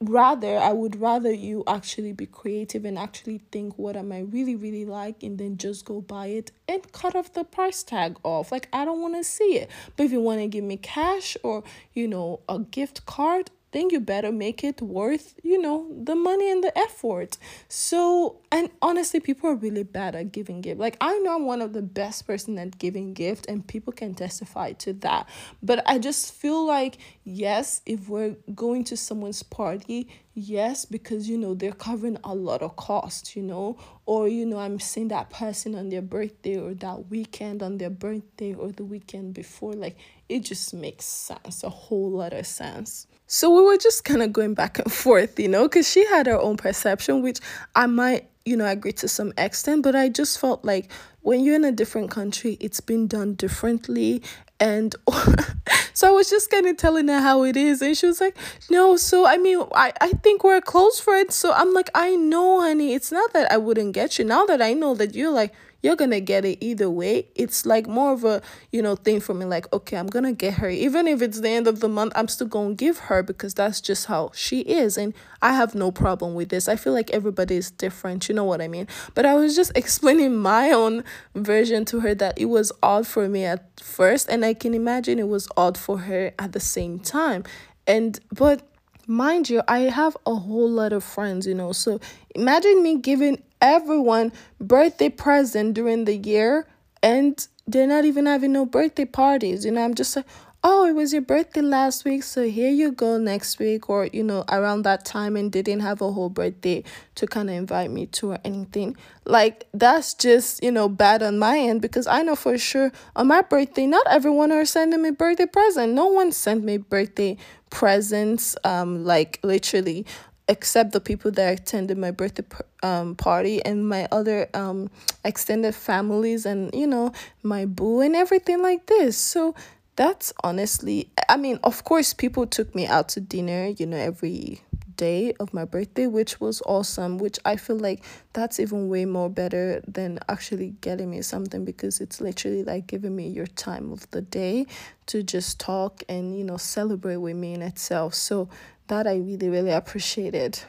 rather 0.00 0.56
i 0.58 0.72
would 0.72 0.94
rather 1.00 1.32
you 1.32 1.64
actually 1.66 2.12
be 2.12 2.24
creative 2.24 2.84
and 2.84 2.96
actually 2.96 3.40
think 3.50 3.76
what 3.76 3.96
am 3.96 4.12
i 4.12 4.20
really 4.20 4.54
really 4.54 4.84
like? 4.84 5.22
and 5.24 5.38
then 5.38 5.56
just 5.56 5.84
go 5.84 6.00
buy 6.00 6.26
it 6.26 6.52
and 6.68 6.92
cut 6.92 7.16
off 7.16 7.32
the 7.32 7.44
price 7.44 7.82
tag 7.82 8.16
off. 8.22 8.52
Like 8.52 8.68
i 8.72 8.84
don't 8.84 9.00
want 9.00 9.14
to 9.16 9.24
see 9.24 9.56
it. 9.56 9.70
But 9.96 10.04
if 10.04 10.12
you 10.12 10.20
want 10.20 10.40
to 10.40 10.46
give 10.46 10.64
me 10.64 10.76
cash 10.76 11.36
or 11.42 11.64
you 11.94 12.06
know 12.06 12.40
a 12.48 12.60
gift 12.60 13.06
card 13.06 13.50
then 13.72 13.90
you 13.90 14.00
better 14.00 14.32
make 14.32 14.64
it 14.64 14.80
worth, 14.80 15.34
you 15.42 15.60
know, 15.60 15.86
the 16.02 16.14
money 16.14 16.50
and 16.50 16.64
the 16.64 16.76
effort. 16.76 17.36
So, 17.68 18.40
and 18.50 18.70
honestly, 18.80 19.20
people 19.20 19.50
are 19.50 19.54
really 19.54 19.82
bad 19.82 20.14
at 20.14 20.32
giving 20.32 20.60
gift. 20.60 20.80
Like 20.80 20.96
I 21.00 21.18
know 21.18 21.36
I'm 21.36 21.44
one 21.44 21.60
of 21.60 21.72
the 21.72 21.82
best 21.82 22.26
person 22.26 22.58
at 22.58 22.78
giving 22.78 23.12
gift 23.12 23.46
and 23.46 23.66
people 23.66 23.92
can 23.92 24.14
testify 24.14 24.72
to 24.72 24.92
that. 24.94 25.28
But 25.62 25.82
I 25.86 25.98
just 25.98 26.32
feel 26.32 26.66
like 26.66 26.98
yes, 27.24 27.82
if 27.84 28.08
we're 28.08 28.36
going 28.54 28.84
to 28.84 28.96
someone's 28.96 29.42
party, 29.42 30.08
yes, 30.34 30.84
because 30.84 31.28
you 31.28 31.36
know 31.36 31.54
they're 31.54 31.72
covering 31.72 32.16
a 32.24 32.34
lot 32.34 32.62
of 32.62 32.76
cost, 32.76 33.36
you 33.36 33.42
know, 33.42 33.78
or 34.06 34.28
you 34.28 34.46
know, 34.46 34.58
I'm 34.58 34.80
seeing 34.80 35.08
that 35.08 35.30
person 35.30 35.74
on 35.74 35.90
their 35.90 36.02
birthday 36.02 36.58
or 36.58 36.74
that 36.74 37.10
weekend 37.10 37.62
on 37.62 37.78
their 37.78 37.90
birthday 37.90 38.54
or 38.54 38.72
the 38.72 38.84
weekend 38.84 39.34
before, 39.34 39.74
like 39.74 39.96
it 40.28 40.40
just 40.40 40.72
makes 40.72 41.04
sense, 41.04 41.62
a 41.62 41.68
whole 41.68 42.10
lot 42.10 42.32
of 42.32 42.46
sense. 42.46 43.06
So 43.30 43.54
we 43.54 43.62
were 43.62 43.76
just 43.76 44.04
kind 44.04 44.22
of 44.22 44.32
going 44.32 44.54
back 44.54 44.78
and 44.78 44.90
forth, 45.04 45.38
you 45.38 45.48
know, 45.48 45.68
because 45.68 45.88
she 45.88 46.04
had 46.06 46.26
her 46.26 46.38
own 46.38 46.56
perception, 46.56 47.22
which 47.22 47.38
I 47.76 47.86
might, 47.86 48.28
you 48.44 48.56
know, 48.56 48.66
agree 48.66 48.92
to 48.92 49.08
some 49.08 49.32
extent, 49.36 49.82
but 49.82 49.94
I 49.94 50.08
just 50.08 50.40
felt 50.40 50.64
like 50.64 50.90
when 51.20 51.44
you're 51.44 51.56
in 51.56 51.64
a 51.64 51.72
different 51.72 52.10
country, 52.10 52.56
it's 52.58 52.80
been 52.80 53.06
done 53.06 53.34
differently. 53.34 54.22
And 54.58 54.96
so 55.92 56.08
I 56.08 56.10
was 56.10 56.30
just 56.30 56.50
kind 56.50 56.66
of 56.66 56.78
telling 56.78 57.08
her 57.08 57.20
how 57.20 57.44
it 57.44 57.54
is. 57.54 57.82
And 57.82 57.94
she 57.94 58.06
was 58.06 58.18
like, 58.18 58.34
no, 58.70 58.96
so 58.96 59.26
I 59.26 59.36
mean, 59.36 59.62
I, 59.74 59.92
I 60.00 60.12
think 60.12 60.42
we're 60.42 60.62
close 60.62 60.98
friends. 60.98 61.34
So 61.34 61.52
I'm 61.52 61.74
like, 61.74 61.90
I 61.94 62.16
know, 62.16 62.62
honey, 62.62 62.94
it's 62.94 63.12
not 63.12 63.34
that 63.34 63.52
I 63.52 63.58
wouldn't 63.58 63.92
get 63.92 64.18
you. 64.18 64.24
Now 64.24 64.46
that 64.46 64.62
I 64.62 64.72
know 64.72 64.94
that 64.94 65.14
you're 65.14 65.30
like, 65.30 65.52
you're 65.82 65.96
gonna 65.96 66.20
get 66.20 66.44
it 66.44 66.58
either 66.60 66.90
way. 66.90 67.28
It's 67.34 67.64
like 67.64 67.86
more 67.86 68.12
of 68.12 68.24
a 68.24 68.42
you 68.72 68.82
know 68.82 68.96
thing 68.96 69.20
for 69.20 69.34
me 69.34 69.44
like 69.44 69.72
okay 69.72 69.96
i'm 69.96 70.06
gonna 70.06 70.32
get 70.32 70.54
her. 70.54 70.68
Even 70.68 71.06
if 71.06 71.22
it's 71.22 71.40
the 71.40 71.48
end 71.48 71.66
of 71.66 71.80
the 71.80 71.88
month 71.88 72.12
i'm 72.16 72.28
still 72.28 72.46
gonna 72.46 72.74
give 72.74 72.98
her 72.98 73.22
because 73.22 73.54
that's 73.54 73.80
just 73.80 74.06
how 74.06 74.30
she 74.34 74.60
is 74.60 74.96
and 74.96 75.14
i 75.42 75.52
have 75.52 75.74
no 75.74 75.90
problem 75.90 76.34
with 76.34 76.48
this. 76.48 76.68
I 76.68 76.76
feel 76.76 76.92
like 76.92 77.10
everybody 77.10 77.56
is 77.56 77.70
different 77.70 78.28
you 78.28 78.34
know 78.34 78.44
what 78.44 78.60
i 78.60 78.68
mean? 78.68 78.88
But 79.14 79.26
i 79.26 79.34
was 79.34 79.54
just 79.54 79.72
explaining 79.76 80.36
my 80.36 80.70
own 80.70 81.04
version 81.34 81.84
to 81.86 82.00
her 82.00 82.14
that 82.16 82.38
it 82.38 82.46
was 82.46 82.72
odd 82.82 83.06
for 83.06 83.28
me 83.28 83.44
at 83.44 83.80
first 83.80 84.28
and 84.28 84.44
i 84.44 84.54
can 84.54 84.74
imagine 84.74 85.18
it 85.18 85.28
was 85.28 85.48
odd 85.56 85.78
for 85.78 85.98
her 85.98 86.32
at 86.38 86.52
the 86.52 86.60
same 86.60 86.98
time. 86.98 87.44
And 87.86 88.20
but 88.32 88.68
mind 89.08 89.48
you 89.48 89.62
i 89.66 89.78
have 89.78 90.14
a 90.26 90.34
whole 90.34 90.68
lot 90.68 90.92
of 90.92 91.02
friends 91.02 91.46
you 91.46 91.54
know 91.54 91.72
so 91.72 91.98
imagine 92.34 92.82
me 92.82 92.98
giving 92.98 93.42
everyone 93.60 94.32
birthday 94.60 95.08
present 95.08 95.74
during 95.74 96.04
the 96.04 96.16
year 96.16 96.66
and 97.02 97.46
they're 97.66 97.86
not 97.86 98.04
even 98.04 98.26
having 98.26 98.52
no 98.52 98.64
birthday 98.64 99.04
parties. 99.04 99.64
You 99.64 99.72
know, 99.72 99.84
I'm 99.84 99.94
just 99.94 100.16
like, 100.16 100.26
oh, 100.64 100.86
it 100.86 100.92
was 100.92 101.12
your 101.12 101.22
birthday 101.22 101.60
last 101.60 102.04
week, 102.04 102.22
so 102.22 102.48
here 102.48 102.70
you 102.70 102.90
go 102.90 103.16
next 103.16 103.58
week, 103.58 103.88
or 103.88 104.06
you 104.06 104.24
know, 104.24 104.44
around 104.48 104.82
that 104.82 105.04
time, 105.04 105.36
and 105.36 105.52
they 105.52 105.62
didn't 105.62 105.82
have 105.82 106.00
a 106.00 106.10
whole 106.10 106.28
birthday 106.28 106.82
to 107.14 107.26
kind 107.26 107.48
of 107.48 107.54
invite 107.56 107.90
me 107.90 108.06
to 108.06 108.32
or 108.32 108.38
anything. 108.44 108.96
Like, 109.24 109.66
that's 109.72 110.14
just, 110.14 110.62
you 110.62 110.72
know, 110.72 110.88
bad 110.88 111.22
on 111.22 111.38
my 111.38 111.58
end 111.58 111.80
because 111.80 112.06
I 112.06 112.22
know 112.22 112.34
for 112.34 112.58
sure 112.58 112.90
on 113.14 113.28
my 113.28 113.42
birthday, 113.42 113.86
not 113.86 114.06
everyone 114.08 114.50
are 114.50 114.64
sending 114.64 115.02
me 115.02 115.10
birthday 115.10 115.46
present. 115.46 115.92
No 115.92 116.06
one 116.06 116.32
sent 116.32 116.64
me 116.64 116.78
birthday 116.78 117.36
presents, 117.70 118.56
um, 118.64 119.04
like 119.04 119.38
literally 119.42 120.06
except 120.48 120.92
the 120.92 121.00
people 121.00 121.30
that 121.32 121.60
attended 121.60 121.98
my 121.98 122.10
birthday 122.10 122.44
um 122.82 123.14
party 123.14 123.64
and 123.64 123.88
my 123.88 124.08
other 124.10 124.48
um 124.54 124.90
extended 125.24 125.74
families 125.74 126.46
and 126.46 126.72
you 126.74 126.86
know 126.86 127.12
my 127.42 127.66
boo 127.66 128.00
and 128.00 128.16
everything 128.16 128.62
like 128.62 128.86
this. 128.86 129.16
So 129.16 129.54
that's 129.98 130.32
honestly 130.44 131.10
i 131.28 131.36
mean 131.36 131.58
of 131.64 131.82
course 131.82 132.14
people 132.14 132.46
took 132.46 132.72
me 132.72 132.86
out 132.86 133.08
to 133.08 133.20
dinner 133.20 133.66
you 133.78 133.84
know 133.84 133.96
every 133.96 134.60
day 134.94 135.32
of 135.40 135.52
my 135.52 135.64
birthday 135.64 136.06
which 136.06 136.40
was 136.40 136.62
awesome 136.66 137.18
which 137.18 137.36
i 137.44 137.56
feel 137.56 137.76
like 137.76 138.00
that's 138.32 138.60
even 138.60 138.88
way 138.88 139.04
more 139.04 139.28
better 139.28 139.82
than 139.88 140.16
actually 140.28 140.72
getting 140.82 141.10
me 141.10 141.20
something 141.20 141.64
because 141.64 142.00
it's 142.00 142.20
literally 142.20 142.62
like 142.62 142.86
giving 142.86 143.16
me 143.16 143.26
your 143.26 143.46
time 143.48 143.90
of 143.90 144.08
the 144.12 144.20
day 144.22 144.64
to 145.08 145.22
just 145.22 145.58
talk 145.58 146.04
and 146.08 146.38
you 146.38 146.44
know 146.44 146.56
celebrate 146.56 147.16
with 147.16 147.34
me 147.34 147.54
in 147.54 147.62
itself. 147.62 148.14
So 148.14 148.48
that 148.88 149.06
I 149.06 149.16
really, 149.16 149.48
really 149.48 149.70
appreciated. 149.70 150.60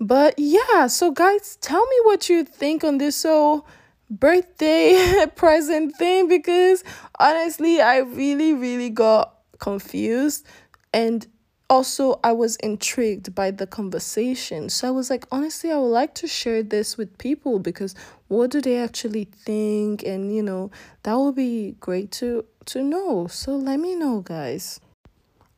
But 0.00 0.34
yeah, 0.36 0.88
so 0.88 1.10
guys, 1.12 1.56
tell 1.60 1.84
me 1.84 1.96
what 2.04 2.28
you 2.28 2.44
think 2.44 2.84
on 2.84 2.98
this 2.98 3.16
so 3.16 3.64
birthday 4.10 5.26
present 5.36 5.96
thing 5.96 6.28
because 6.28 6.84
honestly, 7.18 7.80
I 7.80 7.98
really, 7.98 8.52
really 8.52 8.90
got 8.90 9.34
confused 9.58 10.46
and 10.92 11.26
also 11.70 12.20
I 12.22 12.32
was 12.32 12.56
intrigued 12.56 13.34
by 13.34 13.50
the 13.50 13.66
conversation. 13.66 14.68
So 14.68 14.88
I 14.88 14.90
was 14.90 15.08
like, 15.08 15.24
honestly, 15.32 15.72
I 15.72 15.78
would 15.78 15.86
like 15.86 16.14
to 16.16 16.26
share 16.26 16.62
this 16.62 16.98
with 16.98 17.16
people 17.16 17.58
because 17.58 17.94
what 18.28 18.50
do 18.50 18.60
they 18.60 18.76
actually 18.76 19.24
think? 19.24 20.02
And 20.02 20.34
you 20.34 20.42
know, 20.42 20.70
that 21.04 21.14
would 21.14 21.34
be 21.34 21.76
great 21.80 22.10
to 22.12 22.44
to 22.66 22.82
know. 22.82 23.26
So 23.28 23.56
let 23.56 23.80
me 23.80 23.94
know, 23.94 24.20
guys. 24.20 24.80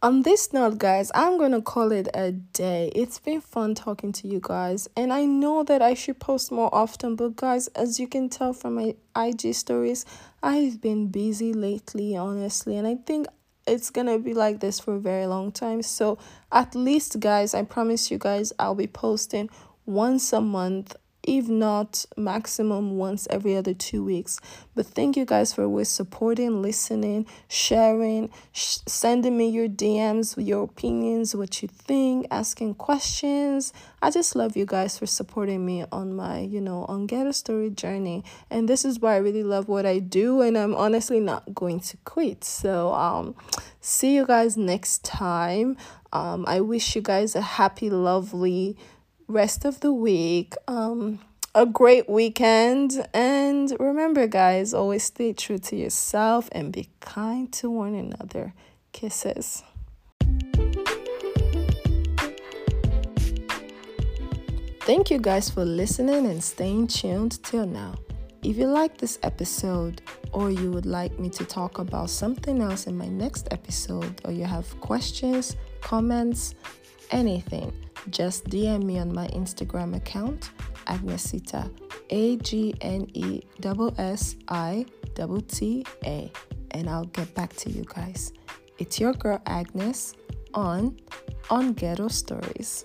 On 0.04 0.20
this 0.20 0.52
note, 0.52 0.76
guys, 0.76 1.10
I'm 1.14 1.38
gonna 1.38 1.62
call 1.62 1.90
it 1.90 2.08
a 2.12 2.30
day. 2.30 2.92
It's 2.94 3.18
been 3.18 3.40
fun 3.40 3.74
talking 3.74 4.12
to 4.12 4.28
you 4.28 4.38
guys, 4.38 4.86
and 4.94 5.10
I 5.10 5.24
know 5.24 5.62
that 5.62 5.80
I 5.80 5.94
should 5.94 6.20
post 6.20 6.52
more 6.52 6.68
often, 6.74 7.16
but 7.16 7.36
guys, 7.36 7.68
as 7.68 7.98
you 7.98 8.06
can 8.06 8.28
tell 8.28 8.52
from 8.52 8.74
my 8.74 8.96
IG 9.16 9.54
stories, 9.54 10.04
I've 10.42 10.82
been 10.82 11.06
busy 11.06 11.54
lately, 11.54 12.18
honestly, 12.18 12.76
and 12.76 12.86
I 12.86 12.96
think 12.96 13.28
it's 13.66 13.88
gonna 13.88 14.18
be 14.18 14.34
like 14.34 14.60
this 14.60 14.78
for 14.78 14.96
a 14.96 15.00
very 15.00 15.24
long 15.24 15.50
time. 15.50 15.80
So, 15.80 16.18
at 16.52 16.74
least, 16.74 17.18
guys, 17.18 17.54
I 17.54 17.62
promise 17.62 18.10
you 18.10 18.18
guys, 18.18 18.52
I'll 18.58 18.74
be 18.74 18.86
posting 18.86 19.48
once 19.86 20.34
a 20.34 20.40
month 20.42 20.96
if 21.26 21.48
not 21.48 22.04
maximum 22.16 22.96
once 22.96 23.26
every 23.30 23.56
other 23.56 23.74
two 23.74 24.04
weeks. 24.04 24.38
But 24.74 24.86
thank 24.86 25.16
you 25.16 25.24
guys 25.24 25.52
for 25.52 25.64
always 25.64 25.88
supporting, 25.88 26.62
listening, 26.62 27.26
sharing, 27.48 28.30
sh- 28.52 28.78
sending 28.86 29.36
me 29.36 29.48
your 29.48 29.68
DMs, 29.68 30.34
your 30.36 30.64
opinions, 30.64 31.34
what 31.34 31.62
you 31.62 31.68
think, 31.68 32.26
asking 32.30 32.74
questions. 32.74 33.72
I 34.02 34.10
just 34.10 34.36
love 34.36 34.56
you 34.56 34.66
guys 34.66 34.98
for 34.98 35.06
supporting 35.06 35.64
me 35.64 35.84
on 35.90 36.14
my, 36.14 36.40
you 36.40 36.60
know, 36.60 36.84
on 36.86 37.06
Ghetto 37.06 37.32
Story 37.32 37.70
journey. 37.70 38.22
And 38.50 38.68
this 38.68 38.84
is 38.84 39.00
why 39.00 39.14
I 39.14 39.18
really 39.18 39.42
love 39.44 39.68
what 39.68 39.86
I 39.86 39.98
do 39.98 40.42
and 40.42 40.58
I'm 40.58 40.74
honestly 40.74 41.20
not 41.20 41.54
going 41.54 41.80
to 41.80 41.96
quit. 42.04 42.44
So, 42.44 42.92
um 42.92 43.34
see 43.80 44.14
you 44.14 44.26
guys 44.26 44.56
next 44.56 45.04
time. 45.04 45.76
Um 46.12 46.44
I 46.46 46.60
wish 46.60 46.94
you 46.96 47.02
guys 47.02 47.34
a 47.34 47.40
happy 47.40 47.90
lovely 47.90 48.76
rest 49.28 49.64
of 49.64 49.80
the 49.80 49.92
week. 49.92 50.54
Um, 50.68 51.20
a 51.54 51.66
great 51.66 52.08
weekend. 52.08 53.06
And 53.14 53.74
remember, 53.78 54.26
guys, 54.26 54.74
always 54.74 55.04
stay 55.04 55.32
true 55.32 55.58
to 55.58 55.76
yourself 55.76 56.48
and 56.52 56.72
be 56.72 56.88
kind 57.00 57.52
to 57.54 57.70
one 57.70 57.94
another. 57.94 58.54
Kisses. 58.92 59.62
Thank 64.80 65.10
you 65.10 65.18
guys 65.18 65.48
for 65.48 65.64
listening 65.64 66.26
and 66.26 66.44
staying 66.44 66.88
tuned 66.88 67.42
till 67.42 67.66
now. 67.66 67.94
If 68.42 68.58
you 68.58 68.66
like 68.66 68.98
this 68.98 69.18
episode, 69.22 70.02
or 70.32 70.50
you 70.50 70.70
would 70.72 70.84
like 70.84 71.18
me 71.18 71.30
to 71.30 71.44
talk 71.46 71.78
about 71.78 72.10
something 72.10 72.60
else 72.60 72.86
in 72.86 72.94
my 72.94 73.06
next 73.06 73.48
episode, 73.50 74.20
or 74.26 74.32
you 74.32 74.44
have 74.44 74.78
questions, 74.80 75.56
comments, 75.80 76.54
anything, 77.10 77.72
just 78.10 78.44
DM 78.46 78.82
me 78.84 78.98
on 78.98 79.12
my 79.12 79.26
Instagram 79.28 79.96
account, 79.96 80.50
Agnesita, 80.86 81.70
A 82.10 82.36
G 82.36 82.74
N 82.80 83.08
E 83.14 83.42
S 83.98 84.36
I 84.48 84.86
T 85.42 85.84
A, 86.04 86.30
and 86.72 86.88
I'll 86.88 87.06
get 87.06 87.34
back 87.34 87.54
to 87.56 87.70
you 87.70 87.84
guys. 87.84 88.32
It's 88.78 89.00
your 89.00 89.12
girl 89.12 89.40
Agnes 89.46 90.14
on 90.52 90.96
on 91.50 91.72
Ghetto 91.72 92.08
Stories. 92.08 92.84